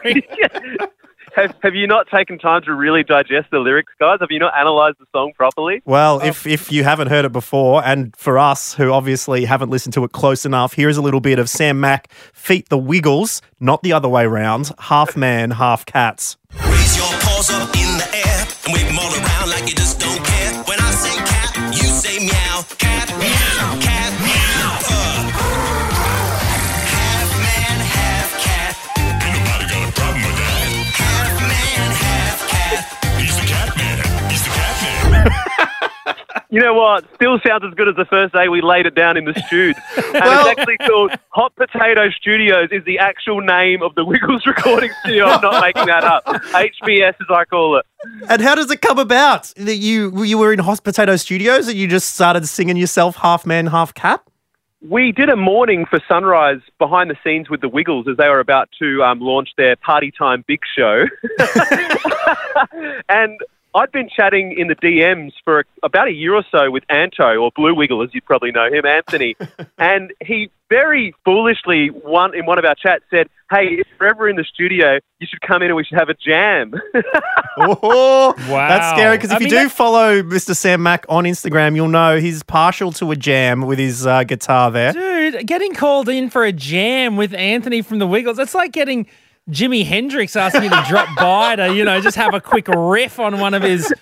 have, 1.35 1.55
have 1.63 1.75
you 1.75 1.87
not 1.87 2.07
taken 2.09 2.39
time 2.39 2.63
to 2.63 2.75
really 2.75 3.03
digest 3.03 3.51
the 3.51 3.59
lyrics, 3.59 3.93
guys? 3.99 4.19
Have 4.21 4.31
you 4.31 4.39
not 4.39 4.53
analysed 4.57 4.99
the 4.99 5.07
song 5.13 5.33
properly? 5.37 5.83
Well, 5.85 6.21
if, 6.21 6.47
if 6.47 6.71
you 6.71 6.85
haven't 6.85 7.09
heard 7.09 7.25
it 7.25 7.33
before, 7.33 7.85
and 7.85 8.15
for 8.17 8.39
us 8.39 8.75
who 8.75 8.91
obviously 8.91 9.45
haven't 9.45 9.71
listened 9.71 9.95
to 9.95 10.05
it 10.05 10.13
close 10.13 10.45
enough, 10.45 10.75
here 10.75 10.89
is 10.89 10.97
a 10.97 11.03
little 11.03 11.21
bit 11.21 11.39
of 11.39 11.49
Sam 11.49 11.81
Mac, 11.81 12.11
Feet 12.33 12.69
the 12.69 12.79
Wiggles, 12.79 13.41
not 13.61 13.83
the 13.83 13.93
other 13.93 14.09
way 14.09 14.27
round, 14.27 14.73
half 14.79 15.17
man, 15.17 15.53
half 15.53 15.87
cats. 15.87 16.37
Paws 17.43 17.51
up 17.61 17.75
in 17.75 17.99
the 17.99 18.07
air 18.15 18.47
and 18.65 18.73
wave 18.73 18.87
them 18.87 18.99
all 19.01 19.13
around 19.13 19.51
like 19.51 19.69
you 19.69 19.75
just 19.75 19.99
don't 19.99 20.25
care. 20.25 20.53
When 20.63 20.79
I 20.79 20.91
say 20.93 21.17
cat, 21.27 21.75
you 21.75 21.83
say 21.91 22.21
meow. 22.21 22.63
Cat, 22.79 23.09
meow, 23.19 23.52
You 36.53 36.61
know 36.61 36.75
what? 36.75 37.07
Still 37.15 37.39
sounds 37.47 37.65
as 37.67 37.73
good 37.73 37.89
as 37.89 37.97
the 37.97 38.05
first 38.05 38.35
day 38.35 38.49
we 38.49 38.61
laid 38.61 38.85
it 38.85 38.95
down 38.95 39.17
in 39.17 39.25
the 39.25 39.33
studs. 39.33 39.79
And 40.15 40.23
Well- 40.23 40.47
it's 40.47 40.61
actually 40.61 40.77
called 40.87 41.13
Hot 41.31 41.57
Potato 41.57 42.11
Studios 42.11 42.69
is 42.71 42.85
the 42.85 42.99
actual 42.99 43.41
name 43.41 43.83
of 43.83 43.95
the 43.95 44.05
Wiggles 44.05 44.45
recording 44.47 44.91
studio. 45.01 45.25
I'm 45.25 45.41
not 45.41 45.63
making 45.63 45.87
that 45.87 46.05
up. 46.05 46.27
HBS 46.27 47.15
as 47.19 47.27
I 47.31 47.47
call 47.47 47.79
it. 47.79 47.87
And 48.29 48.43
how 48.43 48.55
does 48.55 48.71
it 48.71 48.83
come 48.83 48.99
about 48.99 49.45
that 49.57 49.77
you 49.77 50.25
you 50.25 50.37
were 50.37 50.53
in 50.53 50.59
Hot 50.59 50.85
Potato 50.85 51.17
Studios 51.17 51.69
and 51.69 51.77
you 51.77 51.89
just 51.89 52.15
started 52.15 52.47
singing 52.47 52.77
yourself 52.77 53.17
half 53.17 53.47
man, 53.47 53.69
half 53.69 53.95
cat? 53.95 54.23
We 54.87 55.11
did 55.13 55.31
a 55.31 55.37
morning 55.37 55.87
for 55.87 56.01
Sunrise 56.07 56.61
behind 56.79 57.09
the 57.09 57.17
scenes 57.25 57.49
with 57.49 57.63
the 57.63 57.69
Wiggles 57.71 58.07
as 58.11 58.19
they 58.19 58.29
were 58.29 58.41
about 58.41 58.69
to 58.79 59.03
um, 59.03 59.21
launch 59.21 59.49
their 59.57 59.77
Party 59.77 60.11
Time 60.11 60.45
Big 60.47 60.61
Show. 60.77 61.05
and 63.09 63.41
I'd 63.75 63.91
been 63.93 64.09
chatting 64.15 64.53
in 64.59 64.69
the 64.69 64.75
DMs 64.77 65.33
for 65.45 65.65
about 65.83 66.09
a 66.09 66.13
year 66.13 66.35
or 66.35 66.45
so 66.51 66.71
with 66.71 66.85
Anto, 66.91 67.37
or 67.37 67.51
Blue 67.57 67.75
Wiggle, 67.75 68.03
as 68.03 68.11
you 68.13 68.21
probably 68.21 68.51
know 68.53 68.67
him, 68.71 68.85
Anthony. 68.85 69.35
and 69.79 70.13
he 70.23 70.51
very 70.69 71.15
foolishly, 71.25 71.89
one 71.89 72.35
in 72.35 72.45
one 72.47 72.59
of 72.59 72.65
our 72.65 72.75
chats, 72.75 73.05
said, 73.11 73.29
Hey, 73.51 73.67
if 73.81 73.87
you're 74.01 74.09
ever 74.09 74.29
in 74.31 74.37
the 74.37 74.45
studio, 74.45 74.99
you 75.21 75.27
should 75.27 75.43
come 75.43 75.61
in 75.63 75.69
and 75.69 75.77
we 75.77 75.85
should 75.85 75.99
have 75.99 76.09
a 76.09 76.15
jam. 76.15 76.75
Oh, 77.59 78.35
Wow. 78.49 78.69
That's 78.69 78.91
scary 78.99 79.17
because 79.19 79.31
if 79.31 79.37
I 79.37 79.41
you 79.41 79.45
mean, 79.45 79.51
do 79.51 79.57
that- 79.69 79.73
follow 79.73 80.23
Mr. 80.23 80.57
Sam 80.57 80.83
Mac 80.83 81.05
on 81.09 81.25
Instagram, 81.25 81.77
you'll 81.77 81.89
know 81.89 82.19
he's 82.19 82.43
partial 82.43 82.93
to 82.93 83.11
a 83.11 83.17
jam 83.17 83.63
with 83.63 83.79
his 83.79 84.07
uh, 84.07 84.25
guitar 84.25 84.71
there. 84.71 84.93
Dude, 84.95 85.47
getting 85.47 85.75
called 85.75 86.09
in 86.09 86.31
for 86.31 86.45
a 86.45 86.53
jam 86.53 87.17
with 87.17 87.35
Anthony 87.35 87.83
from 87.83 87.99
the 87.99 88.07
Wiggles, 88.07 88.39
it's 88.39 88.55
like 88.55 88.73
getting 88.73 89.07
Jimi 89.51 89.85
Hendrix 89.85 90.37
asking 90.37 90.65
you 90.65 90.71
to 90.71 90.85
drop 90.89 91.09
by 91.17 91.57
to, 91.57 91.75
you 91.75 91.85
know, 91.85 92.01
just 92.01 92.17
have 92.17 92.35
a 92.35 92.41
quick 92.41 92.69
riff 92.69 93.19
on 93.19 93.41
one 93.41 93.55
of 93.55 93.63
his 93.63 93.93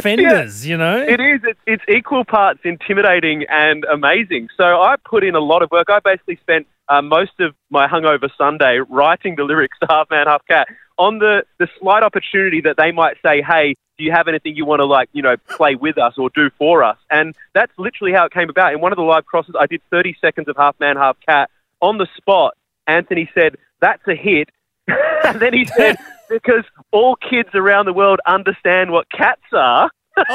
fenders, 0.00 0.66
you 0.66 0.76
know? 0.76 1.00
It 1.00 1.20
is. 1.20 1.40
It's, 1.44 1.60
it's 1.66 1.82
equal 1.88 2.24
parts 2.24 2.60
intimidating 2.64 3.44
and 3.48 3.84
amazing. 3.84 4.48
So 4.56 4.64
I 4.64 4.96
put 5.04 5.24
in 5.24 5.34
a 5.34 5.40
lot 5.40 5.62
of 5.62 5.70
work. 5.70 5.88
I 5.90 6.00
basically 6.00 6.36
spent 6.36 6.66
uh, 6.88 7.02
most 7.02 7.32
of 7.40 7.54
my 7.70 7.86
hungover 7.86 8.30
Sunday 8.36 8.78
writing 8.88 9.36
the 9.36 9.44
lyrics 9.44 9.78
to 9.80 9.86
Half 9.90 10.10
Man, 10.10 10.26
Half 10.26 10.46
Cat 10.46 10.68
on 10.98 11.18
the, 11.18 11.44
the 11.58 11.68
slight 11.80 12.02
opportunity 12.02 12.60
that 12.62 12.76
they 12.76 12.92
might 12.92 13.16
say, 13.24 13.42
hey, 13.42 13.74
do 13.98 14.04
you 14.04 14.12
have 14.12 14.28
anything 14.28 14.54
you 14.54 14.64
want 14.64 14.80
to, 14.80 14.84
like, 14.84 15.08
you 15.12 15.22
know, 15.22 15.36
play 15.48 15.74
with 15.74 15.98
us 15.98 16.14
or 16.16 16.30
do 16.34 16.50
for 16.56 16.84
us? 16.84 16.96
And 17.10 17.34
that's 17.52 17.72
literally 17.78 18.12
how 18.12 18.26
it 18.26 18.32
came 18.32 18.48
about. 18.48 18.72
In 18.72 18.80
one 18.80 18.92
of 18.92 18.96
the 18.96 19.02
live 19.02 19.26
crosses, 19.26 19.54
I 19.58 19.66
did 19.66 19.80
30 19.90 20.16
seconds 20.20 20.48
of 20.48 20.56
Half 20.56 20.78
Man, 20.78 20.96
Half 20.96 21.16
Cat. 21.26 21.50
On 21.80 21.98
the 21.98 22.06
spot, 22.16 22.56
Anthony 22.86 23.28
said, 23.34 23.56
that's 23.80 24.02
a 24.08 24.14
hit. 24.14 24.50
and 25.24 25.40
then 25.40 25.52
he 25.52 25.66
said, 25.76 25.96
because 26.28 26.64
all 26.92 27.16
kids 27.16 27.50
around 27.54 27.86
the 27.86 27.92
world 27.92 28.20
understand 28.26 28.90
what 28.90 29.10
cats 29.10 29.42
are. 29.52 29.90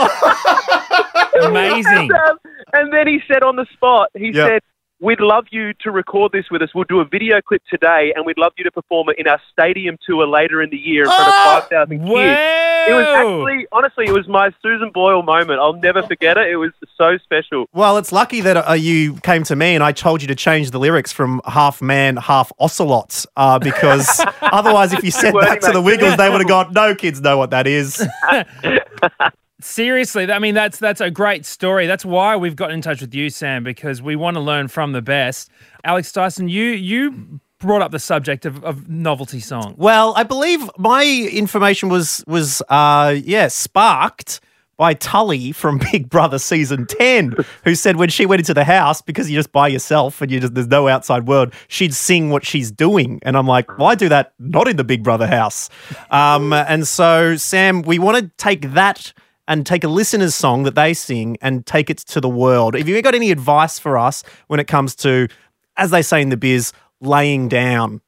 Amazing. 1.42 1.86
And, 1.94 2.12
um, 2.30 2.38
and 2.74 2.94
then 2.94 3.08
he 3.08 3.20
said 3.28 3.44
on 3.44 3.56
the 3.56 3.66
spot, 3.74 4.10
he 4.16 4.32
Yep. 4.34 4.50
said, 4.50 4.62
We'd 5.04 5.20
love 5.20 5.48
you 5.52 5.74
to 5.82 5.92
record 5.92 6.32
this 6.32 6.46
with 6.50 6.62
us. 6.62 6.70
We'll 6.74 6.86
do 6.86 7.02
a 7.02 7.06
video 7.06 7.42
clip 7.42 7.62
today, 7.70 8.14
and 8.16 8.26
we'd 8.26 8.38
love 8.38 8.54
you 8.58 8.64
to 8.64 8.72
perform 8.72 9.10
it 9.10 9.20
in 9.20 9.28
our 9.28 9.42
stadium 9.52 9.98
tour 10.08 10.26
later 10.26 10.62
in 10.62 10.70
the 10.70 10.78
year 10.78 11.02
in 11.04 11.10
front 11.10 11.24
Oh, 11.28 11.58
of 11.58 11.64
5,000 11.64 12.00
kids. 12.00 12.10
It 12.10 12.94
was 12.94 13.06
actually, 13.08 13.68
honestly, 13.74 14.06
it 14.08 14.14
was 14.14 14.30
my 14.30 14.52
Susan 14.62 14.92
Boyle 14.92 15.22
moment. 15.22 15.60
I'll 15.60 15.74
never 15.74 16.04
forget 16.04 16.38
it. 16.38 16.50
It 16.50 16.56
was 16.56 16.72
so 16.98 17.18
special. 17.18 17.66
Well, 17.74 17.98
it's 17.98 18.14
lucky 18.14 18.40
that 18.42 18.56
uh, 18.56 18.74
you 18.74 19.16
came 19.16 19.44
to 19.44 19.58
me 19.58 19.76
and 19.76 19.84
I 19.84 19.92
told 19.92 20.22
you 20.22 20.30
to 20.30 20.36
change 20.36 20.72
the 20.72 20.80
lyrics 20.80 21.12
from 21.12 21.42
half 21.46 21.82
man, 21.82 22.16
half 22.16 22.54
ocelot, 22.58 23.26
uh, 23.36 23.60
because 23.60 24.24
otherwise, 24.42 24.94
if 24.94 25.04
you 25.04 25.12
said 25.12 25.34
that 25.34 25.62
to 25.64 25.72
the. 25.74 25.82
Wiggles, 25.82 26.16
they 26.16 26.30
would 26.30 26.40
have 26.40 26.48
gone, 26.48 26.72
no 26.72 26.96
kids 26.96 27.20
know 27.20 27.38
what 27.38 27.50
that 27.50 27.68
is. 27.68 28.08
Seriously, 29.64 30.30
I 30.30 30.40
mean 30.40 30.56
that's 30.56 30.78
that's 30.78 31.00
a 31.00 31.10
great 31.10 31.46
story. 31.46 31.88
That's 31.88 32.04
why 32.04 32.36
we've 32.36 32.56
gotten 32.56 32.76
in 32.76 32.82
touch 32.82 33.00
with 33.00 33.16
you, 33.16 33.30
Sam, 33.30 33.64
because 33.64 34.02
we 34.02 34.18
want 34.18 34.36
to 34.36 34.42
learn 34.42 34.68
from 34.68 34.92
the 34.92 35.02
best. 35.02 35.50
Alex 35.86 36.12
Dyson, 36.12 36.50
you 36.50 36.66
you 36.66 37.40
brought 37.60 37.82
up 37.82 37.92
the 37.92 38.00
subject 38.00 38.46
of, 38.46 38.62
of 38.66 38.90
novelty 38.90 39.40
song. 39.40 39.74
Well, 39.78 40.14
I 40.18 40.24
believe 40.24 40.70
my 40.78 41.06
information 41.32 41.88
was 41.88 42.26
was 42.28 42.62
uh 42.68 43.16
yeah 43.24 43.48
sparked 43.48 44.42
by 44.76 44.96
Tully 44.96 45.54
from 45.54 45.78
Big 45.92 46.10
Brother 46.10 46.40
season 46.40 46.86
ten, 46.86 47.34
who 47.64 47.74
said 47.74 47.96
when 47.96 48.10
she 48.10 48.26
went 48.26 48.42
into 48.42 48.54
the 48.54 48.66
house 48.66 49.02
because 49.02 49.32
you're 49.32 49.40
just 49.40 49.54
by 49.54 49.70
yourself 49.70 50.22
and 50.22 50.30
you 50.30 50.42
just 50.42 50.56
there's 50.56 50.68
no 50.68 50.90
outside 50.90 51.26
world, 51.26 51.54
she'd 51.70 51.94
sing 51.94 52.32
what 52.32 52.46
she's 52.46 52.70
doing, 52.70 53.22
and 53.24 53.38
I'm 53.38 53.48
like, 53.48 53.78
well, 53.78 53.88
I 53.88 53.96
do 53.96 54.10
that 54.10 54.34
not 54.40 54.68
in 54.68 54.76
the 54.76 54.84
Big 54.84 55.04
Brother 55.04 55.26
house, 55.26 55.70
um, 56.12 56.52
and 56.52 56.86
so 56.86 57.38
Sam, 57.38 57.82
we 57.84 57.98
want 57.98 58.18
to 58.18 58.30
take 58.38 58.74
that. 58.74 59.14
And 59.48 59.66
take 59.66 59.84
a 59.84 59.90
listener's 59.90 60.36
song 60.36 60.64
that 60.64 60.76
they 60.76 60.94
sing 60.94 61.38
and 61.42 61.66
take 61.66 61.90
it 61.90 61.98
to 61.98 62.22
the 62.22 62.30
world. 62.30 62.76
Have 62.76 62.88
you 62.88 63.02
got 63.02 63.14
any 63.14 63.30
advice 63.30 63.78
for 63.78 63.98
us 63.98 64.24
when 64.48 64.60
it 64.60 64.68
comes 64.68 64.96
to, 64.98 65.28
as 65.76 65.92
they 65.92 66.02
say 66.02 66.22
in 66.22 66.30
the 66.30 66.38
biz, 66.38 66.72
laying 67.02 67.50
down? 67.50 68.00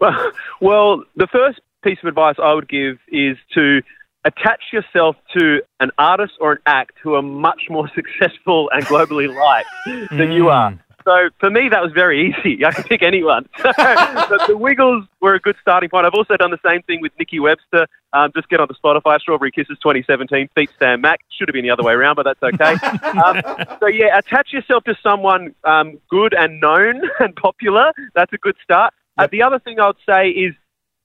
Well, 0.00 0.32
well, 0.60 1.04
the 1.16 1.26
first 1.26 1.60
piece 1.84 1.98
of 2.02 2.08
advice 2.08 2.36
I 2.42 2.54
would 2.54 2.68
give 2.68 2.98
is 3.08 3.36
to 3.54 3.82
attach 4.24 4.62
yourself 4.72 5.16
to 5.36 5.60
an 5.80 5.90
artist 5.98 6.34
or 6.40 6.52
an 6.52 6.58
act 6.66 6.92
who 7.02 7.14
are 7.14 7.22
much 7.22 7.62
more 7.68 7.90
successful 7.94 8.70
and 8.72 8.84
globally 8.84 9.28
liked 9.34 10.10
than 10.10 10.32
you 10.32 10.44
mm. 10.44 10.52
are. 10.52 10.78
So 11.04 11.30
for 11.38 11.50
me, 11.50 11.68
that 11.68 11.82
was 11.82 11.92
very 11.92 12.28
easy. 12.28 12.64
I 12.64 12.72
could 12.72 12.86
pick 12.86 13.02
anyone. 13.02 13.48
but 13.62 14.46
the 14.46 14.56
Wiggles 14.56 15.04
were 15.20 15.34
a 15.34 15.40
good 15.40 15.56
starting 15.60 15.90
point. 15.90 16.06
I've 16.06 16.14
also 16.14 16.36
done 16.36 16.50
the 16.50 16.60
same 16.64 16.82
thing 16.82 17.00
with 17.00 17.12
Nikki 17.18 17.40
Webster. 17.40 17.86
Um, 18.12 18.30
just 18.34 18.48
get 18.48 18.60
onto 18.60 18.74
Spotify, 18.74 19.18
Strawberry 19.20 19.50
Kisses 19.50 19.78
2017, 19.82 20.48
feat 20.54 20.70
Sam 20.78 21.00
Mac. 21.00 21.20
Should 21.30 21.48
have 21.48 21.54
been 21.54 21.64
the 21.64 21.70
other 21.70 21.82
way 21.82 21.94
around, 21.94 22.16
but 22.16 22.24
that's 22.24 22.42
okay. 22.42 22.74
um, 23.24 23.42
so 23.80 23.86
yeah, 23.86 24.18
attach 24.18 24.52
yourself 24.52 24.84
to 24.84 24.94
someone 25.02 25.54
um, 25.64 25.98
good 26.10 26.34
and 26.34 26.60
known 26.60 27.02
and 27.20 27.34
popular. 27.36 27.92
That's 28.14 28.32
a 28.32 28.38
good 28.38 28.56
start. 28.62 28.92
Uh, 29.16 29.28
the 29.30 29.42
other 29.42 29.58
thing 29.58 29.80
I 29.80 29.86
would 29.86 29.96
say 30.08 30.28
is 30.28 30.54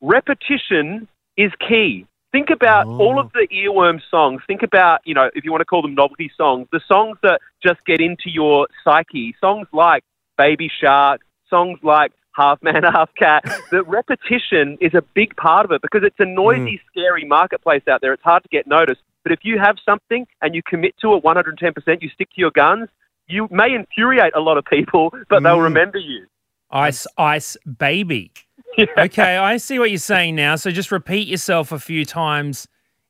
repetition 0.02 1.08
is 1.38 1.52
key. 1.68 2.06
Think 2.32 2.50
about 2.50 2.88
all 2.88 3.16
oh. 3.18 3.22
of 3.22 3.32
the 3.32 3.48
earworm 3.54 4.02
songs. 4.12 4.42
Think 4.48 4.62
about, 4.62 5.00
you 5.06 5.13
know, 5.13 5.30
if 5.34 5.46
you 5.46 5.52
want 5.52 5.62
to 5.62 5.66
call 5.66 5.82
them 5.82 5.96
novelty 5.96 6.30
songs, 6.36 6.68
the 6.72 6.82
songs 6.88 7.18
that 7.24 7.40
just 7.63 7.80
get 7.86 8.02
into 8.02 8.30
your 8.30 8.68
psyche. 8.84 9.34
Songs 9.40 9.68
like 9.72 10.04
Baby 10.38 10.70
Shark, 10.82 11.22
songs 11.50 11.80
like 11.84 12.12
Half 12.36 12.62
Man, 12.62 12.84
Half 12.84 13.16
Cat. 13.16 13.44
The 13.72 13.84
repetition 13.84 14.78
is 14.82 14.94
a 14.94 15.02
big 15.13 15.36
part 15.38 15.66
of 15.66 15.72
it 15.72 15.82
because 15.82 16.02
it's 16.04 16.20
a 16.20 16.26
noisy, 16.26 16.78
mm. 16.78 16.82
scary 16.92 17.26
marketplace 17.26 17.84
out 17.90 18.02
there. 18.02 18.13
It's 18.13 18.24
hard 18.24 18.44
to 18.44 18.50
get 18.50 18.68
noticed. 18.68 19.02
But 19.24 19.32
if 19.32 19.40
you 19.44 19.58
have 19.60 19.78
something 19.86 20.28
and 20.42 20.54
you 20.54 20.62
commit 20.63 20.96
to 21.02 21.16
it 21.16 21.24
110%, 21.24 22.02
you 22.02 22.10
stick 22.10 22.30
to 22.30 22.42
your 22.42 22.52
guns, 22.52 22.90
you 23.28 23.48
may 23.52 23.74
infuriate 23.74 24.34
a 24.36 24.40
lot 24.40 24.58
of 24.58 24.66
people, 24.66 25.12
but 25.30 25.44
they'll 25.44 25.58
mm. 25.58 25.63
remember 25.63 25.98
you. 25.98 26.26
Ice 26.72 27.08
Ice 27.18 27.56
Baby. 27.66 28.32
Okay, 28.98 29.38
I 29.38 29.58
see 29.58 29.80
what 29.80 29.90
you're 29.90 29.98
saying 29.98 30.36
now. 30.36 30.56
So 30.56 30.70
just 30.70 30.92
repeat 30.92 31.28
yourself 31.28 31.72
a 31.72 31.80
few 31.80 32.06
times 32.06 32.68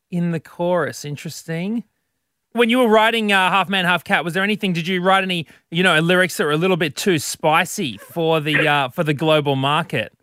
in 0.09 0.31
the 0.31 0.39
chorus. 0.39 1.03
Interesting. 1.03 1.83
When 2.53 2.69
you 2.69 2.79
were 2.79 2.87
writing 2.87 3.31
uh, 3.31 3.51
Half 3.51 3.69
Man, 3.69 3.85
Half 3.85 4.03
Cat, 4.03 4.23
was 4.23 4.33
there 4.33 4.43
anything? 4.43 4.73
Did 4.73 4.87
you 4.87 5.01
write 5.01 5.23
any, 5.23 5.45
you 5.69 5.83
know, 5.83 5.99
lyrics 5.99 6.37
that 6.37 6.45
were 6.45 6.51
a 6.51 6.57
little 6.57 6.77
bit 6.77 6.95
too 6.95 7.19
spicy 7.19 7.97
for 7.97 8.39
the 8.39 8.67
uh, 8.67 8.89
for 8.89 9.03
the 9.03 9.13
global 9.13 9.55
market? 9.55 10.13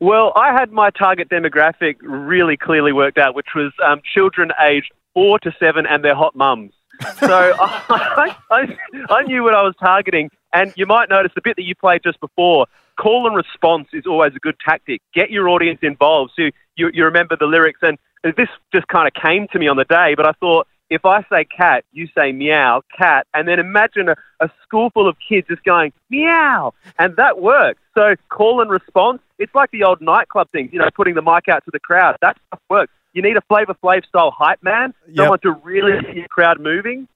Well, 0.00 0.32
I 0.34 0.52
had 0.52 0.72
my 0.72 0.90
target 0.90 1.28
demographic 1.28 1.96
really 2.02 2.56
clearly 2.56 2.92
worked 2.92 3.16
out, 3.16 3.34
which 3.34 3.54
was 3.54 3.72
um, 3.82 4.02
children 4.12 4.50
aged 4.60 4.92
four 5.14 5.38
to 5.38 5.54
seven 5.58 5.86
and 5.86 6.04
their 6.04 6.16
hot 6.16 6.34
mums. 6.34 6.72
So 7.20 7.54
I, 7.60 8.36
I, 8.50 8.76
I 9.08 9.22
knew 9.22 9.44
what 9.44 9.54
I 9.54 9.62
was 9.62 9.74
targeting. 9.80 10.30
And 10.52 10.72
you 10.76 10.86
might 10.86 11.08
notice 11.08 11.32
the 11.34 11.40
bit 11.42 11.56
that 11.56 11.64
you 11.64 11.74
played 11.74 12.02
just 12.04 12.20
before, 12.20 12.66
call 12.98 13.26
and 13.26 13.36
response 13.36 13.88
is 13.92 14.06
always 14.06 14.32
a 14.34 14.38
good 14.38 14.56
tactic. 14.64 15.00
Get 15.14 15.30
your 15.30 15.48
audience 15.48 15.80
involved 15.82 16.32
so 16.36 16.50
you, 16.76 16.90
you 16.92 17.04
remember 17.04 17.36
the 17.38 17.46
lyrics. 17.46 17.80
And 17.82 17.98
this 18.22 18.48
just 18.72 18.88
kind 18.88 19.06
of 19.06 19.14
came 19.14 19.48
to 19.52 19.58
me 19.58 19.68
on 19.68 19.76
the 19.76 19.84
day, 19.84 20.14
but 20.16 20.26
I 20.26 20.32
thought, 20.32 20.66
if 20.90 21.04
I 21.04 21.24
say 21.30 21.44
cat, 21.44 21.84
you 21.92 22.08
say 22.16 22.30
meow, 22.32 22.82
cat, 22.96 23.26
and 23.32 23.48
then 23.48 23.58
imagine 23.58 24.10
a, 24.10 24.16
a 24.40 24.50
school 24.62 24.90
full 24.90 25.08
of 25.08 25.16
kids 25.26 25.48
just 25.48 25.64
going 25.64 25.92
meow, 26.10 26.74
and 26.98 27.16
that 27.16 27.40
works. 27.40 27.80
So 27.94 28.14
call 28.28 28.60
and 28.60 28.70
response, 28.70 29.20
it's 29.38 29.54
like 29.54 29.70
the 29.70 29.84
old 29.84 30.00
nightclub 30.00 30.50
things, 30.52 30.70
you 30.72 30.78
know, 30.78 30.90
putting 30.94 31.14
the 31.14 31.22
mic 31.22 31.48
out 31.48 31.64
to 31.64 31.70
the 31.72 31.80
crowd. 31.80 32.16
That 32.20 32.36
stuff 32.46 32.60
works. 32.68 32.92
You 33.14 33.22
need 33.22 33.36
a 33.36 33.40
Flavor 33.42 33.74
Flav 33.82 34.04
style 34.06 34.30
hype 34.30 34.62
man, 34.62 34.92
someone 35.16 35.38
to 35.40 35.52
really 35.52 36.00
get 36.02 36.16
your 36.16 36.28
crowd 36.28 36.60
moving. 36.60 37.08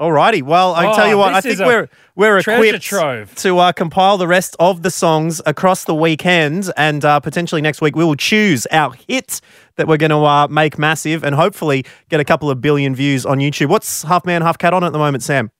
Alrighty. 0.00 0.42
Well, 0.42 0.72
I 0.74 0.86
Oh, 0.86 0.94
tell 0.96 1.06
you 1.08 1.18
what, 1.18 1.34
I 1.34 1.42
think 1.42 1.58
we're 1.58 1.88
we're 2.16 2.38
equipped 2.38 2.82
trove. 2.82 3.34
to 3.36 3.58
uh, 3.58 3.72
compile 3.72 4.16
the 4.16 4.26
rest 4.26 4.56
of 4.58 4.82
the 4.82 4.90
songs 4.90 5.42
across 5.44 5.84
the 5.84 5.94
weekend, 5.94 6.70
and 6.78 7.04
uh, 7.04 7.20
potentially 7.20 7.60
next 7.60 7.82
week 7.82 7.94
we 7.94 8.02
will 8.04 8.14
choose 8.16 8.66
our 8.72 8.92
hit 9.06 9.42
that 9.76 9.86
we're 9.86 9.98
going 9.98 10.10
to 10.10 10.24
uh, 10.24 10.48
make 10.48 10.78
massive, 10.78 11.22
and 11.22 11.34
hopefully 11.34 11.84
get 12.08 12.18
a 12.18 12.24
couple 12.24 12.48
of 12.50 12.62
billion 12.62 12.94
views 12.94 13.26
on 13.26 13.38
YouTube. 13.40 13.68
What's 13.68 14.02
Half 14.04 14.24
Man, 14.24 14.40
Half 14.40 14.56
Cat 14.56 14.72
on 14.72 14.82
at 14.84 14.92
the 14.92 14.98
moment, 14.98 15.22
Sam? 15.22 15.50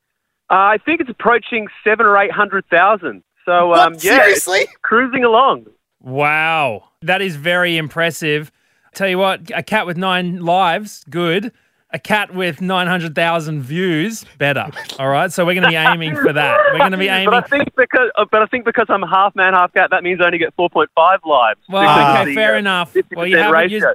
Uh, 0.50 0.54
I 0.54 0.78
think 0.84 1.02
it's 1.02 1.10
approaching 1.10 1.68
seven 1.84 2.06
or 2.06 2.16
eight 2.16 2.32
hundred 2.32 2.64
thousand. 2.70 3.22
So 3.44 3.74
um, 3.74 3.92
What? 3.92 4.02
yeah, 4.04 4.16
it's 4.24 4.44
Seriously? 4.44 4.68
cruising 4.82 5.22
along. 5.22 5.66
Wow, 6.00 6.84
that 7.02 7.20
is 7.20 7.36
very 7.36 7.76
impressive. 7.76 8.50
Tell 8.94 9.06
you 9.08 9.18
what, 9.18 9.50
a 9.54 9.62
cat 9.62 9.86
with 9.86 9.98
nine 9.98 10.40
lives, 10.40 11.04
good. 11.10 11.52
A 11.92 11.98
cat 11.98 12.34
with 12.34 12.60
900,000 12.60 13.62
views, 13.62 14.24
better. 14.38 14.70
All 14.98 15.08
right. 15.08 15.32
So 15.32 15.44
we're 15.44 15.54
going 15.54 15.64
to 15.64 15.70
be 15.70 15.76
aiming 15.76 16.14
for 16.16 16.32
that. 16.32 16.58
We're 16.72 16.78
going 16.78 16.92
to 16.92 16.98
be 16.98 17.08
aiming. 17.08 17.30
But 17.30 17.44
I 17.44 17.48
think 17.48 17.74
because, 17.76 18.10
uh, 18.16 18.24
but 18.30 18.42
I 18.42 18.46
think 18.46 18.64
because 18.64 18.86
I'm 18.88 19.02
half 19.02 19.36
man, 19.36 19.54
half 19.54 19.72
cat, 19.72 19.90
that 19.90 20.02
means 20.02 20.20
I 20.20 20.26
only 20.26 20.38
get 20.38 20.56
4.5 20.56 20.86
lives. 21.24 21.60
Well, 21.68 22.22
okay, 22.22 22.34
fair 22.34 22.56
uh, 22.56 22.58
enough. 22.58 22.96
Well, 23.14 23.26
you 23.26 23.36
haven't 23.36 23.70
used. 23.70 23.86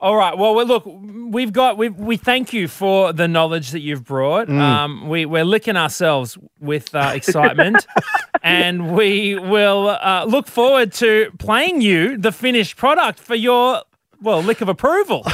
All 0.00 0.16
right. 0.16 0.36
Well, 0.36 0.54
well, 0.54 0.66
look, 0.66 0.84
we've 0.84 1.52
got 1.52 1.78
we 1.78 1.88
we 1.88 2.18
thank 2.18 2.52
you 2.52 2.68
for 2.68 3.12
the 3.12 3.26
knowledge 3.26 3.70
that 3.70 3.80
you've 3.80 4.04
brought. 4.04 4.48
Mm. 4.48 4.60
Um, 4.60 5.08
we 5.08 5.24
we're 5.24 5.44
licking 5.44 5.76
ourselves 5.76 6.36
with 6.60 6.94
uh, 6.94 7.12
excitement, 7.14 7.86
and 8.42 8.94
we 8.94 9.36
will 9.36 9.88
uh, 9.88 10.24
look 10.26 10.46
forward 10.46 10.92
to 10.94 11.30
playing 11.38 11.80
you 11.80 12.18
the 12.18 12.32
finished 12.32 12.76
product 12.76 13.18
for 13.18 13.34
your 13.34 13.82
well 14.24 14.42
lick 14.42 14.60
of 14.60 14.68
approval. 14.68 15.22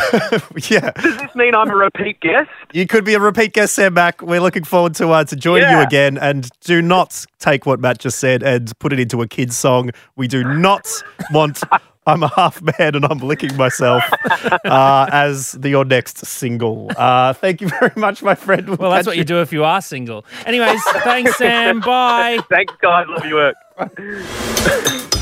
yeah. 0.68 0.90
Does 0.90 1.16
this 1.16 1.34
mean 1.34 1.54
I'm 1.54 1.70
a 1.70 1.76
repeat 1.76 2.20
guest? 2.20 2.50
You 2.72 2.86
could 2.86 3.04
be 3.04 3.14
a 3.14 3.20
repeat 3.20 3.52
guest, 3.54 3.74
Sam 3.74 3.94
Mac. 3.94 4.20
We're 4.20 4.40
looking 4.40 4.64
forward 4.64 4.94
to 4.96 5.08
uh, 5.10 5.24
to 5.24 5.36
joining 5.36 5.70
you 5.70 5.78
again. 5.78 6.18
And 6.18 6.48
do 6.60 6.82
not 6.82 7.24
take 7.38 7.64
what 7.66 7.80
Matt 7.80 7.98
just 8.00 8.18
said 8.18 8.42
and 8.42 8.76
put 8.78 8.92
it 8.92 9.00
into 9.00 9.22
a 9.22 9.28
kid's 9.28 9.56
song. 9.56 9.90
We 10.16 10.28
do 10.28 10.44
not 10.44 10.86
want 11.32 11.62
I'm 12.06 12.22
a 12.22 12.28
half 12.28 12.60
man 12.62 12.94
and 12.96 13.04
I'm 13.04 13.18
licking 13.18 13.56
myself 13.56 14.02
uh, 14.64 15.06
as 15.12 15.52
the, 15.52 15.68
your 15.68 15.84
next 15.84 16.24
single. 16.26 16.90
Uh, 16.96 17.32
thank 17.34 17.60
you 17.60 17.68
very 17.68 17.92
much, 17.96 18.22
my 18.22 18.34
friend. 18.34 18.68
We'll 18.68 18.78
Well, 18.78 18.90
that's 18.90 19.04
catch 19.06 19.12
what 19.12 19.16
you 19.18 19.24
do 19.24 19.40
if 19.42 19.52
you 19.52 19.64
are 19.64 19.80
single. 19.80 20.24
Anyways, 20.46 20.82
thanks, 21.04 21.36
Sam. 21.36 21.80
Bye. 21.80 22.38
Thanks, 22.48 22.74
guys. 22.80 23.06
Love 23.08 23.26
your 23.26 23.54
work. 23.78 25.16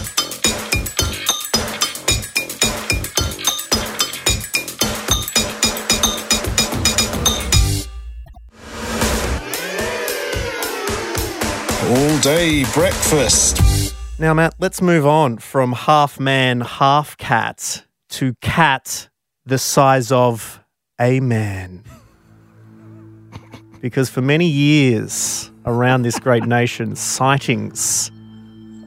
All 11.89 12.19
day 12.19 12.65
breakfast. 12.75 13.95
Now, 14.19 14.35
Matt, 14.35 14.55
let's 14.59 14.83
move 14.83 15.07
on 15.07 15.39
from 15.39 15.73
half 15.73 16.21
man, 16.21 16.61
half 16.61 17.17
cat 17.17 17.85
to 18.11 18.35
cat 18.43 19.09
the 19.47 19.57
size 19.57 20.13
of 20.13 20.63
a 21.01 21.21
man. 21.21 21.83
Because 23.81 24.11
for 24.11 24.21
many 24.21 24.47
years 24.47 25.51
around 25.65 26.03
this 26.03 26.19
great 26.19 26.45
nation, 26.45 26.95
sightings 26.95 28.11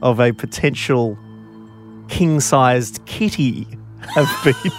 of 0.00 0.20
a 0.20 0.30
potential 0.32 1.18
king 2.08 2.38
sized 2.38 3.04
kitty 3.06 3.66
have 4.14 4.28
been. 4.44 4.70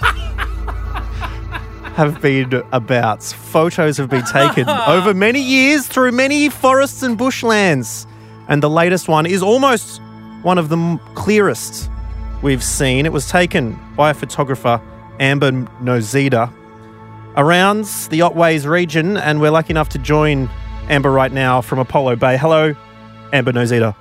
Have 1.95 2.21
been 2.21 2.63
about. 2.71 3.23
Photos 3.23 3.97
have 3.97 4.09
been 4.09 4.25
taken 4.25 4.69
over 4.88 5.13
many 5.13 5.41
years 5.41 5.88
through 5.88 6.12
many 6.12 6.47
forests 6.49 7.03
and 7.03 7.17
bushlands. 7.17 8.07
And 8.47 8.62
the 8.62 8.69
latest 8.69 9.08
one 9.08 9.25
is 9.25 9.41
almost 9.41 10.01
one 10.41 10.58
of 10.58 10.69
the 10.69 10.99
clearest 11.15 11.89
we've 12.41 12.63
seen. 12.63 13.06
It 13.06 13.13
was 13.13 13.29
taken 13.29 13.79
by 13.95 14.10
a 14.12 14.13
photographer, 14.13 14.82
Amber 15.19 15.51
Nozida, 15.82 16.51
around 17.38 17.86
the 18.10 18.19
Otways 18.19 18.65
region, 18.69 19.17
and 19.17 19.39
we're 19.39 19.51
lucky 19.51 19.71
enough 19.71 19.89
to 19.89 19.97
join 19.97 20.49
Amber 20.89 21.12
right 21.12 21.32
now 21.32 21.62
from 21.62 21.79
Apollo 21.79 22.17
Bay. 22.17 22.38
Hello, 22.38 22.75
Amber 23.32 23.53
Nozida. 23.53 23.95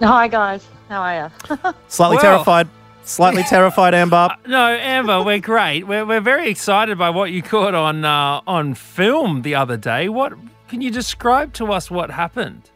Hi 0.00 0.28
guys, 0.28 0.66
how 0.90 1.00
are 1.00 1.30
you? 1.48 1.56
Slightly 1.88 2.16
Well- 2.16 2.22
terrified. 2.24 2.68
Slightly 3.04 3.42
terrified, 3.48 3.94
Amber. 3.94 4.28
No, 4.48 4.66
Amber, 4.66 5.22
we're 5.22 5.38
great. 5.38 5.86
We're, 5.86 6.04
we're 6.04 6.20
very 6.20 6.50
excited 6.50 6.98
by 6.98 7.10
what 7.10 7.30
you 7.30 7.40
caught 7.40 7.72
on 7.72 8.04
uh, 8.04 8.40
on 8.48 8.74
film 8.74 9.42
the 9.42 9.54
other 9.54 9.76
day. 9.76 10.08
What 10.08 10.32
can 10.66 10.80
you 10.80 10.90
describe 10.90 11.52
to 11.54 11.72
us 11.72 11.88
what 11.88 12.10
happened? 12.10 12.68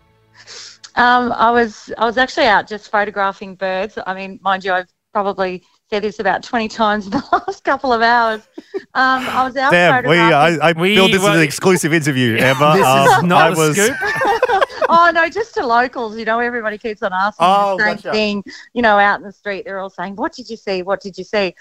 Um, 0.96 1.32
I 1.32 1.50
was 1.50 1.92
I 1.98 2.04
was 2.04 2.16
actually 2.18 2.46
out 2.46 2.66
just 2.68 2.90
photographing 2.90 3.54
birds. 3.54 3.98
I 4.06 4.14
mean, 4.14 4.38
mind 4.42 4.64
you, 4.64 4.72
I've 4.72 4.88
probably 5.12 5.64
said 5.88 6.02
this 6.02 6.18
about 6.20 6.42
twenty 6.42 6.68
times 6.68 7.04
in 7.06 7.10
the 7.12 7.22
last 7.32 7.64
couple 7.64 7.92
of 7.92 8.02
hours. 8.02 8.42
Um, 8.94 9.26
I 9.28 9.44
was 9.46 9.56
out 9.56 9.72
Damn, 9.72 10.04
we, 10.08 10.16
photographing. 10.16 10.60
I, 10.62 10.68
I 10.68 10.72
We- 10.72 10.94
feel 10.94 11.06
this 11.06 11.16
is 11.16 11.22
well- 11.22 11.36
an 11.36 11.42
exclusive 11.42 11.92
interview, 11.94 12.36
Amber. 12.40 12.72
This 12.72 12.80
is 12.80 13.18
Um, 13.18 13.28
not 13.28 13.50
I 13.50 13.54
a 13.54 13.56
was, 13.56 13.76
scoop. 13.76 13.96
oh 14.88 15.10
no, 15.14 15.28
just 15.28 15.54
to 15.54 15.66
locals. 15.66 16.16
You 16.16 16.24
know, 16.24 16.38
everybody 16.40 16.78
keeps 16.78 17.02
on 17.02 17.12
asking 17.12 17.46
Oh, 17.48 17.76
the 17.76 17.84
same 17.84 17.96
gotcha. 17.96 18.12
thing. 18.12 18.44
You 18.74 18.82
know, 18.82 18.98
out 18.98 19.20
in 19.20 19.26
the 19.26 19.32
street, 19.32 19.64
they're 19.64 19.78
all 19.80 19.90
saying, 19.90 20.16
"What 20.16 20.32
did 20.32 20.48
you 20.50 20.56
see? 20.56 20.82
What 20.82 21.00
did 21.00 21.16
you 21.18 21.24
see?" 21.24 21.54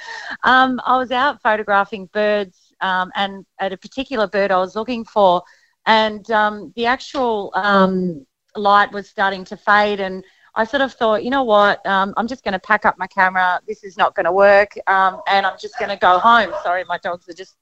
Um, 0.44 0.80
I 0.86 0.98
was 0.98 1.12
out 1.12 1.42
photographing 1.42 2.08
birds, 2.14 2.74
um, 2.82 3.12
and 3.16 3.46
at 3.60 3.74
a 3.74 3.78
particular 3.78 4.28
bird 4.28 4.52
I 4.52 4.58
was 4.58 4.76
looking 4.76 5.06
for, 5.06 5.44
and 5.86 6.30
um, 6.32 6.72
the 6.76 6.86
actual 6.86 7.52
um, 7.56 8.26
light 8.60 8.92
was 8.92 9.10
starting 9.10 9.44
to 9.46 9.58
fade, 9.58 10.00
and 10.00 10.24
I 10.56 10.64
sort 10.66 10.82
of 10.82 10.92
thought, 10.94 11.24
you 11.24 11.30
know 11.30 11.44
what? 11.44 11.86
Um, 11.86 12.14
I'm 12.18 12.28
just 12.28 12.44
going 12.44 12.54
to 12.54 12.60
pack 12.60 12.84
up 12.86 12.98
my 12.98 13.08
camera. 13.08 13.60
This 13.68 13.84
is 13.84 13.98
not 13.98 14.16
going 14.16 14.26
to 14.26 14.32
work, 14.32 14.72
um, 14.88 15.22
and 15.28 15.46
I'm 15.46 15.58
just 15.60 15.78
going 15.80 15.90
to 15.90 15.96
go 15.96 16.18
home. 16.20 16.52
Sorry, 16.64 16.84
my 16.86 16.98
dogs 16.98 17.30
are 17.30 17.34
just 17.34 17.56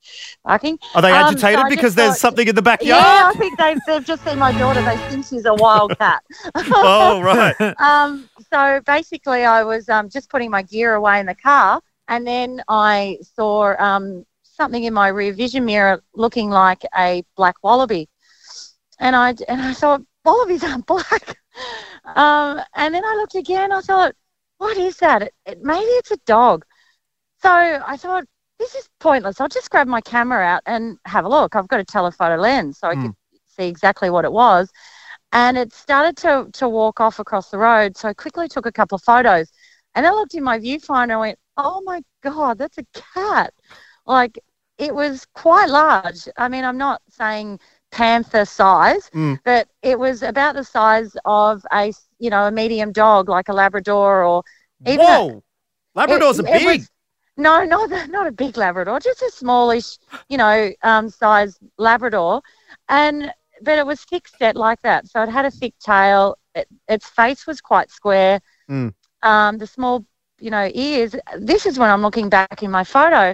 barking. 0.43 0.79
Are 0.95 1.01
they 1.01 1.11
Um, 1.11 1.37
so 1.37 1.47
agitated 1.47 1.59
I 1.65 1.69
because 1.69 1.95
there's 1.95 2.11
thought- 2.11 2.17
something 2.19 2.47
in 2.47 2.55
the 2.55 2.61
backyard? 2.61 3.03
yeah. 3.03 3.31
I 3.33 3.37
think 3.37 3.57
they've, 3.57 3.77
they've 3.87 4.05
just 4.05 4.23
seen 4.23 4.39
my 4.39 4.51
daughter. 4.57 4.81
They 4.81 4.97
think 5.09 5.25
she's 5.25 5.45
a 5.45 5.53
wild 5.53 5.97
cat. 5.99 6.23
oh, 6.55 7.21
right. 7.21 7.55
um, 7.81 8.29
so 8.51 8.81
basically, 8.85 9.43
I 9.45 9.63
was 9.63 9.89
um, 9.89 10.09
just 10.09 10.29
putting 10.29 10.49
my 10.49 10.61
gear 10.63 10.95
away 10.95 11.19
in 11.19 11.25
the 11.25 11.35
car, 11.35 11.81
and 12.07 12.25
then 12.25 12.63
I 12.69 13.19
saw 13.35 13.75
um, 13.77 14.25
something 14.43 14.85
in 14.85 14.93
my 14.93 15.09
rear 15.09 15.33
vision 15.33 15.65
mirror 15.65 16.01
looking 16.15 16.49
like 16.49 16.83
a 16.97 17.23
black 17.35 17.55
wallaby, 17.63 18.09
and 18.99 19.13
I 19.15 19.35
and 19.47 19.61
I 19.61 19.73
thought 19.73 20.01
wallabies 20.27 20.63
aren't 20.63 20.85
black. 20.85 21.39
Um, 22.05 22.61
and 22.75 22.93
then 22.93 23.03
I 23.03 23.15
looked 23.15 23.35
again. 23.35 23.71
I 23.71 23.81
thought, 23.81 24.13
what 24.57 24.77
is 24.77 24.97
that? 24.97 25.21
It, 25.23 25.33
it, 25.45 25.57
maybe 25.61 25.85
it's 26.01 26.11
a 26.11 26.17
dog. 26.25 26.65
So 27.41 27.49
I 27.49 27.97
thought, 27.97 28.25
this 28.59 28.75
is 28.75 28.89
pointless. 28.99 29.39
I'll 29.39 29.47
just 29.47 29.69
grab 29.69 29.87
my 29.87 30.01
camera 30.01 30.43
out 30.43 30.63
and 30.65 30.97
have 31.05 31.25
a 31.25 31.29
look. 31.29 31.55
I've 31.55 31.67
got 31.67 31.79
a 31.79 31.85
telephoto 31.85 32.35
lens, 32.35 32.79
so 32.79 32.87
I 32.87 32.95
could 32.95 33.13
see 33.45 33.67
exactly 33.67 34.09
what 34.09 34.25
it 34.25 34.31
was. 34.31 34.69
And 35.31 35.57
it 35.57 35.73
started 35.73 36.17
to, 36.17 36.47
to 36.53 36.67
walk 36.67 36.99
off 36.99 37.19
across 37.19 37.49
the 37.49 37.59
road. 37.59 37.95
So 37.97 38.09
I 38.09 38.13
quickly 38.13 38.47
took 38.47 38.65
a 38.65 38.71
couple 38.71 38.95
of 38.95 39.03
photos. 39.03 39.51
And 39.93 40.05
I 40.07 40.11
looked 40.11 40.33
in 40.33 40.43
my 40.43 40.59
viewfinder 40.59 41.11
and 41.11 41.19
went, 41.19 41.39
oh 41.55 41.81
my 41.85 42.01
God, 42.23 42.57
that's 42.57 42.79
a 42.79 42.85
cat. 43.13 43.53
Like, 44.05 44.39
it 44.77 44.93
was 44.93 45.25
quite 45.33 45.69
large. 45.69 46.27
I 46.37 46.49
mean, 46.49 46.63
I'm 46.63 46.77
not 46.77 47.01
saying 47.09 47.59
panther 47.91 48.45
size, 48.45 49.09
Mm. 49.13 49.39
but 49.43 49.67
it 49.81 49.97
was 49.99 50.21
about 50.23 50.55
the 50.55 50.63
size 50.63 51.15
of 51.25 51.65
a, 51.71 51.93
you 52.19 52.29
know, 52.29 52.45
a 52.45 52.51
medium 52.51 52.91
dog, 52.91 53.29
like 53.29 53.49
a 53.49 53.53
Labrador 53.53 54.23
or 54.23 54.43
even 54.85 55.05
a- 55.05 55.41
Labradors 55.95 56.39
it- 56.39 56.45
are 56.45 56.59
big. 56.59 56.65
was- 56.65 56.89
no, 57.37 57.63
not 57.63 57.89
the, 57.89 58.07
not 58.07 58.27
a 58.27 58.31
big 58.31 58.57
Labrador, 58.57 58.99
just 58.99 59.21
a 59.21 59.31
smallish, 59.31 59.97
you 60.29 60.37
know, 60.37 60.71
um, 60.83 61.09
size 61.09 61.57
Labrador, 61.77 62.41
and 62.89 63.31
but 63.61 63.77
it 63.79 63.85
was 63.85 64.01
thick 64.03 64.27
set 64.27 64.55
like 64.55 64.81
that. 64.83 65.07
So 65.07 65.21
it 65.23 65.29
had 65.29 65.45
a 65.45 65.51
thick 65.51 65.73
tail. 65.79 66.37
It, 66.53 66.67
its 66.87 67.07
face 67.09 67.47
was 67.47 67.59
quite 67.61 67.89
square. 67.89 68.39
Mm. 68.69 68.93
Um, 69.23 69.57
the 69.57 69.65
small, 69.65 70.05
you 70.39 70.51
know, 70.51 70.69
ears. 70.73 71.15
This 71.39 71.65
is 71.65 71.79
when 71.79 71.89
I'm 71.89 72.01
looking 72.03 72.29
back 72.29 72.61
in 72.61 72.69
my 72.69 72.83
photo, 72.83 73.33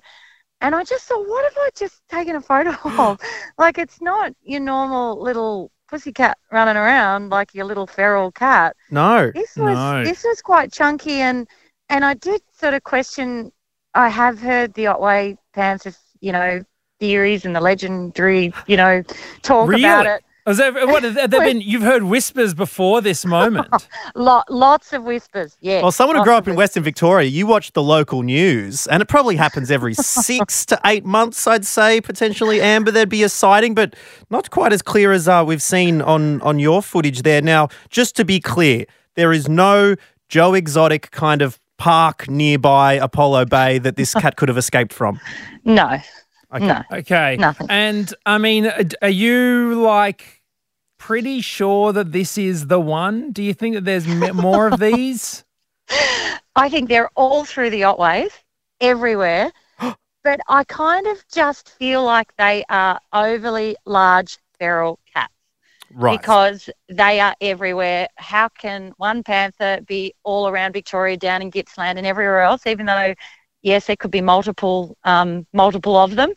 and 0.63 0.75
I 0.75 0.83
just 0.83 1.05
thought, 1.05 1.27
what 1.27 1.45
have 1.45 1.57
I 1.57 1.69
just 1.75 2.01
taken 2.09 2.35
a 2.37 2.41
photo 2.41 2.71
of? 2.99 3.19
like 3.59 3.77
it's 3.77 4.01
not 4.01 4.33
your 4.43 4.61
normal 4.61 5.21
little 5.21 5.71
pussycat 5.89 6.37
running 6.51 6.77
around 6.77 7.29
like 7.29 7.53
your 7.53 7.65
little 7.65 7.87
feral 7.87 8.31
cat 8.31 8.75
No. 8.89 9.31
this 9.33 9.57
was 9.57 9.95
No. 9.95 10.03
this 10.03 10.23
was 10.23 10.41
quite 10.41 10.71
chunky 10.71 11.21
and 11.21 11.47
and 11.89 12.05
I 12.05 12.15
did 12.15 12.41
sort 12.53 12.73
of 12.73 12.83
question 12.83 13.51
I 13.93 14.09
have 14.09 14.39
heard 14.39 14.73
the 14.73 14.87
Otway 14.87 15.37
Panther, 15.53 15.93
you 16.21 16.31
know, 16.31 16.63
theories 16.99 17.45
and 17.45 17.55
the 17.55 17.61
legendary, 17.61 18.53
you 18.67 18.77
know, 18.77 19.03
talk 19.43 19.69
really? 19.69 19.83
about 19.83 20.05
it. 20.07 20.23
Has 20.45 20.57
there, 20.57 20.73
what, 20.73 21.03
have 21.03 21.15
there 21.15 21.27
been, 21.27 21.61
you've 21.61 21.83
heard 21.83 22.03
whispers 22.03 22.53
before 22.53 23.01
this 23.01 23.25
moment. 23.25 23.87
Lot, 24.15 24.51
lots 24.51 24.91
of 24.91 25.03
whispers. 25.03 25.57
Yeah. 25.61 25.81
Well, 25.81 25.91
someone 25.91 26.17
who 26.17 26.23
grew 26.23 26.33
up 26.33 26.47
in 26.47 26.55
Western 26.55 26.83
Victoria, 26.83 27.29
you 27.29 27.47
watch 27.47 27.71
the 27.71 27.81
local 27.81 28.23
news, 28.23 28.85
and 28.87 29.01
it 29.01 29.07
probably 29.07 29.37
happens 29.37 29.71
every 29.71 29.93
six 29.93 30.65
to 30.65 30.79
eight 30.85 31.05
months, 31.05 31.47
I'd 31.47 31.65
say, 31.65 32.01
potentially, 32.01 32.61
Amber, 32.61 32.91
there'd 32.91 33.07
be 33.07 33.23
a 33.23 33.29
sighting, 33.29 33.73
but 33.73 33.95
not 34.29 34.49
quite 34.49 34.73
as 34.73 34.81
clear 34.81 35.13
as 35.13 35.27
uh, 35.29 35.43
we've 35.47 35.61
seen 35.63 36.01
on, 36.01 36.41
on 36.41 36.59
your 36.59 36.81
footage 36.81 37.21
there. 37.21 37.41
Now, 37.41 37.69
just 37.89 38.15
to 38.17 38.25
be 38.25 38.41
clear, 38.41 38.85
there 39.15 39.31
is 39.31 39.47
no 39.47 39.95
Joe 40.27 40.53
Exotic 40.55 41.11
kind 41.11 41.41
of 41.41 41.57
park 41.77 42.29
nearby 42.29 42.93
Apollo 42.93 43.45
Bay 43.45 43.77
that 43.77 43.95
this 43.95 44.13
cat 44.13 44.35
could 44.35 44.49
have 44.49 44.57
escaped 44.57 44.93
from. 44.93 45.19
No. 45.63 45.99
Okay. 46.53 46.65
No. 46.67 46.83
Okay. 46.91 47.37
Nothing. 47.37 47.67
And 47.69 48.13
I 48.25 48.37
mean, 48.37 48.71
are 49.01 49.09
you 49.09 49.81
like 49.81 50.41
pretty 50.99 51.41
sure 51.41 51.91
that 51.93 52.11
this 52.11 52.37
is 52.37 52.67
the 52.67 52.79
one? 52.79 53.31
Do 53.31 53.41
you 53.43 53.53
think 53.53 53.75
that 53.75 53.85
there's 53.85 54.07
more 54.07 54.67
of 54.67 54.79
these? 54.79 55.43
I 56.55 56.69
think 56.69 56.89
they're 56.89 57.09
all 57.15 57.45
through 57.45 57.71
the 57.71 57.81
Otways, 57.81 58.31
everywhere. 58.79 59.51
but 60.23 60.39
I 60.47 60.63
kind 60.65 61.07
of 61.07 61.17
just 61.31 61.69
feel 61.71 62.03
like 62.03 62.35
they 62.37 62.63
are 62.69 62.99
overly 63.11 63.75
large 63.85 64.37
feral 64.59 64.99
cats 65.13 65.29
Right. 65.95 66.19
because 66.19 66.69
they 66.89 67.19
are 67.19 67.35
everywhere. 67.39 68.07
How 68.15 68.49
can 68.49 68.93
one 68.97 69.21
panther 69.21 69.79
be 69.85 70.13
all 70.23 70.47
around 70.47 70.73
Victoria, 70.73 71.17
down 71.17 71.41
in 71.43 71.51
Gippsland, 71.51 71.97
and 71.99 72.07
everywhere 72.07 72.41
else? 72.41 72.65
Even 72.65 72.87
though, 72.87 73.13
yes, 73.63 73.87
there 73.87 73.95
could 73.95 74.11
be 74.11 74.21
multiple, 74.21 74.97
um, 75.03 75.47
multiple 75.53 75.97
of 75.97 76.15
them. 76.15 76.33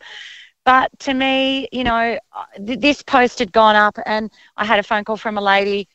But 0.65 0.91
to 1.01 1.15
me, 1.15 1.69
you 1.71 1.85
know, 1.85 2.19
th- 2.67 2.81
this 2.81 3.03
post 3.03 3.39
had 3.39 3.53
gone 3.53 3.77
up, 3.77 3.99
and 4.07 4.31
I 4.57 4.65
had 4.65 4.79
a 4.81 4.83
phone 4.83 5.05
call 5.05 5.17
from 5.17 5.39
a 5.39 5.43
lady 5.43 5.89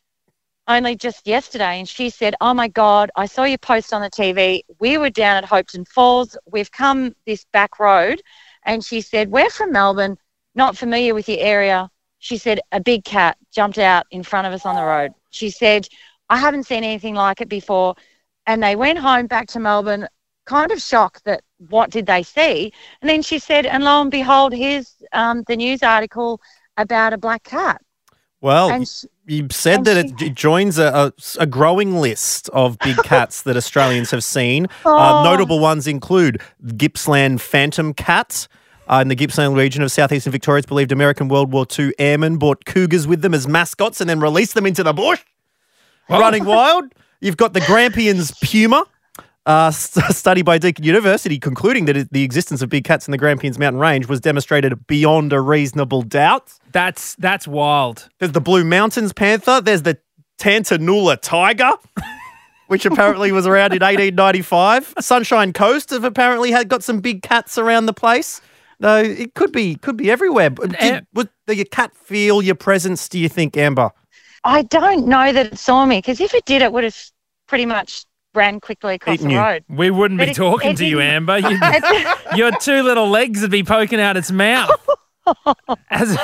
only 0.67 0.95
just 0.95 1.27
yesterday, 1.27 1.79
and 1.79 1.89
she 1.89 2.09
said, 2.09 2.35
"Oh 2.39 2.53
my 2.53 2.67
God, 2.67 3.11
I 3.15 3.25
saw 3.25 3.43
your 3.43 3.57
post 3.57 3.93
on 3.93 4.01
the 4.01 4.09
TV. 4.09 4.63
We 4.79 4.97
were 4.97 5.09
down 5.09 5.37
at 5.43 5.49
Hopetoun 5.49 5.87
Falls. 5.87 6.37
We've 6.45 6.71
come 6.71 7.15
this 7.25 7.45
back 7.51 7.79
road," 7.79 8.21
and 8.63 8.83
she 8.83 9.01
said, 9.01 9.31
"We're 9.31 9.49
from 9.49 9.71
Melbourne, 9.73 10.17
not 10.55 10.77
familiar 10.77 11.13
with 11.13 11.27
your 11.27 11.39
area." 11.39 11.89
She 12.19 12.37
said, 12.37 12.61
"A 12.71 12.79
big 12.79 13.03
cat 13.03 13.37
jumped 13.51 13.79
out 13.79 14.05
in 14.11 14.23
front 14.23 14.47
of 14.47 14.53
us 14.53 14.65
on 14.65 14.75
the 14.75 14.83
road." 14.83 15.11
She 15.31 15.49
said, 15.49 15.87
"I 16.29 16.37
haven't 16.37 16.63
seen 16.63 16.83
anything 16.83 17.15
like 17.15 17.41
it 17.41 17.49
before," 17.49 17.95
and 18.45 18.63
they 18.63 18.75
went 18.75 18.99
home 18.99 19.27
back 19.27 19.47
to 19.49 19.59
Melbourne, 19.59 20.07
kind 20.45 20.71
of 20.71 20.81
shocked 20.81 21.23
that 21.25 21.41
what 21.69 21.89
did 21.91 22.05
they 22.05 22.23
see, 22.23 22.73
and 23.01 23.09
then 23.09 23.21
she 23.21 23.39
said, 23.39 23.65
"And 23.65 23.83
lo 23.83 24.01
and 24.01 24.11
behold, 24.11 24.53
here's 24.53 24.95
um, 25.13 25.43
the 25.47 25.55
news 25.55 25.83
article 25.83 26.41
about 26.77 27.13
a 27.13 27.17
black 27.17 27.43
cat." 27.43 27.81
Well, 28.41 28.69
y- 28.69 28.85
you 29.27 29.47
said 29.51 29.85
that 29.85 29.97
it, 29.97 30.19
it 30.19 30.33
joins 30.33 30.79
a, 30.79 30.87
a, 30.87 31.13
a 31.39 31.45
growing 31.45 31.97
list 31.97 32.49
of 32.49 32.79
big 32.79 32.97
cats 33.03 33.43
that 33.43 33.55
Australians 33.55 34.09
have 34.11 34.23
seen. 34.23 34.65
Uh, 34.83 35.21
Oh. 35.21 35.23
notable 35.23 35.59
ones 35.59 35.85
include 35.85 36.41
Gippsland 36.75 37.39
phantom 37.41 37.93
cat. 37.93 38.47
Uh, 38.87 38.99
in 39.01 39.07
the 39.09 39.15
Gippsland 39.15 39.55
region 39.55 39.83
of 39.83 39.91
southeastern 39.91 40.31
Victoria, 40.31 40.57
it's 40.57 40.65
believed 40.67 40.91
American 40.91 41.27
World 41.29 41.53
War 41.53 41.65
II 41.79 41.93
airmen 41.99 42.37
brought 42.37 42.65
cougars 42.65 43.07
with 43.07 43.21
them 43.21 43.33
as 43.33 43.47
mascots 43.47 44.01
and 44.01 44.09
then 44.09 44.19
released 44.19 44.53
them 44.55 44.65
into 44.65 44.83
the 44.83 44.91
bush, 44.91 45.21
running 46.09 46.43
wild. 46.43 46.85
You've 47.21 47.37
got 47.37 47.53
the 47.53 47.61
Grampians 47.61 48.31
puma. 48.43 48.85
Uh, 49.45 49.67
s- 49.67 49.97
a 50.09 50.13
study 50.13 50.41
by 50.41 50.57
Deakin 50.57 50.85
University 50.85 51.39
concluding 51.39 51.85
that 51.85 52.11
the 52.11 52.23
existence 52.23 52.61
of 52.61 52.69
big 52.69 52.83
cats 52.83 53.07
in 53.07 53.11
the 53.11 53.17
Grampians 53.17 53.57
mountain 53.57 53.79
range 53.79 54.07
was 54.07 54.19
demonstrated 54.19 54.85
beyond 54.87 55.33
a 55.33 55.41
reasonable 55.41 56.03
doubt. 56.03 56.53
That's 56.71 57.15
that's 57.15 57.47
wild. 57.47 58.09
There's 58.19 58.33
the 58.33 58.41
Blue 58.41 58.63
Mountains 58.63 59.13
panther. 59.13 59.61
There's 59.61 59.81
the 59.81 59.97
Tantanoola 60.39 61.19
tiger, 61.21 61.71
which 62.67 62.85
apparently 62.85 63.31
was 63.31 63.47
around 63.47 63.73
in 63.73 63.81
1895. 63.81 64.95
Sunshine 64.99 65.53
Coast 65.53 65.89
have 65.89 66.03
apparently 66.03 66.51
had 66.51 66.67
got 66.67 66.83
some 66.83 66.99
big 66.99 67.21
cats 67.21 67.57
around 67.57 67.85
the 67.85 67.93
place. 67.93 68.41
Though 68.79 68.97
it 68.97 69.35
could 69.35 69.51
be 69.51 69.75
could 69.75 69.97
be 69.97 70.09
everywhere. 70.09 70.49
But 70.49 70.77
Did, 70.79 71.05
would 71.13 71.29
the 71.45 71.63
cat 71.65 71.95
feel 71.95 72.41
your 72.41 72.55
presence? 72.55 73.07
Do 73.07 73.19
you 73.19 73.29
think, 73.29 73.55
Amber? 73.55 73.91
I 74.43 74.63
don't 74.63 75.05
know 75.07 75.31
that 75.31 75.53
it 75.53 75.59
saw 75.59 75.85
me 75.85 75.99
because 75.99 76.19
if 76.19 76.33
it 76.33 76.45
did, 76.45 76.63
it 76.63 76.73
would 76.73 76.83
have 76.83 76.97
pretty 77.47 77.67
much 77.67 78.05
ran 78.33 78.59
quickly 78.59 78.95
across 78.95 79.15
Eaten 79.15 79.27
the 79.29 79.33
you. 79.35 79.39
road. 79.39 79.63
We 79.69 79.89
wouldn't 79.91 80.17
But 80.19 80.25
be 80.25 80.31
it- 80.31 80.35
talking 80.35 80.71
it 80.71 80.77
to 80.77 80.85
you, 80.85 81.01
Amber. 81.01 81.37
You, 81.39 81.57
your 82.35 82.51
two 82.59 82.81
little 82.83 83.09
legs 83.09 83.41
would 83.41 83.51
be 83.51 83.63
poking 83.63 83.99
out 83.99 84.17
its 84.17 84.31
mouth. 84.31 84.69
As- 85.91 86.17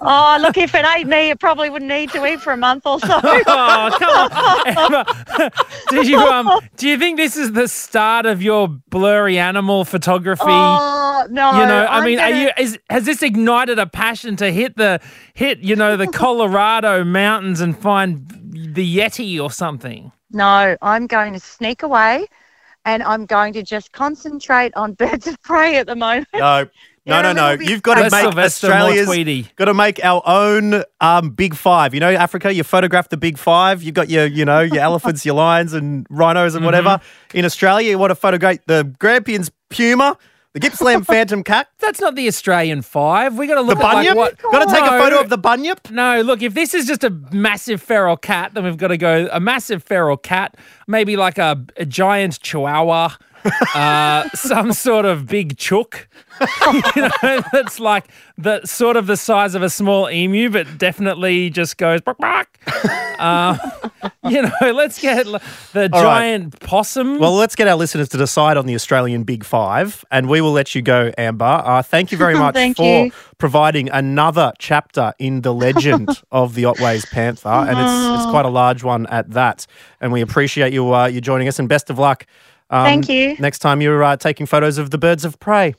oh, 0.00 0.38
look, 0.40 0.56
if 0.56 0.74
it 0.74 0.84
ate 0.96 1.06
me, 1.06 1.30
it 1.30 1.38
probably 1.38 1.70
wouldn't 1.70 1.88
need 1.88 2.10
to 2.10 2.26
eat 2.26 2.40
for 2.40 2.52
a 2.52 2.56
month 2.56 2.84
or 2.84 2.98
so. 2.98 3.08
oh, 3.22 3.96
come 3.96 4.10
on. 4.10 4.76
Amber, 4.76 5.50
do 5.88 6.06
you 6.08 6.18
um 6.18 6.50
do 6.76 6.88
you 6.88 6.98
think 6.98 7.16
this 7.16 7.36
is 7.36 7.52
the 7.52 7.68
start 7.68 8.26
of 8.26 8.42
your 8.42 8.66
blurry 8.90 9.38
animal 9.38 9.84
photography? 9.84 10.42
Oh, 10.46 11.26
no. 11.30 11.52
You 11.60 11.66
know, 11.66 11.84
I 11.84 11.98
I'm 11.98 12.04
mean, 12.04 12.18
are 12.18 12.30
gonna- 12.30 12.42
you 12.42 12.50
is 12.58 12.78
has 12.90 13.04
this 13.04 13.22
ignited 13.22 13.78
a 13.78 13.86
passion 13.86 14.34
to 14.36 14.50
hit 14.50 14.76
the 14.76 15.00
hit, 15.34 15.60
you 15.60 15.76
know, 15.76 15.96
the 15.96 16.08
Colorado 16.08 17.04
mountains 17.04 17.60
and 17.60 17.78
find 17.78 18.26
the 18.74 18.98
Yeti 18.98 19.40
or 19.40 19.50
something? 19.52 20.10
No, 20.34 20.76
I'm 20.82 21.06
going 21.06 21.32
to 21.32 21.40
sneak 21.40 21.82
away 21.82 22.26
and 22.84 23.02
I'm 23.02 23.26
going 23.26 23.52
to 23.54 23.62
just 23.62 23.92
concentrate 23.92 24.74
on 24.76 24.92
birds 24.94 25.26
of 25.26 25.40
prey 25.42 25.76
at 25.76 25.86
the 25.86 25.96
moment. 25.96 26.28
No. 26.34 26.66
No, 27.06 27.20
no, 27.22 27.32
no. 27.32 27.50
You've 27.52 27.82
got 27.82 27.96
to 27.96 28.02
make 28.02 28.12
Sylvester, 28.12 28.68
more 28.68 28.76
Australia's 28.88 29.48
got 29.56 29.66
to 29.66 29.74
make 29.74 30.02
our 30.04 30.22
own 30.24 30.84
um, 31.00 31.30
big 31.30 31.54
five. 31.54 31.94
You 31.94 32.00
know, 32.00 32.10
Africa. 32.10 32.52
You 32.52 32.64
photograph 32.64 33.08
the 33.08 33.16
big 33.16 33.38
five. 33.38 33.82
You've 33.82 33.94
got 33.94 34.08
your, 34.08 34.26
you 34.26 34.44
know, 34.44 34.60
your 34.60 34.78
elephants, 34.82 35.24
your 35.24 35.34
lions, 35.34 35.72
and 35.74 36.06
rhinos, 36.10 36.54
and 36.54 36.64
whatever. 36.64 36.90
Mm-hmm. 36.90 37.38
In 37.38 37.44
Australia, 37.44 37.90
you 37.90 37.98
want 37.98 38.10
to 38.10 38.14
photograph 38.14 38.58
the 38.66 38.90
Grampians 38.98 39.50
puma, 39.68 40.16
the 40.54 40.60
Gippsland 40.60 41.06
phantom 41.06 41.44
cat. 41.44 41.68
That's 41.80 42.00
not 42.00 42.14
the 42.14 42.26
Australian 42.28 42.82
five. 42.82 43.36
We 43.36 43.46
got 43.46 43.56
to 43.56 43.60
look 43.60 43.78
The 43.78 43.84
at 43.86 43.94
like 43.94 44.06
bunyip? 44.08 44.16
what. 44.16 44.38
Gotta 44.40 44.66
take 44.72 44.84
a 44.84 44.98
photo 44.98 45.20
of 45.20 45.28
the 45.28 45.36
bunyip? 45.38 45.90
No, 45.90 46.20
look. 46.22 46.42
If 46.42 46.54
this 46.54 46.72
is 46.74 46.86
just 46.86 47.04
a 47.04 47.10
massive 47.32 47.82
feral 47.82 48.16
cat, 48.16 48.54
then 48.54 48.64
we've 48.64 48.76
got 48.76 48.88
to 48.88 48.96
go 48.96 49.28
a 49.32 49.40
massive 49.40 49.82
feral 49.82 50.16
cat, 50.16 50.56
maybe 50.86 51.16
like 51.16 51.38
a, 51.38 51.62
a 51.76 51.84
giant 51.84 52.40
chihuahua, 52.40 53.10
uh, 53.74 54.28
some 54.34 54.72
sort 54.72 55.04
of 55.04 55.26
big 55.26 55.58
chook. 55.58 56.08
you 56.96 57.02
know, 57.02 57.42
that's 57.52 57.78
like 57.80 58.06
the 58.38 58.64
sort 58.64 58.96
of 58.96 59.06
the 59.06 59.16
size 59.16 59.54
of 59.54 59.62
a 59.62 59.70
small 59.70 60.08
emu, 60.08 60.50
but 60.50 60.78
definitely 60.78 61.50
just 61.50 61.76
goes. 61.76 62.00
Bark, 62.00 62.18
bark. 62.18 62.58
Uh, 63.18 63.56
you 64.28 64.42
know, 64.42 64.72
let's 64.72 65.00
get 65.00 65.26
the 65.26 65.34
All 65.34 65.80
right. 65.82 65.90
giant 65.90 66.60
possum. 66.60 67.18
Well, 67.18 67.34
let's 67.34 67.54
get 67.54 67.68
our 67.68 67.76
listeners 67.76 68.08
to 68.10 68.16
decide 68.16 68.56
on 68.56 68.66
the 68.66 68.74
Australian 68.74 69.24
Big 69.24 69.44
Five, 69.44 70.04
and 70.10 70.28
we 70.28 70.40
will 70.40 70.52
let 70.52 70.74
you 70.74 70.82
go, 70.82 71.12
Amber. 71.18 71.44
Uh, 71.44 71.82
thank 71.82 72.10
you 72.12 72.18
very 72.18 72.34
much 72.38 72.54
Thank 72.54 72.76
for 72.76 73.06
you. 73.06 73.12
providing 73.38 73.90
another 73.90 74.52
chapter 74.58 75.12
in 75.18 75.42
the 75.42 75.52
legend 75.52 76.08
of 76.32 76.54
the 76.54 76.62
Otways 76.64 77.06
Panther, 77.10 77.48
and 77.48 77.78
it's 77.78 78.20
it's 78.22 78.30
quite 78.30 78.44
a 78.46 78.50
large 78.50 78.82
one 78.82 79.06
at 79.06 79.30
that. 79.30 79.66
And 80.00 80.12
we 80.12 80.20
appreciate 80.20 80.72
you 80.72 80.94
uh, 80.94 81.06
you 81.06 81.20
joining 81.20 81.48
us, 81.48 81.58
and 81.58 81.68
best 81.68 81.90
of 81.90 81.98
luck. 81.98 82.26
um, 82.70 82.84
Thank 82.84 83.08
you. 83.08 83.36
Next 83.38 83.58
time 83.60 83.80
you're 83.80 84.02
uh, 84.02 84.16
taking 84.16 84.46
photos 84.46 84.78
of 84.78 84.90
the 84.90 84.98
birds 84.98 85.24
of 85.24 85.38
prey. 85.40 85.74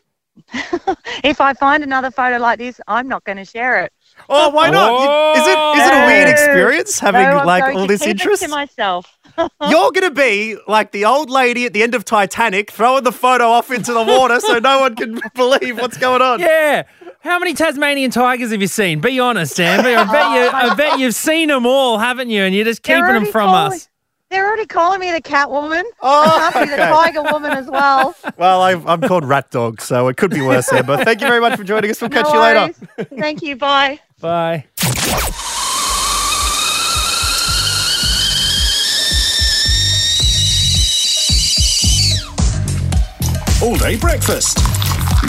If 1.24 1.40
I 1.42 1.54
find 1.54 1.82
another 1.82 2.12
photo 2.12 2.38
like 2.38 2.60
this, 2.60 2.82
I'm 2.88 3.08
not 3.08 3.24
going 3.24 3.38
to 3.38 3.46
share 3.46 3.82
it. 3.84 3.94
Oh, 4.30 4.50
why 4.50 4.70
not? 4.70 4.90
You- 5.36 5.42
Is 5.42 5.48
it 5.48 5.82
is 5.82 5.88
it 5.88 6.04
a 6.04 6.06
weird 6.08 6.30
experience 6.30 7.00
having 7.00 7.22
No, 7.22 7.38
I'm 7.38 7.46
like 7.46 7.64
going 7.64 7.78
all 7.78 7.88
to 7.88 7.94
this 7.94 8.02
keep 8.02 8.12
interest? 8.12 8.44
It 8.44 8.48
to 8.48 8.52
myself. 8.52 9.18
You're 9.38 9.92
going 9.92 10.02
to 10.02 10.12
be 10.12 10.58
like 10.68 10.92
the 10.92 11.06
old 11.06 11.30
lady 11.30 11.66
at 11.66 11.74
the 11.74 11.84
end 11.84 11.94
of 11.94 12.06
Titanic, 12.06 12.72
throwing 12.72 13.04
the 13.04 13.12
photo 13.12 13.46
off 13.50 13.70
into 13.70 13.94
the 13.94 14.02
water 14.04 14.40
so 14.40 14.60
no 14.60 14.80
one 14.80 14.96
can 14.96 15.20
believe 15.36 15.78
what's 15.78 15.98
going 15.98 16.22
on. 16.22 16.40
Yeah. 16.40 16.84
How 17.20 17.38
many 17.40 17.54
Tasmanian 17.54 18.12
tigers 18.12 18.52
have 18.52 18.62
you 18.62 18.68
seen? 18.68 19.02
Be 19.02 19.20
honest, 19.20 19.60
Amber. 19.60 19.90
I 19.90 20.06
bet 20.06 20.14
you. 20.42 20.58
I 20.58 20.76
bet 20.76 21.00
you've 21.00 21.16
seen 21.16 21.50
them 21.50 21.66
all, 21.66 21.98
haven't 21.98 22.30
you? 22.30 22.44
And 22.44 22.56
you're 22.56 22.66
just 22.66 22.82
keeping 22.84 23.04
them 23.04 23.26
from 23.26 23.50
calling- 23.50 23.74
us. 23.74 23.90
They're 24.32 24.46
already 24.48 24.66
calling 24.66 25.00
me 25.00 25.12
the 25.12 25.22
cat 25.22 25.52
woman. 25.52 25.86
Oh, 26.02 26.24
I 26.48 26.52
can't 26.52 26.66
be 26.66 26.72
the 26.72 26.78
tiger 26.78 27.22
woman 27.22 27.52
as 27.52 27.68
well. 27.68 28.16
Well, 28.38 28.62
I've, 28.64 28.86
I'm 28.88 29.00
called 29.02 29.24
Rat 29.24 29.52
Dog, 29.52 29.80
so 29.82 30.08
it 30.08 30.18
could 30.18 30.32
be 30.32 30.42
worse, 30.42 30.72
Amber. 30.74 30.98
Thank 31.04 31.22
you 31.22 31.28
very 31.28 31.40
much 31.40 31.56
for 31.58 31.64
joining 31.64 31.92
us. 31.92 32.02
We'll 32.02 32.10
catch 32.10 32.26
No 32.26 32.34
you 32.34 32.40
later. 32.40 32.74
Thank 33.20 33.44
you. 33.44 33.56
Bye. 33.56 34.00
Bye. 34.20 34.66
All 43.62 43.76
day 43.78 43.98
breakfast 43.98 44.58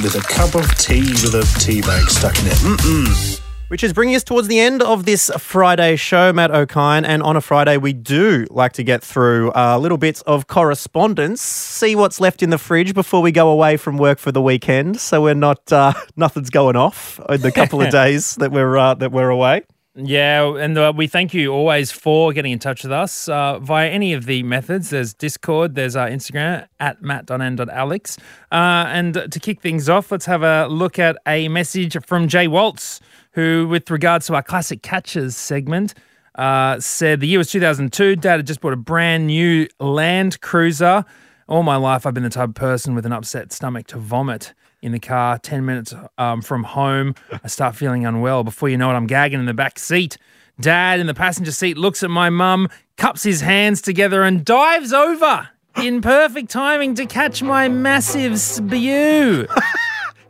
with 0.03 0.15
a 0.15 0.23
cup 0.29 0.55
of 0.55 0.67
tea 0.77 1.01
with 1.01 1.35
a 1.35 1.59
tea 1.59 1.81
bag 1.81 2.09
stuck 2.11 2.39
in 2.39 2.47
it. 2.47 2.53
Mm-mm. 2.59 3.46
Which 3.69 3.83
is 3.83 3.93
bringing 3.93 4.15
us 4.15 4.23
towards 4.23 4.47
the 4.47 4.61
end 4.61 4.81
of 4.81 5.07
this 5.07 5.29
Friday 5.39 5.97
show, 5.97 6.33
Matt 6.33 6.53
Okine. 6.53 7.05
And 7.05 7.21
on 7.21 7.37
a 7.37 7.41
Friday, 7.41 7.77
we 7.79 7.93
do 7.93 8.47
like 8.49 8.73
to 8.75 8.85
get 8.85 9.03
through 9.03 9.51
uh, 9.57 9.77
little 9.77 9.99
bits 9.99 10.23
of 10.23 10.47
correspondence, 10.47 11.43
see 11.43 11.97
what's 11.97 12.21
left 12.21 12.45
in 12.45 12.51
the 12.51 12.59
fridge 12.59 12.95
before 12.95 13.23
we 13.23 13.33
go 13.33 13.49
away 13.49 13.77
from 13.77 13.97
work 13.97 14.21
for 14.21 14.31
the 14.31 14.41
weekend. 14.41 15.01
So 15.01 15.21
we're 15.21 15.35
not 15.35 15.73
uh, 15.73 15.95
nothing's 16.17 16.51
going 16.51 16.77
off 16.77 17.19
in 17.29 17.41
the 17.41 17.51
couple 17.51 17.83
of 17.83 17.91
days 17.91 18.37
that 18.37 18.53
we're 18.53 18.77
uh, 18.77 18.95
that 18.95 19.11
we're 19.11 19.31
away. 19.31 19.63
Yeah, 19.99 20.55
and 20.59 20.77
uh, 20.77 20.93
we 20.95 21.07
thank 21.07 21.33
you 21.33 21.53
always 21.55 21.91
for 21.91 22.31
getting 22.35 22.53
in 22.53 22.59
touch 22.59 22.83
with 22.83 22.93
us 22.93 23.31
uh, 23.31 23.59
via 23.61 23.89
any 23.89 24.13
of 24.13 24.27
the 24.27 24.43
methods. 24.43 24.91
There's 24.91 25.15
Discord, 25.15 25.75
there's 25.75 25.97
our 25.97 26.09
Instagram 26.09 26.69
at 26.79 27.01
matt.n.alex. 27.01 28.19
Uh, 28.53 28.55
and 28.89 29.15
to 29.15 29.41
kick 29.41 29.63
things 29.63 29.89
off, 29.89 30.13
let's 30.13 30.27
have 30.27 30.43
a 30.43 30.67
look 30.67 30.99
at 30.99 31.17
a 31.27 31.49
message 31.49 31.97
from 32.05 32.29
Jay 32.29 32.47
Waltz, 32.47 33.01
who, 33.37 33.69
with 33.69 33.89
regards 33.91 34.27
to 34.27 34.35
our 34.35 34.43
classic 34.43 34.83
catches 34.83 35.37
segment, 35.37 35.93
uh, 36.37 36.81
said 36.81 37.21
the 37.21 37.29
year 37.29 37.39
was 37.39 37.51
2002. 37.51 38.17
Dad 38.17 38.39
had 38.39 38.47
just 38.47 38.63
bought 38.63 38.73
a 38.73 38.77
brand 38.77 39.27
new 39.27 39.69
Land 39.79 40.41
Cruiser. 40.41 41.05
All 41.47 41.63
my 41.63 41.77
life, 41.77 42.07
I've 42.07 42.15
been 42.15 42.23
the 42.23 42.31
type 42.31 42.49
of 42.49 42.55
person 42.55 42.95
with 42.95 43.05
an 43.05 43.13
upset 43.13 43.53
stomach 43.53 43.87
to 43.89 43.99
vomit 43.99 44.55
in 44.81 44.93
the 44.93 44.99
car 44.99 45.39
10 45.39 45.67
minutes 45.67 45.95
um, 46.17 46.41
from 46.41 46.65
home. 46.65 47.15
I 47.31 47.47
start 47.49 47.77
feeling 47.77 48.07
unwell. 48.07 48.43
Before 48.43 48.71
you 48.71 48.79
know 48.79 48.91
it, 48.91 48.95
I'm 48.95 49.07
gagging 49.07 49.39
in 49.39 49.47
the 49.47 49.55
back 49.55 49.79
seat. 49.79 50.17
Dad 50.59 50.99
in 50.99 51.07
the 51.07 51.15
passenger 51.15 51.53
seat 51.53 51.77
looks 51.77 52.03
at 52.03 52.09
my 52.09 52.31
mum, 52.31 52.71
cups 52.97 53.23
his 53.23 53.43
hands 53.43 53.83
together, 53.83 54.23
and 54.23 54.47
dives 54.47 54.95
over 54.95 55.51
in 55.77 56.01
perfect 56.01 56.51
timing 56.51 56.95
to 56.95 57.05
catch 57.05 57.43
my 57.43 57.69
massive 57.69 58.41
spew. 58.41 59.47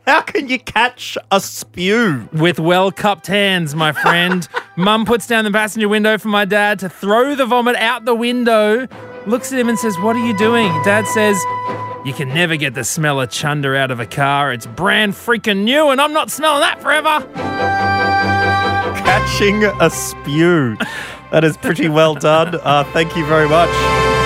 How 0.07 0.21
can 0.21 0.47
you 0.47 0.57
catch 0.57 1.17
a 1.31 1.41
spew? 1.41 2.29
With 2.31 2.61
well 2.61 2.93
cupped 2.93 3.27
hands, 3.27 3.75
my 3.75 3.91
friend. 3.91 4.47
Mum 4.77 5.03
puts 5.03 5.27
down 5.27 5.43
the 5.43 5.51
passenger 5.51 5.89
window 5.89 6.17
for 6.17 6.29
my 6.29 6.45
dad 6.45 6.79
to 6.79 6.87
throw 6.87 7.35
the 7.35 7.45
vomit 7.45 7.75
out 7.75 8.05
the 8.05 8.15
window, 8.15 8.87
looks 9.25 9.51
at 9.51 9.59
him 9.59 9.67
and 9.67 9.77
says, 9.77 9.99
What 9.99 10.15
are 10.15 10.25
you 10.25 10.37
doing? 10.37 10.69
Dad 10.83 11.05
says, 11.07 11.37
You 12.05 12.13
can 12.13 12.29
never 12.29 12.55
get 12.55 12.73
the 12.73 12.85
smell 12.85 13.19
of 13.19 13.31
chunder 13.31 13.75
out 13.75 13.91
of 13.91 13.99
a 13.99 14.05
car. 14.05 14.53
It's 14.53 14.65
brand 14.65 15.11
freaking 15.11 15.65
new, 15.65 15.89
and 15.89 15.99
I'm 15.99 16.13
not 16.13 16.31
smelling 16.31 16.61
that 16.61 16.81
forever. 16.81 17.27
Catching 19.03 19.65
a 19.65 19.89
spew. 19.89 20.77
That 21.31 21.43
is 21.43 21.57
pretty 21.57 21.89
well 21.89 22.15
done. 22.15 22.57
Uh, 22.63 22.85
thank 22.93 23.13
you 23.17 23.25
very 23.25 23.49
much. 23.49 24.16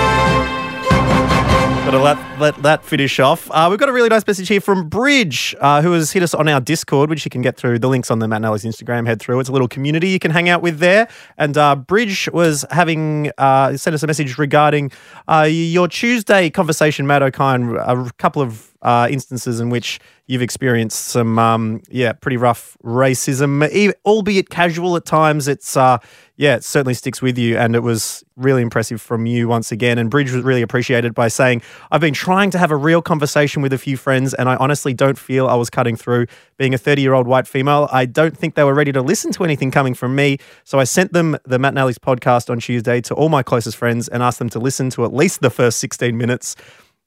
Gotta 1.83 1.97
let, 1.97 2.39
let 2.39 2.55
that 2.61 2.85
finish 2.85 3.19
off. 3.19 3.49
Uh, 3.51 3.67
we've 3.69 3.79
got 3.79 3.89
a 3.89 3.91
really 3.91 4.07
nice 4.07 4.25
message 4.25 4.47
here 4.47 4.61
from 4.61 4.87
Bridge, 4.87 5.55
uh, 5.59 5.81
who 5.81 5.91
has 5.93 6.11
hit 6.11 6.21
us 6.21 6.33
on 6.33 6.47
our 6.47 6.61
Discord, 6.61 7.09
which 7.09 7.25
you 7.25 7.31
can 7.31 7.41
get 7.41 7.57
through 7.57 7.79
the 7.79 7.89
links 7.89 8.11
on 8.11 8.19
the 8.19 8.27
Matt 8.27 8.45
and 8.45 8.53
Instagram. 8.53 9.07
Head 9.07 9.19
through. 9.19 9.39
It's 9.39 9.49
a 9.49 9.51
little 9.51 9.67
community 9.67 10.07
you 10.07 10.19
can 10.19 10.31
hang 10.31 10.47
out 10.47 10.61
with 10.61 10.77
there. 10.77 11.09
And 11.37 11.57
uh, 11.57 11.75
Bridge 11.75 12.29
was 12.31 12.65
having 12.69 13.31
uh, 13.39 13.75
sent 13.75 13.95
us 13.95 14.03
a 14.03 14.07
message 14.07 14.37
regarding 14.37 14.91
uh, 15.27 15.49
your 15.49 15.87
Tuesday 15.87 16.49
conversation, 16.51 17.07
Matt 17.07 17.23
Okine, 17.23 17.75
a 17.77 18.11
couple 18.13 18.43
of 18.43 18.70
uh, 18.81 19.07
instances 19.09 19.59
in 19.59 19.69
which 19.69 19.99
you've 20.27 20.41
experienced 20.41 21.07
some, 21.07 21.37
um, 21.37 21.81
yeah, 21.89 22.13
pretty 22.13 22.37
rough 22.37 22.77
racism, 22.83 23.69
e- 23.71 23.93
albeit 24.05 24.49
casual 24.49 24.95
at 24.95 25.05
times. 25.05 25.47
It's, 25.47 25.75
uh, 25.75 25.97
yeah, 26.37 26.55
it 26.55 26.63
certainly 26.63 26.93
sticks 26.93 27.21
with 27.21 27.37
you. 27.37 27.57
And 27.57 27.75
it 27.75 27.81
was 27.81 28.23
really 28.37 28.61
impressive 28.61 29.01
from 29.01 29.25
you 29.25 29.47
once 29.47 29.71
again. 29.71 29.97
And 29.97 30.09
Bridge 30.09 30.31
was 30.31 30.43
really 30.43 30.61
appreciated 30.61 31.13
by 31.13 31.27
saying, 31.27 31.61
I've 31.91 32.01
been 32.01 32.13
trying 32.13 32.49
to 32.51 32.57
have 32.57 32.71
a 32.71 32.75
real 32.75 33.01
conversation 33.01 33.61
with 33.61 33.73
a 33.73 33.77
few 33.77 33.97
friends, 33.97 34.33
and 34.33 34.47
I 34.47 34.55
honestly 34.55 34.93
don't 34.93 35.17
feel 35.17 35.47
I 35.47 35.55
was 35.55 35.69
cutting 35.69 35.95
through. 35.95 36.27
Being 36.57 36.73
a 36.73 36.77
30 36.77 37.01
year 37.01 37.13
old 37.13 37.27
white 37.27 37.47
female, 37.47 37.89
I 37.91 38.05
don't 38.05 38.37
think 38.37 38.55
they 38.55 38.63
were 38.63 38.73
ready 38.73 38.91
to 38.93 39.01
listen 39.01 39.31
to 39.33 39.43
anything 39.43 39.69
coming 39.69 39.93
from 39.93 40.15
me. 40.15 40.37
So 40.63 40.79
I 40.79 40.85
sent 40.85 41.13
them 41.13 41.37
the 41.43 41.59
Matt 41.59 41.73
Nally's 41.73 41.99
podcast 41.99 42.49
on 42.49 42.59
Tuesday 42.59 43.01
to 43.01 43.13
all 43.13 43.29
my 43.29 43.43
closest 43.43 43.77
friends 43.77 44.07
and 44.07 44.23
asked 44.23 44.39
them 44.39 44.49
to 44.49 44.59
listen 44.59 44.89
to 44.91 45.03
at 45.03 45.13
least 45.13 45.41
the 45.41 45.49
first 45.49 45.79
16 45.79 46.17
minutes 46.17 46.55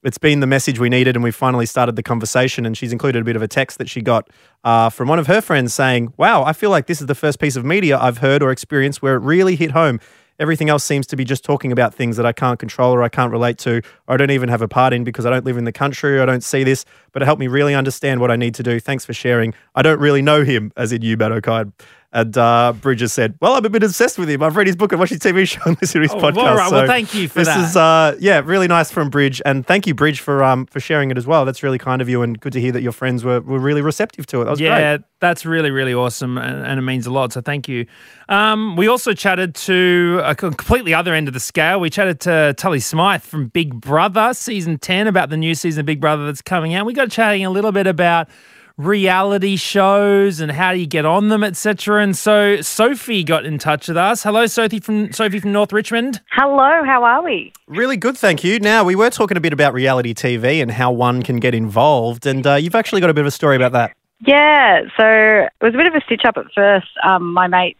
it's 0.05 0.18
been 0.18 0.40
the 0.40 0.46
message 0.46 0.78
we 0.78 0.88
needed, 0.88 1.16
and 1.16 1.24
we 1.24 1.30
finally 1.30 1.66
started 1.66 1.96
the 1.96 2.02
conversation. 2.02 2.66
And 2.66 2.76
she's 2.76 2.92
included 2.92 3.22
a 3.22 3.24
bit 3.24 3.36
of 3.36 3.42
a 3.42 3.48
text 3.48 3.78
that 3.78 3.88
she 3.88 4.02
got 4.02 4.28
uh, 4.62 4.90
from 4.90 5.09
one 5.09 5.18
of 5.18 5.26
her 5.26 5.40
friends 5.40 5.74
saying, 5.74 6.12
Wow, 6.16 6.44
I 6.44 6.52
feel 6.52 6.70
like 6.70 6.86
this 6.86 7.00
is 7.00 7.07
the 7.07 7.14
first 7.14 7.38
piece 7.38 7.57
of 7.57 7.64
media 7.64 7.98
I've 7.98 8.18
heard 8.18 8.42
or 8.42 8.50
experienced 8.50 9.02
where 9.02 9.16
it 9.16 9.20
really 9.20 9.57
hit 9.57 9.72
home. 9.72 10.00
Everything 10.38 10.68
else 10.68 10.82
seems 10.82 11.07
to 11.07 11.16
be 11.16 11.24
just 11.24 11.44
talking 11.44 11.70
about 11.70 11.94
things 11.94 12.16
that 12.16 12.26
I 12.26 12.32
can't 12.32 12.59
control 12.59 12.92
or 12.92 13.05
I 13.05 13.09
can't 13.09 13.30
relate 13.30 13.57
to, 13.59 13.82
or 14.09 14.14
I 14.14 14.16
don't 14.16 14.32
even 14.32 14.48
have 14.48 14.62
a 14.62 14.68
part 14.68 14.92
in 14.92 15.05
because 15.05 15.24
I 15.26 15.30
don't 15.30 15.44
live 15.44 15.57
in 15.57 15.64
the 15.64 15.72
country 15.72 16.20
I 16.20 16.26
don't 16.26 16.42
see 16.42 16.64
this, 16.64 16.84
but 17.12 17.22
it 17.22 17.26
helped 17.26 17.38
me 17.38 17.46
really 17.46 17.74
understand 17.74 18.20
what 18.20 18.32
I 18.32 18.36
need 18.36 18.55
to 18.57 18.64
do. 18.64 18.80
Thanks 18.80 19.05
for 19.05 19.12
sharing. 19.12 19.55
I 19.76 19.82
don't 19.82 20.00
really 20.00 20.22
know 20.22 20.42
him, 20.42 20.72
as 20.76 20.92
in 20.92 21.02
you, 21.02 21.16
Okine. 21.16 21.72
And 22.14 22.38
uh, 22.38 22.72
Bridges 22.80 23.12
said, 23.12 23.34
Well, 23.42 23.54
I'm 23.54 23.64
a 23.64 23.68
bit 23.68 23.82
obsessed 23.82 24.18
with 24.20 24.30
him. 24.30 24.40
I've 24.40 24.54
read 24.56 24.68
his 24.68 24.76
book 24.76 24.92
and 24.92 25.00
watched 25.00 25.10
his 25.12 25.18
TV 25.18 25.48
show 25.48 25.60
and 25.66 25.76
listened 25.82 26.04
to 26.04 26.08
his 26.08 26.12
Oh, 26.12 26.18
podcast. 26.24 26.36
all 26.48 26.54
right. 26.56 26.70
Well, 26.70 26.86
thank 26.86 27.12
you 27.12 27.28
for 27.28 27.42
that. 27.42 27.58
this 27.58 27.70
is 27.70 27.76
uh, 27.76 28.16
yeah, 28.20 28.40
really 28.44 28.68
nice 28.68 28.90
from 28.92 29.10
Bridge, 29.10 29.42
and 29.44 29.66
thank 29.66 29.86
you, 29.88 29.94
Bridge, 29.94 30.20
for 30.20 30.44
um 30.44 30.64
for 30.66 30.78
sharing 30.78 31.10
it 31.10 31.18
as 31.18 31.26
well. 31.26 31.44
That's 31.44 31.64
really 31.64 31.76
kind 31.78 32.00
of 32.00 32.08
you, 32.08 32.22
and 32.22 32.38
good 32.38 32.52
to 32.52 32.60
hear 32.60 32.70
that 32.70 32.82
your 32.82 32.92
friends 32.92 33.24
were, 33.24 33.40
were 33.40 33.58
really 33.58 33.82
receptive 33.82 34.26
to 34.28 34.42
it. 34.42 34.44
That 34.44 34.50
was 34.52 34.60
great. 34.60 34.68
yeah, 34.68 34.96
great. 34.98 35.06
that's 35.18 35.44
really, 35.44 35.72
really 35.72 35.92
awesome, 35.92 36.38
and, 36.38 36.64
and 36.64 36.78
it 36.78 36.82
means 36.82 37.04
a 37.06 37.10
lot. 37.10 37.32
So 37.32 37.40
thank 37.40 37.68
you. 37.68 37.84
Um, 38.28 38.76
we 38.76 38.86
also 38.86 39.12
chatted 39.12 39.56
to 39.56 40.20
a 40.22 40.36
completely 40.36 40.94
other 40.94 41.14
end 41.14 41.26
of 41.26 41.34
the 41.34 41.40
scale. 41.40 41.80
We 41.80 41.90
chatted 41.90 42.20
to 42.20 42.54
Tully 42.56 42.78
Smyth 42.80 43.26
from 43.26 43.48
Big 43.48 43.80
Brother 43.80 44.32
season 44.34 44.78
ten 44.78 45.08
about 45.08 45.30
the 45.30 45.36
new 45.36 45.56
season 45.56 45.80
of 45.80 45.86
Big 45.86 46.00
Brother 46.00 46.26
that's 46.26 46.42
coming 46.42 46.74
out. 46.74 46.86
We 46.86 46.92
got 46.94 47.10
chatting 47.10 47.44
a 47.44 47.50
little 47.50 47.72
bit 47.72 47.88
about 47.88 48.28
reality 48.77 49.57
shows 49.57 50.41
and 50.41 50.51
how 50.51 50.72
do 50.72 50.79
you 50.79 50.87
get 50.87 51.05
on 51.05 51.29
them, 51.29 51.45
etc. 51.45 52.03
And 52.03 52.16
so 52.16 52.61
Sophie 52.61 53.22
got 53.22 53.45
in 53.45 53.59
touch 53.59 53.89
with 53.89 53.97
us. 53.97 54.22
Hello, 54.22 54.47
Sophie 54.47 54.81
from 54.81 55.12
Sophie 55.12 55.39
from 55.41 55.53
North 55.53 55.72
Richmond. 55.72 56.20
Hello, 56.33 56.83
how 56.85 57.05
are 57.05 57.22
we? 57.22 57.53
Really 57.68 57.97
good, 57.97 58.16
thank 58.16 58.43
you. 58.43 58.59
Now 58.59 58.85
we 58.85 58.97
were 58.97 59.11
talking 59.11 59.37
a 59.37 59.41
bit 59.41 59.53
about 59.53 59.75
reality 59.75 60.14
TV 60.14 60.61
and 60.61 60.70
how 60.70 60.91
one 60.91 61.22
can 61.22 61.37
get 61.37 61.55
involved, 61.55 62.27
and 62.27 62.47
uh, 62.47 62.55
you've 62.55 62.75
actually 62.75 63.01
got 63.01 63.11
a 63.11 63.14
bit 63.14 63.22
of 63.22 63.29
a 63.29 63.33
story 63.33 63.57
about 63.57 63.72
that. 63.72 63.93
Yeah, 64.27 64.83
so 64.97 65.07
it 65.07 65.64
was 65.64 65.75
a 65.75 65.77
bit 65.77 65.87
of 65.87 65.95
a 65.95 66.01
stitch 66.01 66.22
up 66.25 66.37
at 66.37 66.47
first. 66.55 66.89
Um, 67.05 67.33
my 67.33 67.47
mates 67.47 67.79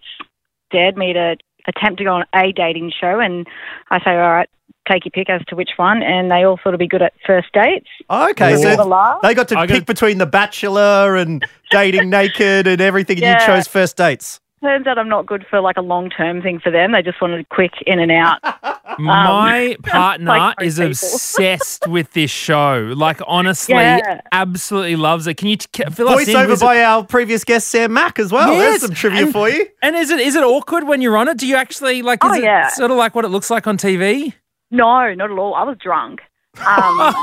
dared 0.71 0.97
me 0.97 1.13
to 1.13 1.37
attempt 1.67 1.99
to 1.99 2.05
go 2.05 2.15
on 2.15 2.25
a 2.35 2.53
dating 2.53 2.93
show, 2.99 3.19
and 3.19 3.47
I 3.91 3.99
say, 4.05 4.11
all 4.11 4.31
right, 4.31 4.49
take 4.91 5.05
your 5.05 5.11
pick 5.12 5.31
as 5.31 5.41
to 5.49 5.57
which 5.57 5.71
one, 5.77 6.03
and 6.03 6.31
they 6.31 6.45
all 6.45 6.59
thought 6.62 6.73
to 6.73 6.79
be 6.79 6.87
good 6.89 7.03
at 7.03 7.12
first 7.27 7.49
dates. 7.53 7.89
Okay, 8.11 8.57
so 8.57 8.85
laugh. 8.87 9.21
they 9.23 9.35
got 9.35 9.49
to 9.49 9.59
I 9.59 9.67
pick 9.67 9.87
between 9.87 10.19
The 10.19 10.27
Bachelor 10.27 11.17
and 11.17 11.45
dating 11.71 12.11
naked 12.11 12.67
and 12.67 12.81
everything, 12.81 13.17
and 13.17 13.23
Yeah. 13.23 13.41
you 13.41 13.47
chose 13.47 13.67
first 13.67 13.97
dates. 13.97 14.41
Turns 14.62 14.87
out 14.87 14.97
I'm 14.99 15.11
not 15.11 15.27
good 15.27 15.45
for 15.51 15.61
like 15.61 15.77
a 15.77 15.83
long 15.83 16.09
term 16.09 16.41
thing 16.41 16.59
for 16.59 16.71
them. 16.71 16.93
They 16.93 17.03
just 17.03 17.21
wanted 17.21 17.41
a 17.41 17.45
quick 17.55 17.73
in 17.87 17.99
and 17.99 18.11
out. 18.11 18.39
My 18.99 19.73
Um, 19.77 19.83
partner 19.83 20.25
like 20.27 20.62
is 20.62 20.77
people. 20.77 20.87
obsessed 20.89 21.87
with 21.87 22.12
this 22.12 22.31
show. 22.31 22.95
Like, 22.97 23.21
honestly, 23.27 23.75
Yeah. 23.75 24.21
absolutely 24.33 24.97
loves 24.97 25.27
it. 25.27 25.35
Can 25.37 25.49
you 25.49 25.57
t- 25.57 25.85
fill 25.93 26.09
us 26.09 26.27
in? 26.29 26.35
Voiceover 26.35 26.49
Was 26.49 26.62
it- 26.62 26.65
by 26.65 26.83
our 26.83 27.05
previous 27.05 27.45
guest 27.45 27.69
Sam 27.69 27.93
Mac 27.93 28.19
as 28.19 28.33
well. 28.33 28.57
There's 28.57 28.81
some 28.83 28.95
trivia 28.95 29.25
and- 29.25 29.33
for 29.33 29.51
you. 29.51 29.67
And 29.83 29.97
is 29.97 30.11
it 30.11 30.21
is 30.21 30.35
it 30.35 30.43
awkward 30.45 30.85
when 30.85 31.03
you're 31.03 31.17
on 31.19 31.29
it? 31.29 31.37
Do 31.37 31.47
you 31.47 31.57
actually 31.57 32.01
like? 32.03 32.25
Is 32.25 32.31
Oh, 32.31 32.35
it 32.35 32.43
yeah. 32.45 32.69
sort 32.69 32.91
of 32.91 32.97
like 32.97 33.15
what 33.15 33.25
it 33.27 33.29
looks 33.29 33.51
like 33.51 33.67
on 33.67 33.77
TV? 33.77 34.33
No, 34.75 35.14
not 35.14 35.31
at 35.31 35.39
all. 35.39 35.55
I 35.55 35.62
was 35.62 35.77
drunk. 35.79 36.20
Um, 36.66 37.14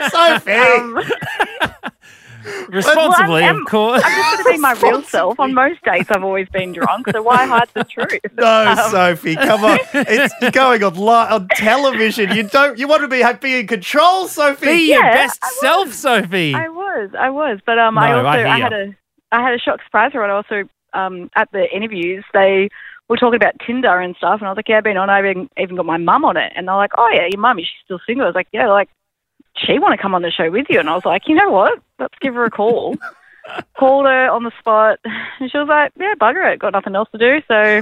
Sophie. 0.10 0.52
um, 0.52 0.98
Responsibly, 2.68 3.42
Well, 3.42 3.44
I'm- 3.44 3.56
of 3.62 3.66
course. 3.66 4.02
I'm 4.04 4.12
just 4.12 4.32
going 4.36 4.44
to 4.44 4.52
be 4.52 4.58
my 4.58 4.72
real 4.74 5.02
self. 5.02 5.38
On 5.40 5.52
most 5.52 5.82
dates, 5.84 6.10
I've 6.10 6.24
always 6.24 6.48
been 6.48 6.72
drunk, 6.72 7.06
so 7.10 7.20
why 7.22 7.44
hide 7.46 7.68
the 7.74 7.84
truth? 7.84 8.20
No, 8.36 8.46
Um, 8.70 8.90
Sophie, 8.90 9.36
come 9.36 9.64
on. 9.64 9.78
It's 9.92 10.50
going 10.52 10.82
on 10.82 10.94
li- 10.94 11.06
on 11.34 11.48
television. 11.56 12.34
You 12.34 12.44
don't. 12.44 12.78
You 12.78 12.88
want 12.88 13.02
to 13.02 13.08
be 13.08 13.22
be 13.40 13.60
in 13.60 13.66
control, 13.66 14.28
Sophie. 14.28 14.66
Be 14.66 14.88
your 14.92 15.04
Yeah, 15.04 15.12
best 15.26 15.44
self, 15.60 15.92
Sophie. 15.92 16.54
I 16.54 16.68
was, 16.68 17.10
I 17.18 17.28
was, 17.30 17.58
but 17.66 17.78
um, 17.78 17.98
I 17.98 18.12
also 18.12 18.28
I 18.28 18.54
I, 18.54 18.58
had 18.60 18.72
a 18.72 18.96
I 19.32 19.42
had 19.42 19.54
a 19.54 19.58
shock 19.58 19.80
surprise 19.84 20.12
for 20.12 20.24
it. 20.24 20.30
Also, 20.30 20.68
um, 20.94 21.30
at 21.34 21.50
the 21.52 21.66
interviews, 21.74 22.24
they 22.32 22.70
were 23.08 23.16
talking 23.16 23.36
about 23.36 23.54
Tinder 23.66 24.00
and 24.00 24.14
stuff, 24.16 24.40
and 24.40 24.46
I 24.46 24.50
was 24.50 24.56
like, 24.56 24.68
yeah, 24.68 24.78
I've 24.78 24.84
been 24.84 24.96
on. 24.96 25.10
I 25.10 25.20
even 25.20 25.48
even 25.58 25.76
got 25.76 25.86
my 25.86 25.96
mum 25.96 26.24
on 26.24 26.36
it, 26.36 26.52
and 26.54 26.68
they're 26.68 26.74
like, 26.74 26.92
oh 26.96 27.10
yeah, 27.12 27.26
your 27.30 27.40
mum 27.40 27.58
is 27.58 27.66
she 27.66 27.84
still 27.84 28.00
single? 28.06 28.24
I 28.24 28.28
was 28.28 28.34
like, 28.34 28.48
yeah, 28.52 28.68
like 28.68 28.88
she 29.56 29.78
want 29.78 29.96
to 29.96 30.02
come 30.02 30.14
on 30.14 30.22
the 30.22 30.30
show 30.30 30.50
with 30.50 30.66
you, 30.68 30.78
and 30.78 30.88
I 30.88 30.94
was 30.94 31.04
like, 31.04 31.22
you 31.26 31.34
know 31.34 31.50
what? 31.50 31.80
Let's 31.98 32.18
give 32.20 32.34
her 32.34 32.44
a 32.44 32.50
call. 32.50 32.96
Called 33.78 34.04
her 34.04 34.28
on 34.28 34.44
the 34.44 34.52
spot, 34.58 34.98
and 35.04 35.50
she 35.50 35.56
was 35.56 35.68
like, 35.68 35.92
yeah, 35.98 36.12
bugger 36.20 36.52
it, 36.52 36.58
got 36.58 36.74
nothing 36.74 36.94
else 36.94 37.08
to 37.12 37.18
do, 37.18 37.40
so. 37.48 37.80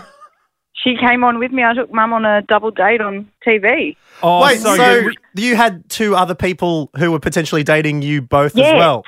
She 0.83 0.95
came 0.97 1.25
on 1.25 1.39
with 1.39 1.53
me. 1.53 1.65
I 1.65 1.75
took 1.75 1.93
mum 1.93 2.13
on 2.13 2.25
a 2.25 2.43
double 2.43 2.71
date 2.71 3.01
on 3.01 3.31
TV. 3.47 3.97
Oh, 4.23 4.43
Wait, 4.43 4.59
so 4.59 4.77
so, 4.77 5.03
good. 5.03 5.17
you 5.35 5.57
had 5.57 5.89
two 5.89 6.15
other 6.15 6.35
people 6.35 6.91
who 6.97 7.11
were 7.11 7.19
potentially 7.19 7.65
dating 7.65 8.03
you 8.03 8.23
both 8.23 8.57
as 8.57 8.73
well. 8.75 9.05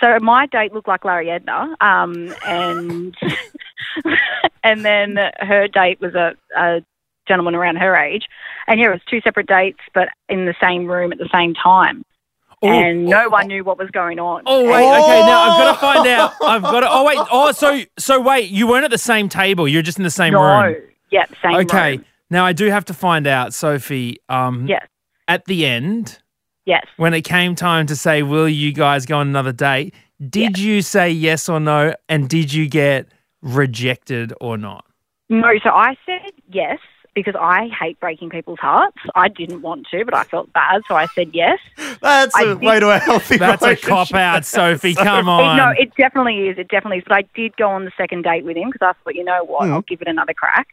So 0.00 0.18
my 0.20 0.46
date 0.46 0.72
looked 0.72 0.88
like 0.88 1.04
Larry 1.04 1.30
Edna, 1.30 1.74
um, 1.80 2.34
and 2.46 3.16
and 4.64 4.84
then 4.84 5.18
her 5.38 5.68
date 5.68 6.00
was 6.00 6.14
a, 6.14 6.34
a 6.56 6.80
gentleman 7.28 7.54
around 7.54 7.76
her 7.76 7.96
age, 7.96 8.24
and 8.66 8.80
yeah, 8.80 8.88
it 8.88 8.90
was 8.90 9.00
two 9.08 9.20
separate 9.20 9.46
dates, 9.46 9.80
but 9.94 10.08
in 10.28 10.46
the 10.46 10.54
same 10.60 10.86
room 10.86 11.12
at 11.12 11.18
the 11.18 11.30
same 11.32 11.54
time, 11.54 12.04
and 12.62 13.06
no 13.06 13.28
one 13.28 13.48
knew 13.48 13.64
what 13.64 13.78
was 13.78 13.90
going 13.90 14.18
on. 14.18 14.42
Oh 14.46 14.64
wait, 14.64 14.74
okay. 14.74 15.20
Now 15.20 15.40
I've 15.40 15.58
got 15.58 15.72
to 15.72 15.80
find 15.80 16.06
out. 16.08 16.34
I've 16.42 16.62
got 16.62 16.80
to. 16.80 16.88
Oh 16.90 17.04
wait. 17.04 17.18
Oh, 17.30 17.52
so 17.52 17.80
so 17.98 18.20
wait. 18.20 18.50
You 18.50 18.66
weren't 18.66 18.84
at 18.84 18.90
the 18.90 18.98
same 18.98 19.28
table. 19.28 19.66
You're 19.66 19.82
just 19.82 19.98
in 19.98 20.04
the 20.04 20.10
same 20.10 20.32
no, 20.32 20.42
room. 20.42 20.76
Yeah, 21.12 21.26
same 21.42 21.54
okay. 21.66 21.96
room. 21.98 22.04
Now 22.30 22.44
I 22.44 22.52
do 22.52 22.66
have 22.70 22.84
to 22.86 22.94
find 22.94 23.26
out, 23.28 23.54
Sophie. 23.54 24.16
Um, 24.28 24.66
Yes, 24.66 24.86
At 25.28 25.44
the 25.44 25.64
end, 25.66 26.18
yes. 26.66 26.84
when 26.96 27.14
it 27.14 27.22
came 27.22 27.54
time 27.54 27.86
to 27.86 27.94
say, 27.94 28.22
"Will 28.24 28.48
you 28.48 28.72
guys 28.72 29.06
go 29.06 29.18
on 29.18 29.28
another 29.28 29.52
date?" 29.52 29.94
Did 30.28 30.58
you 30.58 30.82
say 30.82 31.10
yes 31.10 31.48
or 31.48 31.60
no? 31.60 31.94
And 32.08 32.28
did 32.28 32.52
you 32.52 32.68
get 32.68 33.06
rejected 33.42 34.32
or 34.40 34.56
not? 34.56 34.84
No, 35.28 35.48
so 35.62 35.70
I 35.70 35.96
said 36.06 36.32
yes 36.50 36.78
because 37.14 37.34
I 37.38 37.68
hate 37.78 38.00
breaking 38.00 38.30
people's 38.30 38.58
hearts. 38.60 38.96
I 39.14 39.28
didn't 39.28 39.60
want 39.62 39.86
to, 39.90 40.04
but 40.04 40.14
I 40.14 40.24
felt 40.24 40.50
bad, 40.54 40.80
so 40.88 40.94
I 40.94 41.06
said 41.14 41.30
yes. 41.34 41.58
That's 42.00 42.34
I 42.34 42.42
a 42.42 42.46
did- 42.54 42.62
way 42.62 42.80
to 42.80 42.88
a 42.90 42.98
healthy 42.98 43.36
That's 43.36 43.62
a 43.62 43.76
cop 43.76 44.14
out, 44.14 44.44
Sophie. 44.56 44.94
So- 44.94 45.02
Come 45.02 45.28
It- 45.28 45.30
on. 45.30 45.56
no, 45.58 45.70
it 45.78 45.94
definitely 45.96 46.48
is. 46.48 46.56
It 46.58 46.68
definitely 46.68 46.98
is. 46.98 47.04
But 47.06 47.18
I 47.18 47.22
did 47.34 47.54
go 47.58 47.68
on 47.68 47.84
the 47.84 47.92
second 47.98 48.22
date 48.22 48.44
with 48.44 48.56
him 48.56 48.70
because 48.70 48.86
I 48.86 48.92
thought, 49.04 49.14
you 49.14 49.24
know 49.24 49.44
what, 49.44 49.66
Hmm. 49.66 49.74
I'll 49.74 49.82
give 49.82 50.00
it 50.00 50.08
another 50.08 50.32
crack. 50.34 50.68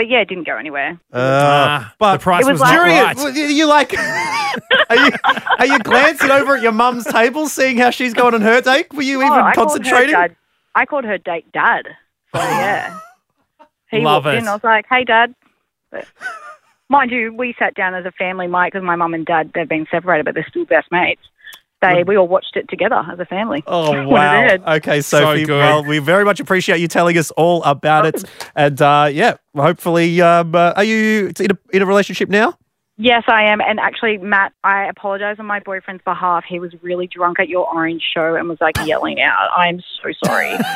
But 0.00 0.08
yeah, 0.08 0.20
it 0.20 0.28
didn't 0.28 0.44
go 0.46 0.56
anywhere. 0.56 0.98
Uh, 1.12 1.84
but 1.98 2.14
the 2.14 2.18
price 2.20 2.42
It 2.46 2.46
was 2.50 2.52
was, 2.52 2.60
like- 2.62 2.72
not 2.74 2.86
Julia, 2.86 3.02
right. 3.02 3.16
w- 3.18 3.44
you 3.48 3.66
like? 3.66 3.92
are 4.88 4.96
you 4.96 5.12
are 5.58 5.66
you 5.66 5.78
glancing 5.80 6.30
over 6.30 6.56
at 6.56 6.62
your 6.62 6.72
mum's 6.72 7.04
table, 7.04 7.48
seeing 7.48 7.76
how 7.76 7.90
she's 7.90 8.14
going 8.14 8.32
on 8.32 8.40
her 8.40 8.62
date? 8.62 8.90
Were 8.94 9.02
you 9.02 9.18
even 9.20 9.30
Oh, 9.30 9.42
I 9.42 9.52
called 9.52 9.72
her 9.72 9.76
concentrating? 9.76 10.14
dad- 10.14 10.36
I 10.74 10.86
called 10.86 11.04
her 11.04 11.18
date 11.18 11.52
dad. 11.52 11.82
So 12.34 12.40
yeah. 12.40 12.98
He 13.90 13.98
Love 14.00 14.24
walked 14.24 14.36
it. 14.36 14.38
in. 14.38 14.48
I 14.48 14.54
was 14.54 14.64
like, 14.64 14.86
"Hey, 14.88 15.04
dad." 15.04 15.34
But, 15.90 16.06
mind 16.88 17.10
you, 17.10 17.34
we 17.34 17.54
sat 17.58 17.74
down 17.74 17.94
as 17.94 18.06
a 18.06 18.12
family, 18.12 18.46
Mike, 18.46 18.72
because 18.72 18.86
my 18.86 18.96
mum 18.96 19.12
and 19.12 19.26
dad 19.26 19.50
they've 19.54 19.68
been 19.68 19.86
separated, 19.90 20.24
but 20.24 20.34
they're 20.34 20.46
still 20.48 20.64
best 20.64 20.90
mates. 20.90 21.20
They 21.80 22.04
we 22.04 22.16
all 22.16 22.28
watched 22.28 22.56
it 22.56 22.68
together 22.68 23.02
as 23.10 23.18
a 23.18 23.24
family. 23.24 23.62
Oh 23.66 24.06
wow! 24.08 24.56
Okay, 24.76 25.00
Sophie. 25.00 25.44
good. 25.44 25.58
well, 25.58 25.84
we 25.84 25.98
very 25.98 26.24
much 26.24 26.40
appreciate 26.40 26.80
you 26.80 26.88
telling 26.88 27.16
us 27.16 27.30
all 27.32 27.62
about 27.64 28.06
it, 28.06 28.24
and 28.54 28.80
uh, 28.80 29.08
yeah, 29.10 29.36
hopefully, 29.56 30.20
um, 30.20 30.54
uh, 30.54 30.72
are 30.76 30.84
you 30.84 31.32
in 31.38 31.50
a, 31.50 31.58
in 31.72 31.82
a 31.82 31.86
relationship 31.86 32.28
now? 32.28 32.56
Yes, 33.02 33.24
I 33.28 33.44
am. 33.44 33.62
And 33.62 33.80
actually, 33.80 34.18
Matt, 34.18 34.52
I 34.62 34.84
apologise 34.84 35.36
on 35.38 35.46
my 35.46 35.58
boyfriend's 35.60 36.04
behalf. 36.04 36.44
He 36.46 36.60
was 36.60 36.70
really 36.82 37.06
drunk 37.06 37.40
at 37.40 37.48
your 37.48 37.66
Orange 37.72 38.02
show 38.14 38.34
and 38.34 38.46
was 38.46 38.58
like 38.60 38.76
yelling 38.84 39.22
out. 39.22 39.48
I'm 39.56 39.80
so 40.02 40.10
sorry. 40.24 40.54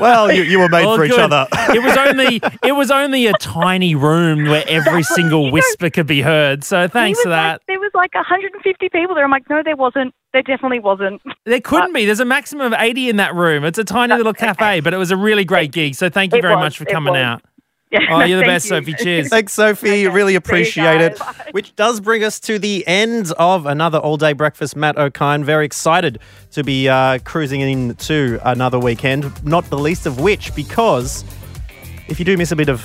Well, 0.00 0.32
you, 0.32 0.42
you 0.42 0.58
were 0.58 0.68
made 0.68 0.84
All 0.84 0.96
for 0.96 1.04
each 1.04 1.12
other. 1.12 1.46
it 1.52 1.82
was 1.82 1.96
only 1.96 2.40
it 2.62 2.72
was 2.72 2.90
only 2.90 3.26
a 3.26 3.32
tiny 3.34 3.94
room 3.94 4.48
where 4.48 4.64
every 4.66 5.02
single 5.02 5.50
whisper 5.50 5.90
could 5.90 6.06
be 6.06 6.20
heard. 6.20 6.64
So 6.64 6.88
thanks 6.88 7.18
He 7.18 7.24
for 7.24 7.28
that. 7.28 7.52
Like, 7.52 7.66
there 7.66 7.80
was 7.80 7.90
like 7.94 8.14
150 8.14 8.88
people 8.88 9.14
there. 9.14 9.24
I'm 9.24 9.30
like, 9.30 9.48
no, 9.48 9.62
there 9.62 9.76
wasn't. 9.76 10.14
There 10.32 10.42
definitely 10.42 10.80
wasn't. 10.80 11.22
There 11.44 11.60
couldn't 11.60 11.90
uh, 11.90 11.94
be. 11.94 12.04
There's 12.06 12.20
a 12.20 12.24
maximum 12.24 12.72
of 12.72 12.78
80 12.78 13.10
in 13.10 13.16
that 13.16 13.34
room. 13.34 13.64
It's 13.64 13.78
a 13.78 13.84
tiny 13.84 14.14
little 14.14 14.34
cafe, 14.34 14.80
but 14.80 14.94
it 14.94 14.98
was 14.98 15.10
a 15.10 15.16
really 15.16 15.44
great 15.44 15.70
gig. 15.70 15.94
So 15.94 16.08
thank 16.08 16.34
you 16.34 16.40
very 16.40 16.56
was, 16.56 16.64
much 16.64 16.78
for 16.78 16.86
coming 16.86 17.16
out. 17.16 17.42
Yeah, 17.94 18.00
Oh, 18.10 18.24
you're 18.24 18.40
the 18.40 18.44
best, 18.44 18.66
you. 18.66 18.70
Sophie. 18.70 18.94
Cheers. 18.94 19.28
Thanks, 19.28 19.52
Sophie. 19.52 20.08
really 20.08 20.34
appreciate 20.34 21.00
it. 21.00 21.18
Which 21.52 21.74
does 21.76 22.00
bring 22.00 22.24
us 22.24 22.40
to 22.40 22.58
the 22.58 22.86
end 22.86 23.32
of 23.38 23.66
another 23.66 23.98
all 23.98 24.16
day 24.16 24.32
breakfast. 24.32 24.74
Matt 24.76 24.96
Okine, 24.96 25.44
very 25.44 25.64
excited 25.64 26.18
to 26.52 26.64
be 26.64 26.88
uh, 26.88 27.18
cruising 27.24 27.60
into 27.60 28.40
another 28.44 28.78
weekend, 28.78 29.44
not 29.44 29.64
the 29.70 29.78
least 29.78 30.06
of 30.06 30.20
which 30.20 30.54
because 30.54 31.24
if 32.08 32.18
you 32.18 32.24
do 32.24 32.36
miss 32.36 32.50
a 32.52 32.56
bit 32.56 32.68
of 32.68 32.82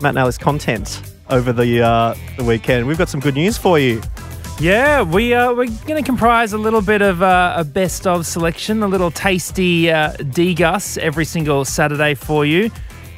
Matt 0.00 0.10
and 0.10 0.18
Alex 0.18 0.38
content 0.38 1.02
over 1.28 1.52
the, 1.52 1.82
uh, 1.82 2.14
the 2.36 2.44
weekend, 2.44 2.86
we've 2.86 2.98
got 2.98 3.08
some 3.08 3.20
good 3.20 3.34
news 3.34 3.58
for 3.58 3.78
you. 3.78 4.00
Yeah, 4.58 5.02
we 5.02 5.34
uh, 5.34 5.52
we're 5.52 5.66
going 5.66 6.02
to 6.02 6.02
comprise 6.02 6.54
a 6.54 6.58
little 6.58 6.80
bit 6.80 7.02
of 7.02 7.22
uh, 7.22 7.54
a 7.58 7.64
best 7.64 8.06
of 8.06 8.26
selection, 8.26 8.82
a 8.82 8.86
little 8.86 9.10
tasty 9.10 9.90
uh, 9.90 10.12
degus 10.14 10.96
every 10.96 11.26
single 11.26 11.66
Saturday 11.66 12.14
for 12.14 12.46
you, 12.46 12.70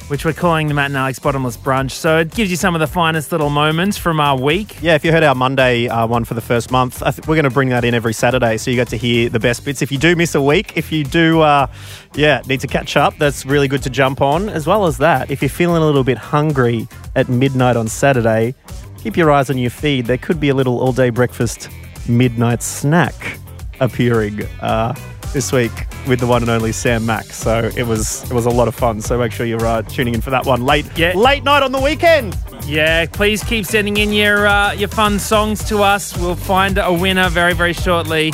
which 0.09 0.25
we're 0.25 0.33
calling 0.33 0.67
the 0.67 0.73
Matt 0.73 0.87
and 0.87 0.97
Alex 0.97 1.19
Bottomless 1.19 1.55
Brunch. 1.55 1.91
So 1.91 2.17
it 2.17 2.31
gives 2.31 2.49
you 2.49 2.57
some 2.57 2.75
of 2.75 2.79
the 2.79 2.87
finest 2.87 3.31
little 3.31 3.49
moments 3.49 3.97
from 3.97 4.19
our 4.19 4.39
week. 4.39 4.81
Yeah, 4.81 4.95
if 4.95 5.05
you 5.05 5.11
heard 5.11 5.23
our 5.23 5.35
Monday 5.35 5.87
uh, 5.87 6.07
one 6.07 6.25
for 6.25 6.33
the 6.33 6.41
first 6.41 6.71
month, 6.71 7.03
I 7.03 7.11
th- 7.11 7.27
we're 7.27 7.35
going 7.35 7.43
to 7.45 7.51
bring 7.51 7.69
that 7.69 7.85
in 7.85 7.93
every 7.93 8.13
Saturday, 8.13 8.57
so 8.57 8.71
you 8.71 8.75
get 8.75 8.87
to 8.89 8.97
hear 8.97 9.29
the 9.29 9.39
best 9.39 9.63
bits. 9.63 9.81
If 9.81 9.91
you 9.91 9.97
do 9.97 10.15
miss 10.15 10.33
a 10.35 10.41
week, 10.41 10.75
if 10.75 10.91
you 10.91 11.03
do, 11.03 11.41
uh, 11.41 11.67
yeah, 12.15 12.41
need 12.47 12.59
to 12.61 12.67
catch 12.67 12.97
up, 12.97 13.17
that's 13.17 13.45
really 13.45 13.67
good 13.67 13.83
to 13.83 13.89
jump 13.89 14.19
on. 14.21 14.49
As 14.49 14.65
well 14.65 14.87
as 14.87 14.97
that, 14.97 15.29
if 15.29 15.41
you're 15.41 15.49
feeling 15.49 15.81
a 15.81 15.85
little 15.85 16.03
bit 16.03 16.17
hungry 16.17 16.87
at 17.15 17.29
midnight 17.29 17.75
on 17.75 17.87
Saturday, 17.87 18.55
keep 18.97 19.15
your 19.15 19.31
eyes 19.31 19.49
on 19.49 19.57
your 19.57 19.69
feed. 19.71 20.05
There 20.05 20.17
could 20.17 20.39
be 20.39 20.49
a 20.49 20.55
little 20.55 20.79
all-day 20.79 21.11
breakfast 21.11 21.69
midnight 22.07 22.63
snack 22.63 23.37
appearing 23.79 24.43
uh, 24.61 24.93
this 25.33 25.51
week 25.51 25.71
with 26.07 26.19
the 26.19 26.27
one 26.27 26.41
and 26.41 26.49
only 26.51 26.71
Sam 26.71 27.05
Mac. 27.05 27.25
So 27.25 27.69
it 27.75 27.83
was 27.85 28.23
it 28.29 28.33
was 28.33 28.45
a 28.45 28.49
lot 28.49 28.67
of 28.67 28.75
fun. 28.75 29.01
So 29.01 29.17
make 29.17 29.31
sure 29.31 29.45
you're 29.45 29.65
uh, 29.65 29.81
tuning 29.83 30.13
in 30.15 30.21
for 30.21 30.29
that 30.31 30.45
one 30.45 30.63
late 30.65 30.85
Yeah. 30.97 31.13
late 31.15 31.43
night 31.43 31.63
on 31.63 31.71
the 31.71 31.79
weekend. 31.79 32.35
Yeah, 32.65 33.05
please 33.07 33.43
keep 33.43 33.65
sending 33.65 33.97
in 33.97 34.11
your 34.13 34.47
uh, 34.47 34.73
your 34.73 34.89
fun 34.89 35.19
songs 35.19 35.63
to 35.69 35.81
us. 35.83 36.15
We'll 36.17 36.35
find 36.35 36.77
a 36.77 36.91
winner 36.93 37.29
very 37.29 37.53
very 37.53 37.73
shortly. 37.73 38.31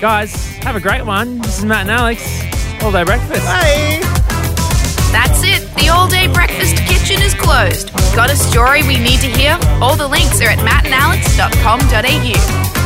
Guys, 0.00 0.34
have 0.58 0.74
a 0.76 0.80
great 0.80 1.04
one. 1.06 1.38
This 1.40 1.58
is 1.58 1.64
Matt 1.64 1.82
and 1.82 1.90
Alex. 1.90 2.22
All 2.82 2.90
day 2.92 3.04
breakfast. 3.04 3.44
Bye. 3.44 4.00
That's 5.12 5.42
it. 5.44 5.68
The 5.76 5.88
all 5.90 6.08
day 6.08 6.26
breakfast 6.26 6.76
kitchen 6.86 7.20
is 7.22 7.34
closed. 7.34 7.92
Got 8.16 8.30
a 8.30 8.36
story 8.36 8.82
we 8.82 8.98
need 8.98 9.20
to 9.20 9.28
hear? 9.28 9.58
All 9.80 9.94
the 9.96 10.08
links 10.08 10.40
are 10.40 10.48
at 10.48 10.58
mattandalex.com.au. 10.58 12.81